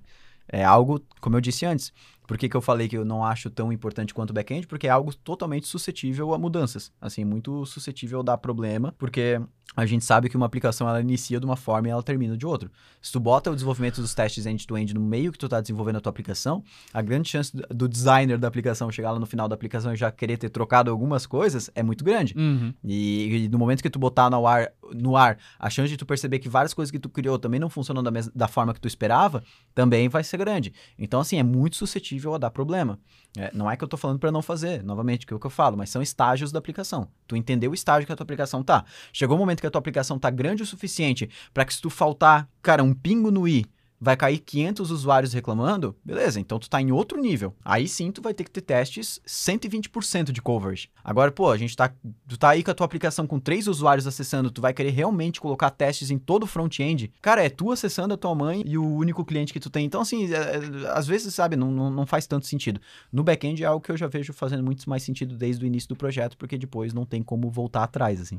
é 0.48 0.64
algo, 0.64 1.02
como 1.20 1.36
eu 1.36 1.40
disse 1.40 1.66
antes, 1.66 1.92
por 2.28 2.36
que, 2.36 2.46
que 2.46 2.54
eu 2.56 2.60
falei 2.60 2.86
que 2.86 2.96
eu 2.96 3.06
não 3.06 3.24
acho 3.24 3.48
tão 3.48 3.72
importante 3.72 4.12
quanto 4.12 4.30
o 4.30 4.32
back-end? 4.34 4.66
Porque 4.66 4.86
é 4.86 4.90
algo 4.90 5.14
totalmente 5.14 5.66
suscetível 5.66 6.34
a 6.34 6.38
mudanças. 6.38 6.92
Assim, 7.00 7.24
muito 7.24 7.64
suscetível 7.64 8.20
a 8.20 8.22
dar 8.22 8.36
problema, 8.36 8.94
porque 8.98 9.40
a 9.74 9.86
gente 9.86 10.04
sabe 10.04 10.28
que 10.28 10.36
uma 10.36 10.44
aplicação 10.44 10.86
ela 10.86 11.00
inicia 11.00 11.40
de 11.40 11.46
uma 11.46 11.56
forma 11.56 11.88
e 11.88 11.90
ela 11.90 12.02
termina 12.02 12.36
de 12.36 12.44
outra. 12.44 12.70
Se 13.00 13.10
tu 13.12 13.18
bota 13.18 13.50
o 13.50 13.54
desenvolvimento 13.54 14.02
dos 14.02 14.14
testes 14.14 14.44
end-to-end 14.44 14.92
no 14.92 15.00
meio 15.00 15.32
que 15.32 15.38
tu 15.38 15.46
está 15.46 15.58
desenvolvendo 15.60 15.96
a 15.96 16.00
tua 16.02 16.10
aplicação, 16.10 16.62
a 16.92 17.00
grande 17.00 17.30
chance 17.30 17.50
do- 17.56 17.88
designer 17.88 18.36
da 18.36 18.46
aplicação 18.46 18.92
chegar 18.92 19.12
lá 19.12 19.18
no 19.18 19.26
final 19.26 19.48
da 19.48 19.54
aplicação 19.54 19.94
e 19.94 19.96
já 19.96 20.10
querer 20.12 20.36
ter 20.36 20.50
trocado 20.50 20.90
algumas 20.90 21.26
coisas 21.26 21.70
é 21.74 21.82
muito 21.82 22.04
grande. 22.04 22.34
Uhum. 22.36 22.74
E, 22.84 23.44
e 23.44 23.48
no 23.48 23.58
momento 23.58 23.82
que 23.82 23.88
tu 23.88 23.98
botar 23.98 24.28
no 24.28 24.46
ar, 24.46 24.70
no 24.94 25.16
ar, 25.16 25.38
a 25.58 25.70
chance 25.70 25.88
de 25.88 25.96
tu 25.96 26.06
perceber 26.06 26.38
que 26.38 26.48
várias 26.48 26.74
coisas 26.74 26.90
que 26.90 26.98
tu 26.98 27.08
criou 27.08 27.38
também 27.38 27.60
não 27.60 27.68
funcionam 27.68 28.02
da, 28.02 28.10
da 28.34 28.48
forma 28.48 28.74
que 28.74 28.80
tu 28.80 28.88
esperava, 28.88 29.42
também 29.74 30.08
vai 30.08 30.24
ser 30.24 30.36
grande. 30.36 30.72
Então, 30.98 31.20
assim, 31.20 31.38
é 31.38 31.42
muito 31.42 31.76
suscetível 31.76 32.34
a 32.34 32.38
dar 32.38 32.50
problema. 32.50 32.98
É, 33.36 33.50
não 33.54 33.70
é 33.70 33.76
que 33.76 33.84
eu 33.84 33.88
tô 33.88 33.96
falando 33.96 34.18
para 34.18 34.32
não 34.32 34.42
fazer, 34.42 34.82
novamente, 34.82 35.26
que 35.26 35.32
é 35.32 35.36
o 35.36 35.40
que 35.40 35.46
eu 35.46 35.50
falo, 35.50 35.76
mas 35.76 35.90
são 35.90 36.02
estágios 36.02 36.50
da 36.50 36.58
aplicação. 36.58 37.08
Tu 37.26 37.36
entendeu 37.36 37.70
o 37.70 37.74
estágio 37.74 38.06
que 38.06 38.12
a 38.12 38.16
tua 38.16 38.24
aplicação 38.24 38.62
tá. 38.62 38.84
Chegou 39.12 39.36
o 39.36 39.38
momento 39.38 39.60
que 39.60 39.66
a 39.66 39.70
tua 39.70 39.78
aplicação 39.78 40.18
tá 40.18 40.30
grande 40.30 40.62
o 40.62 40.66
suficiente 40.66 41.28
para 41.52 41.64
que 41.64 41.74
se 41.74 41.80
tu 41.80 41.90
faltar, 41.90 42.48
cara, 42.62 42.82
um 42.82 42.94
pingo 42.94 43.30
no 43.30 43.46
i, 43.46 43.66
vai 44.00 44.16
cair 44.16 44.38
500 44.38 44.90
usuários 44.90 45.32
reclamando, 45.32 45.96
beleza, 46.04 46.38
então 46.40 46.58
tu 46.58 46.70
tá 46.70 46.80
em 46.80 46.92
outro 46.92 47.20
nível. 47.20 47.54
Aí 47.64 47.88
sim 47.88 48.10
tu 48.12 48.22
vai 48.22 48.32
ter 48.32 48.44
que 48.44 48.50
ter 48.50 48.60
testes 48.60 49.20
120% 49.26 50.30
de 50.32 50.40
coverage. 50.40 50.88
Agora, 51.02 51.30
pô, 51.30 51.50
a 51.50 51.56
gente 51.56 51.76
tá, 51.76 51.92
tu 52.28 52.38
tá 52.38 52.50
aí 52.50 52.62
com 52.62 52.70
a 52.70 52.74
tua 52.74 52.86
aplicação 52.86 53.26
com 53.26 53.38
três 53.40 53.66
usuários 53.66 54.06
acessando, 54.06 54.50
tu 54.50 54.60
vai 54.60 54.72
querer 54.72 54.90
realmente 54.90 55.40
colocar 55.40 55.70
testes 55.70 56.10
em 56.10 56.18
todo 56.18 56.44
o 56.44 56.46
front-end. 56.46 57.12
Cara, 57.20 57.44
é 57.44 57.48
tu 57.48 57.72
acessando 57.72 58.14
a 58.14 58.16
tua 58.16 58.34
mãe 58.34 58.62
e 58.64 58.78
o 58.78 58.84
único 58.84 59.24
cliente 59.24 59.52
que 59.52 59.60
tu 59.60 59.70
tem. 59.70 59.84
Então, 59.84 60.00
assim, 60.00 60.32
é- 60.32 60.36
é- 60.36 60.90
às 60.92 61.06
vezes, 61.06 61.34
sabe, 61.34 61.56
não, 61.56 61.70
não, 61.70 61.90
não 61.90 62.06
faz 62.06 62.26
tanto 62.26 62.46
sentido. 62.46 62.80
No 63.12 63.22
back-end 63.22 63.62
é 63.62 63.66
algo 63.66 63.84
que 63.84 63.90
eu 63.90 63.96
já 63.96 64.06
vejo 64.06 64.32
fazendo 64.32 64.62
muito 64.62 64.88
mais 64.88 65.02
sentido 65.02 65.36
desde 65.36 65.64
o 65.64 65.66
início 65.66 65.88
do 65.88 65.96
projeto, 65.96 66.36
porque 66.36 66.56
depois 66.56 66.92
não 66.92 67.04
tem 67.04 67.22
como 67.22 67.50
voltar 67.50 67.82
atrás, 67.84 68.20
assim. 68.20 68.38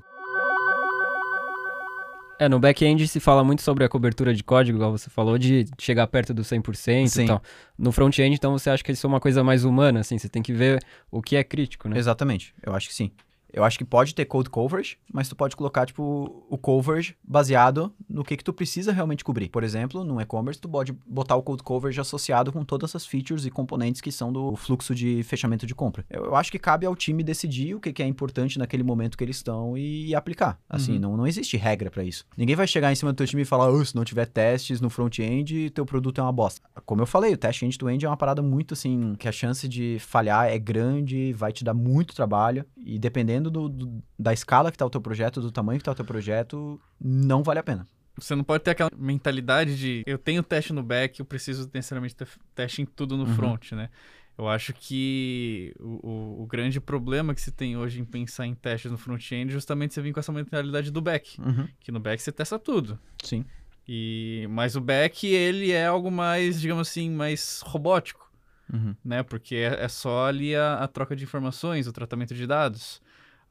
É, 2.39 2.47
no 2.47 2.58
back-end 2.58 3.06
se 3.06 3.19
fala 3.19 3.43
muito 3.43 3.62
sobre 3.62 3.84
a 3.84 3.89
cobertura 3.89 4.34
de 4.34 4.41
código, 4.43 4.78
igual 4.78 4.91
você 4.91 5.10
falou, 5.10 5.38
de 5.38 5.65
chegar 5.78 6.08
perto 6.08 6.34
do 6.34 6.41
100% 6.41 7.08
Sim. 7.08 7.23
e 7.23 7.28
tal. 7.28 7.43
No 7.78 7.91
front-end, 7.91 8.34
então, 8.34 8.58
você 8.58 8.69
acha 8.69 8.82
que 8.82 8.93
isso 8.93 9.06
é 9.06 9.10
uma 9.10 9.19
coisa 9.19 9.43
mais 9.43 9.65
humana, 9.65 9.99
assim, 9.99 10.17
você 10.17 10.30
tem 10.30 10.41
que 10.41 10.54
ver 10.54 10.82
o 11.12 11.21
que 11.21 11.36
é 11.36 11.43
crítico, 11.43 11.89
né? 11.89 11.97
Exatamente, 11.97 12.56
eu 12.65 12.73
acho 12.73 12.88
que 12.88 12.93
sim. 12.95 13.12
Eu 13.52 13.63
acho 13.63 13.78
que 13.78 13.84
pode 13.84 14.13
ter 14.15 14.25
code 14.25 14.49
coverage, 14.49 14.97
mas 15.12 15.28
tu 15.28 15.36
pode 15.36 15.56
colocar, 15.56 15.86
tipo, 15.86 16.45
o 16.49 16.58
coverage 16.58 17.17
baseado 17.23 17.91
no 18.10 18.24
que 18.24 18.36
que 18.36 18.43
tu 18.43 18.52
precisa 18.52 18.91
realmente 18.91 19.24
cobrir. 19.24 19.50
Por 19.50 19.63
exemplo, 19.63 20.04
no 20.04 20.19
e-commerce, 20.19 20.60
tu 20.60 20.67
pode 20.67 20.91
botar 21.06 21.36
o 21.36 21.43
code 21.43 21.62
coverage 21.63 22.00
associado 22.02 22.52
com 22.52 22.65
todas 22.65 22.95
as 22.95 23.06
features 23.06 23.45
e 23.45 23.52
componentes 23.52 24.02
que 24.02 24.12
são 24.12 24.34
do 24.34 24.56
fluxo 24.56 24.95
de 24.95 25.22
fechamento 25.24 25.65
de 25.67 25.76
compra. 25.76 26.04
Eu, 26.10 26.26
eu 26.26 26.36
acho 26.36 26.52
que 26.52 26.58
cabe 26.58 26.86
ao 26.86 26.95
time 26.95 27.22
decidir 27.24 27.76
o 27.76 27.80
que, 27.80 27.93
que 27.93 28.02
é 28.02 28.08
importante 28.08 28.58
naquele 28.58 28.82
momento 28.84 29.17
que 29.17 29.24
eles 29.24 29.36
estão 29.36 29.78
e, 29.78 30.15
aplicar. 30.15 30.60
Assim, 30.69 30.93
Uhum. 30.93 31.00
não, 31.00 31.17
não 31.17 31.28
existe 31.28 31.56
regra 31.58 31.91
pra 31.91 32.04
isso. 32.04 32.26
Ninguém 32.36 32.56
vai 32.56 32.65
chegar 32.67 32.91
em 32.91 32.95
cima 32.95 33.13
do 33.13 33.15
teu 33.15 33.28
time 33.28 33.43
e 33.43 33.45
falar, 33.45 33.69
"Oh, 33.69 33.86
se 33.86 33.95
não 33.95 34.04
tiver 34.04 34.26
testes 34.26 34.82
no 34.82 34.89
front-end, 34.89 35.69
teu 35.69 35.86
produto 35.86 36.19
é 36.19 36.24
uma 36.24 36.32
bosta. 36.32 36.62
Como 36.86 37.02
eu 37.02 37.06
falei, 37.06 37.34
o 37.34 37.38
teste 37.38 37.65
end-to-end 37.65 38.06
é 38.06 38.10
uma 38.10 38.17
parada 38.17 38.41
muito 38.41 38.74
assim, 38.74 39.13
que 39.19 39.28
a 39.28 39.32
chance 39.32 39.67
de 39.67 39.98
falhar 40.00 40.48
é 40.48 40.58
grande, 40.58 41.32
vai 41.34 41.52
te 41.52 41.63
dar 41.63 41.74
muito 41.74 42.15
trabalho, 42.15 42.65
e 42.78 42.98
dependendo 42.98 43.52
do, 43.52 43.69
do- 43.69 44.04
da 44.17 44.34
escala 44.34 44.72
que 44.72 44.78
tá 44.78 44.86
o 44.86 44.89
teu 44.89 45.02
projeto, 45.02 45.41
do 45.41 45.52
tamanho 45.52 45.78
que 45.80 45.86
tá 45.86 45.91
o 45.91 45.95
teu 45.95 46.06
projeto, 46.06 46.80
não 47.00 47.43
vale 47.43 47.60
a 47.60 47.63
pena. 47.63 47.88
Você 48.19 48.36
não 48.36 48.43
pode 48.43 48.63
ter 48.63 48.71
aquela 48.71 48.89
mentalidade 48.95 49.77
de 49.77 50.03
eu 50.05 50.17
tenho 50.17 50.43
teste 50.43 50.73
no 50.73 50.84
back, 50.84 51.19
eu 51.19 51.25
preciso 51.25 51.69
necessariamente 51.73 52.15
ter 52.15 52.27
teste 52.55 52.82
em 52.82 52.86
tudo 52.86 53.15
no 53.17 53.23
Uhum. 53.25 53.36
front, 53.36 53.71
né? 53.73 53.89
Eu 54.38 54.47
acho 54.47 54.73
que 54.73 55.73
o, 55.79 56.41
o- 56.43 56.47
grande 56.47 56.79
problema 56.79 57.36
que 57.36 57.41
se 57.41 57.51
tem 57.51 57.75
hoje 57.75 57.99
em 57.99 58.05
pensar 58.05 58.45
em 58.47 58.55
testes 58.55 58.89
no 58.89 58.97
front-end 58.97 59.49
é 59.49 59.53
justamente 59.53 59.93
você 59.93 60.01
vir 60.01 60.13
com 60.13 60.19
essa 60.19 60.32
mentalidade 60.32 60.91
do 60.91 61.01
back. 61.01 61.38
Que 61.82 61.91
no 61.91 61.99
back 61.99 62.21
você 62.21 62.32
testa 62.32 62.58
tudo. 62.58 62.97
Sim. 63.23 63.43
E, 63.88 64.47
mas 64.49 64.75
o 64.75 64.82
back, 64.82 65.27
ele 65.27 65.71
é 65.71 65.86
algo 65.88 66.10
mais, 66.10 66.62
digamos 66.62 66.88
assim, 66.88 67.10
mais 67.10 67.62
robótico, 67.65 68.32
Uhum. 68.71 68.95
né? 69.03 69.23
Porque 69.23 69.55
é, 69.55 69.84
é 69.84 69.88
só 69.89 70.27
ali 70.27 70.55
a, 70.55 70.75
a 70.75 70.88
troca 70.88 71.15
de 71.15 71.23
informações, 71.23 71.88
o 71.88 71.91
tratamento 71.91 72.34
de 72.36 72.45
dados. 72.47 73.01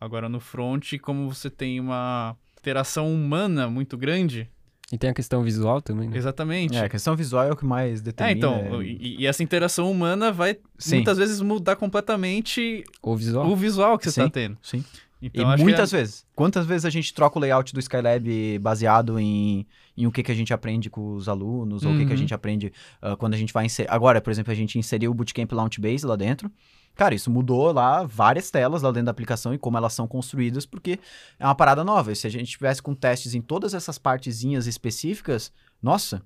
Agora 0.01 0.29
no 0.29 0.39
front, 0.41 0.93
como 1.03 1.29
você 1.33 1.51
tem 1.51 1.81
uma 1.81 2.37
interação 2.59 3.13
humana 3.13 3.69
muito 3.69 3.97
grande, 3.99 4.49
E 4.93 4.97
tem 4.97 5.11
a 5.11 5.15
questão 5.15 5.43
visual 5.43 5.83
também, 5.83 6.09
né? 6.09 6.17
exatamente. 6.17 6.75
É, 6.77 6.81
a 6.85 6.89
questão 6.89 7.15
visual 7.15 7.45
é 7.45 7.53
o 7.53 7.57
que 7.57 7.65
mais 7.65 8.01
É, 8.01 8.03
determina. 8.05 8.39
então, 8.39 8.83
e, 8.83 9.17
e 9.21 9.27
essa 9.27 9.43
interação 9.43 9.91
humana 9.91 10.33
vai 10.33 10.57
Sim. 10.79 10.97
muitas 10.97 11.19
vezes 11.19 11.41
mudar 11.43 11.77
completamente 11.77 12.85
O 13.03 13.15
visual. 13.15 13.47
o 13.47 13.55
visual 13.55 13.99
que 13.99 14.05
você 14.05 14.13
Sim. 14.13 14.21
tá 14.23 14.31
tendo. 14.31 14.57
Sim. 14.63 14.83
Então, 15.21 15.53
e 15.57 15.63
muitas 15.63 15.91
que 15.91 15.97
vezes. 15.97 16.27
Quantas 16.35 16.65
vezes 16.65 16.85
a 16.85 16.91
gente 16.91 17.13
troca 17.13 17.39
o 17.39 17.41
layout 17.41 17.75
do 17.75 17.81
Skylab 17.81 18.59
baseado 18.61 19.19
em, 19.19 19.67
em 19.97 20.07
o 20.07 20.13
que, 20.13 20.23
que 20.23 20.31
a 20.31 20.35
gente 20.35 20.55
aprende 20.55 20.89
com 20.89 21.15
os 21.15 21.29
alunos, 21.29 21.85
ou 21.85 21.93
o 21.93 21.97
que, 21.97 22.05
que 22.05 22.13
a 22.13 22.15
Uhum. 22.15 22.17
gente 22.17 22.33
aprende 22.35 22.73
ah, 23.03 23.17
quando 23.17 23.35
a 23.35 23.37
gente 23.37 23.53
vai 23.53 23.67
inserir. 23.67 23.89
Agora, 23.91 24.21
por 24.21 24.31
exemplo, 24.31 24.53
a 24.53 24.55
gente 24.55 24.79
inseriu 24.79 25.11
o 25.11 25.15
Bootcamp 25.15 25.51
Launchbase 25.53 26.07
lá 26.07 26.15
dentro. 26.17 26.51
Cara, 26.95 27.15
isso 27.15 27.31
mudou 27.31 27.71
lá 27.73 28.05
várias 28.05 28.51
telas 28.51 28.83
lá 28.83 28.91
dentro 28.91 29.07
da 29.07 29.11
aplicação 29.13 29.55
e 29.55 29.59
como 29.59 29.77
elas 29.77 29.93
são 29.93 30.07
construídas, 30.09 30.67
porque 30.67 30.99
é 31.39 31.45
uma 31.45 31.55
parada 31.55 31.85
nova. 31.85 32.11
E 32.13 32.17
se 32.17 32.27
a 32.27 32.31
gente 32.31 32.51
tivesse 32.51 32.83
com 32.83 32.95
testes 32.95 33.35
em 33.35 33.41
todas 33.41 33.73
essas 33.75 33.99
partezinhas 33.99 34.67
específicas, 34.67 35.53
nossa, 35.81 36.23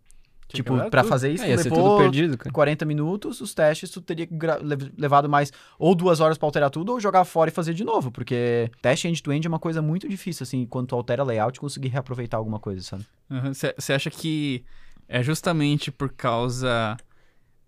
tipo, 0.52 0.78
tudo. 0.78 1.04
fazer 1.08 1.32
isso, 1.32 1.44
É, 1.44 1.50
ia 1.50 1.58
ser 1.58 1.70
levou 1.70 1.98
tudo 1.98 2.02
perdido, 2.02 2.38
cara. 2.38 2.52
40 2.52 2.84
minutos, 2.84 3.40
os 3.40 3.54
testes, 3.54 3.90
tu 3.90 4.00
teria 4.00 4.28
levado 4.96 5.28
mais 5.28 5.52
ou 5.78 5.94
duas 5.94 6.20
horas 6.20 6.38
pra 6.38 6.46
alterar 6.46 6.70
tudo 6.70 6.92
ou 6.92 7.00
jogar 7.00 7.24
fora 7.24 7.50
e 7.50 7.52
fazer 7.52 7.74
de 7.74 7.84
novo, 7.84 8.10
porque 8.10 8.70
teste 8.80 9.08
end-to-end 9.08 9.46
é 9.46 9.48
uma 9.48 9.58
coisa 9.58 9.80
muito 9.82 10.08
difícil, 10.08 10.44
assim, 10.44 10.66
quando 10.66 10.88
tu 10.88 10.94
altera 10.96 11.22
layout, 11.22 11.60
conseguir 11.60 11.88
reaproveitar 11.88 12.36
alguma 12.36 12.58
coisa, 12.58 12.82
sabe? 12.82 13.06
Você 13.76 13.92
acha 13.92 14.10
que 14.10 14.64
é 15.08 15.22
justamente 15.22 15.90
por 15.90 16.10
causa 16.12 16.96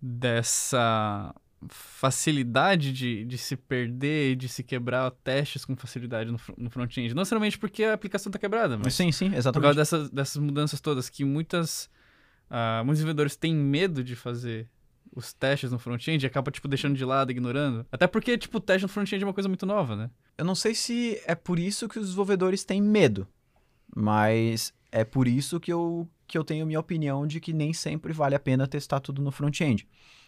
dessa 0.01 1.33
facilidade 1.67 2.91
de, 2.91 3.25
de 3.25 3.37
se 3.37 3.55
perder 3.55 4.31
e 4.31 4.35
de 4.35 4.47
se 4.47 4.63
quebrar 4.63 5.09
testes 5.11 5.65
com 5.65 5.75
facilidade 5.75 6.31
no, 6.31 6.39
no 6.57 6.69
front-end? 6.69 7.13
Não 7.13 7.21
necessariamente 7.21 7.57
porque 7.57 7.83
a 7.83 7.93
aplicação 7.93 8.31
tá 8.31 8.37
quebrada, 8.37 8.77
mas 8.77 8.93
sim, 8.93 9.11
sim, 9.11 9.29
por 9.29 9.37
exatamente. 9.37 9.63
causa 9.63 9.79
dessas, 9.79 10.09
dessas 10.09 10.41
mudanças 10.41 10.79
todas 10.81 11.09
que 11.09 11.23
muitas, 11.23 11.89
ah, 12.49 12.81
muitos 12.83 12.99
desenvolvedores 12.99 13.35
têm 13.35 13.53
medo 13.53 14.03
de 14.03 14.15
fazer 14.15 14.69
os 15.15 15.33
testes 15.33 15.71
no 15.71 15.79
front-end 15.79 16.23
e 16.23 16.27
acaba, 16.27 16.51
tipo, 16.51 16.67
deixando 16.67 16.95
de 16.95 17.05
lado, 17.05 17.31
ignorando. 17.31 17.85
Até 17.91 18.05
porque, 18.05 18.37
tipo, 18.37 18.57
o 18.57 18.61
teste 18.61 18.83
no 18.83 18.89
front-end 18.89 19.23
é 19.23 19.27
uma 19.27 19.33
coisa 19.33 19.47
muito 19.47 19.65
nova, 19.65 19.95
né? 19.95 20.09
Eu 20.37 20.43
não 20.43 20.55
sei 20.55 20.75
se 20.75 21.21
é 21.25 21.33
por 21.33 21.57
isso 21.57 21.87
que 21.87 21.97
os 21.97 22.07
desenvolvedores 22.07 22.65
têm 22.65 22.81
medo, 22.81 23.27
mas 23.95 24.73
é 24.91 25.03
por 25.05 25.27
isso 25.27 25.59
que 25.59 25.71
eu, 25.71 26.07
que 26.27 26.37
eu 26.37 26.43
tenho 26.43 26.65
minha 26.65 26.79
opinião 26.79 27.25
de 27.25 27.39
que 27.39 27.53
nem 27.53 27.71
sempre 27.71 28.11
vale 28.11 28.35
a 28.35 28.39
pena 28.39 28.67
testar 28.67 28.99
tudo 28.99 29.21
no 29.21 29.31
front-end. 29.31 29.87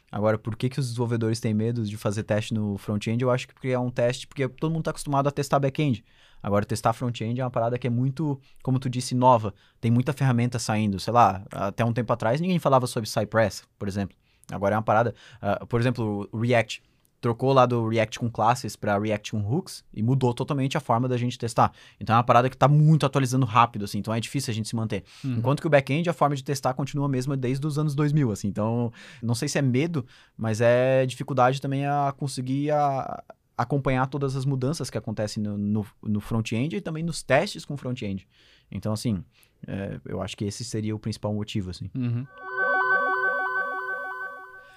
Agora, 0.10 0.38
por 0.38 0.56
que, 0.56 0.69
que 0.69 0.80
os 0.80 0.88
desenvolvedores 0.88 1.39
têm 1.39 1.53
medo 1.53 1.84
de 1.84 1.97
fazer 1.97 2.23
teste 2.23 2.53
no 2.53 2.77
front-end? 2.77 3.21
Eu 3.21 3.30
acho 3.30 3.47
que 3.47 3.53
porque 3.53 3.69
é 3.69 3.80
um 3.80 3.89
teste, 3.89 4.25
porque 4.25 4.47
todo 4.47 4.71
mundo 4.71 4.82
está 4.82 4.91
acostumado 4.91 5.27
a 5.27 5.32
testar 5.32 5.60
back-end. 5.60 6.03
Agora, 6.41 6.65
testar 6.65 6.93
front-end 6.93 7.39
é 7.41 7.43
uma 7.43 7.50
parada 7.52 7.78
que 7.78 7.88
é 7.88 7.89
muito, 7.89 8.39
como 8.63 8.80
tu 8.80 8.89
disse, 8.89 9.13
nova. 9.15 9.54
Tem 9.82 9.89
muita 9.91 10.13
ferramenta 10.13 10.60
saindo, 10.60 11.00
sei 11.00 11.13
lá, 11.13 11.43
até 11.52 11.84
um 11.84 11.91
tempo 11.93 12.12
atrás 12.13 12.39
ninguém 12.39 12.60
falava 12.60 12.88
sobre 12.88 13.10
Cypress, 13.10 13.63
por 13.78 13.88
exemplo. 13.88 14.15
Agora 14.52 14.76
é 14.76 14.78
uma 14.78 14.84
parada, 14.84 15.13
ah, 15.41 15.65
por 15.65 15.80
exemplo, 15.80 16.30
o 16.32 16.39
React. 16.39 16.82
Trocou 17.19 17.52
lá 17.52 17.65
do 17.65 17.89
React 17.89 18.19
com 18.19 18.30
classes 18.30 18.76
para 18.76 18.95
React 19.00 19.32
com 19.32 19.39
hooks 19.41 19.84
e 19.91 20.04
mudou 20.04 20.36
totalmente 20.36 20.78
a 20.78 20.80
forma 20.80 21.08
da 21.08 21.17
gente 21.17 21.36
testar. 21.36 21.71
Então 22.00 22.13
é 22.15 22.17
uma 22.17 22.23
parada 22.23 22.47
que 22.47 22.56
está 22.56 22.67
muito 22.67 23.08
atualizando 23.08 23.43
rápido, 23.43 23.86
assim, 23.86 23.97
então 23.97 24.13
é 24.13 24.19
difícil 24.19 24.52
a 24.52 24.54
gente 24.54 24.69
se 24.69 24.76
manter. 24.76 25.04
Uhum. 25.26 25.34
Enquanto 25.39 25.60
que 25.60 25.65
o 25.65 25.69
back-end, 25.69 26.08
a 26.08 26.13
forma 26.13 26.36
de 26.36 26.43
testar 26.43 26.76
continua 26.76 27.08
a 27.08 27.10
mesma 27.10 27.36
desde 27.36 27.65
os 27.65 27.80
anos 27.80 27.95
2000, 27.95 28.32
assim. 28.32 28.47
Então, 28.47 28.93
não 29.21 29.34
sei 29.34 29.47
se 29.50 29.58
é 29.58 29.63
medo, 29.63 30.06
mas 30.38 30.62
é 30.62 31.08
dificuldade 31.08 31.60
também 31.60 31.88
a 31.88 32.13
conseguir 32.15 32.69
a- 32.69 33.23
acompanhar 33.57 34.05
todas 34.07 34.35
as 34.35 34.45
mudanças 34.45 34.89
que 34.89 34.97
acontecem 34.97 35.41
no, 35.41 35.57
no, 35.57 35.85
no 36.03 36.21
front-end 36.21 36.75
e 36.75 36.81
também 36.81 37.03
nos 37.03 37.23
testes 37.23 37.65
com 37.65 37.75
front-end. 37.75 38.27
Então, 38.71 38.93
assim, 38.93 39.23
é, 39.65 39.99
eu 40.05 40.21
acho 40.21 40.37
que 40.37 40.45
esse 40.45 40.63
seria 40.63 40.95
o 40.95 40.99
principal 40.99 41.33
motivo, 41.33 41.71
assim. 41.71 41.89
Uhum. 41.95 42.25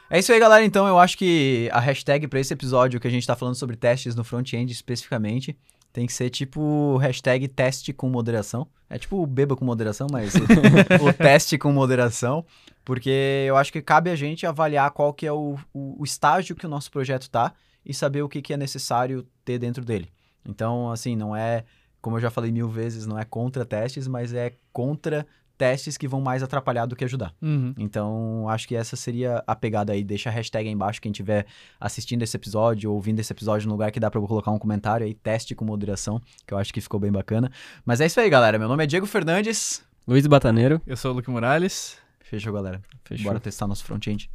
É 0.09 0.19
isso 0.19 0.33
aí, 0.33 0.41
galera. 0.41 0.65
Então, 0.65 0.89
eu 0.89 0.99
acho 0.99 1.17
que 1.19 1.69
a 1.73 1.79
hashtag 1.79 2.27
para 2.27 2.41
esse 2.41 2.53
episódio 2.53 2.99
que 2.99 3.07
a 3.07 3.11
gente 3.11 3.27
tá 3.27 3.37
falando 3.37 3.55
sobre 3.55 3.77
testes 3.77 4.15
no 4.17 4.25
front-end 4.25 4.73
especificamente 4.73 5.57
tem 5.93 6.07
que 6.07 6.13
ser 6.13 6.31
tipo 6.31 6.97
hashtag 6.99 7.47
teste 7.49 7.93
com 7.93 8.09
moderação. 8.09 8.67
É 8.89 8.99
tipo 8.99 9.25
beba 9.27 9.55
com 9.55 9.65
moderação, 9.65 10.07
mas 10.11 10.35
o, 10.35 10.39
o 11.09 11.13
teste 11.13 11.59
com 11.59 11.73
moderação. 11.73 12.45
Porque 12.85 13.45
eu 13.47 13.57
acho 13.57 13.73
que 13.73 13.83
cabe 13.83 14.11
a 14.11 14.17
gente 14.17 14.47
avaliar 14.47 14.91
qual 14.91 15.13
que 15.13 15.27
é 15.27 15.33
o, 15.33 15.57
o, 15.73 16.01
o 16.01 16.05
estágio 16.05 16.57
que 16.57 16.67
o 16.67 16.69
nosso 16.69 16.91
projeto 16.91 17.29
tá 17.29 17.53
e 17.85 17.95
saber 17.95 18.23
o 18.23 18.29
que, 18.29 18.43
que 18.43 18.53
é 18.53 18.57
necessário 18.57 19.27
ter 19.45 19.59
dentro 19.59 19.85
dele. 19.85 20.09
Então, 20.47 20.91
assim, 20.91 21.17
não 21.17 21.35
é, 21.35 21.65
como 22.01 22.17
eu 22.17 22.21
já 22.21 22.31
falei 22.31 22.51
mil 22.51 22.69
vezes, 22.69 23.07
não 23.07 23.19
é 23.19 23.25
contra 23.25 23.65
testes, 23.65 24.07
mas 24.07 24.33
é 24.33 24.55
contra 24.73 25.27
testes 25.61 25.99
que 25.99 26.09
vão 26.09 26.23
mais 26.23 26.43
atrapalhar 26.43 26.87
do 26.87 26.97
que 26.97 27.05
ajudar. 27.05 27.35
Uhum. 27.43 27.75
Então, 27.77 28.49
acho 28.49 28.67
que 28.67 28.75
essa 28.75 28.97
seria 28.97 29.45
a 29.47 29.55
pegada 29.55 29.93
aí. 29.93 30.03
Deixa 30.03 30.31
a 30.31 30.33
hashtag 30.33 30.67
aí 30.67 30.73
embaixo, 30.73 31.03
quem 31.03 31.13
estiver 31.13 31.45
assistindo 31.79 32.23
esse 32.23 32.35
episódio 32.35 32.89
ou 32.89 32.97
ouvindo 32.97 33.21
esse 33.21 33.31
episódio 33.31 33.69
no 33.69 33.75
lugar 33.75 33.91
que 33.91 34.01
dá 34.01 34.11
pra 34.11 34.19
eu 34.19 34.27
colocar 34.27 34.51
um 34.51 34.59
comentário 34.59 35.07
aí, 35.07 35.13
teste 35.13 35.55
com 35.55 35.63
moderação, 35.67 36.21
que 36.47 36.55
eu 36.55 36.59
acho 36.59 36.73
que 36.73 36.81
ficou 36.81 36.99
bem 36.99 37.13
bacana. 37.13 37.53
Mas 37.85 38.01
é 38.01 38.07
isso 38.07 38.19
aí, 38.19 38.31
galera. 38.31 38.59
Meu 38.59 38.69
nome 38.69 38.85
é 38.85 38.87
Diego 38.87 39.07
Fernandes. 39.07 39.85
Luiz 40.09 40.27
Bataneiro. 40.27 40.81
Eu 40.87 40.97
sou 40.97 41.13
o 41.13 41.15
Luke 41.15 41.31
Morales. 41.31 41.99
Fechou, 42.21 42.55
galera. 42.55 42.81
Fechou. 43.05 43.27
Bora 43.27 43.39
testar 43.39 43.67
nosso 43.67 43.85
front-end. 43.85 44.31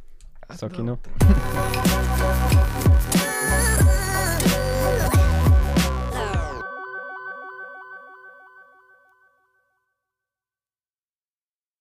Só 0.54 0.68
que 0.68 0.80
não. 0.80 0.96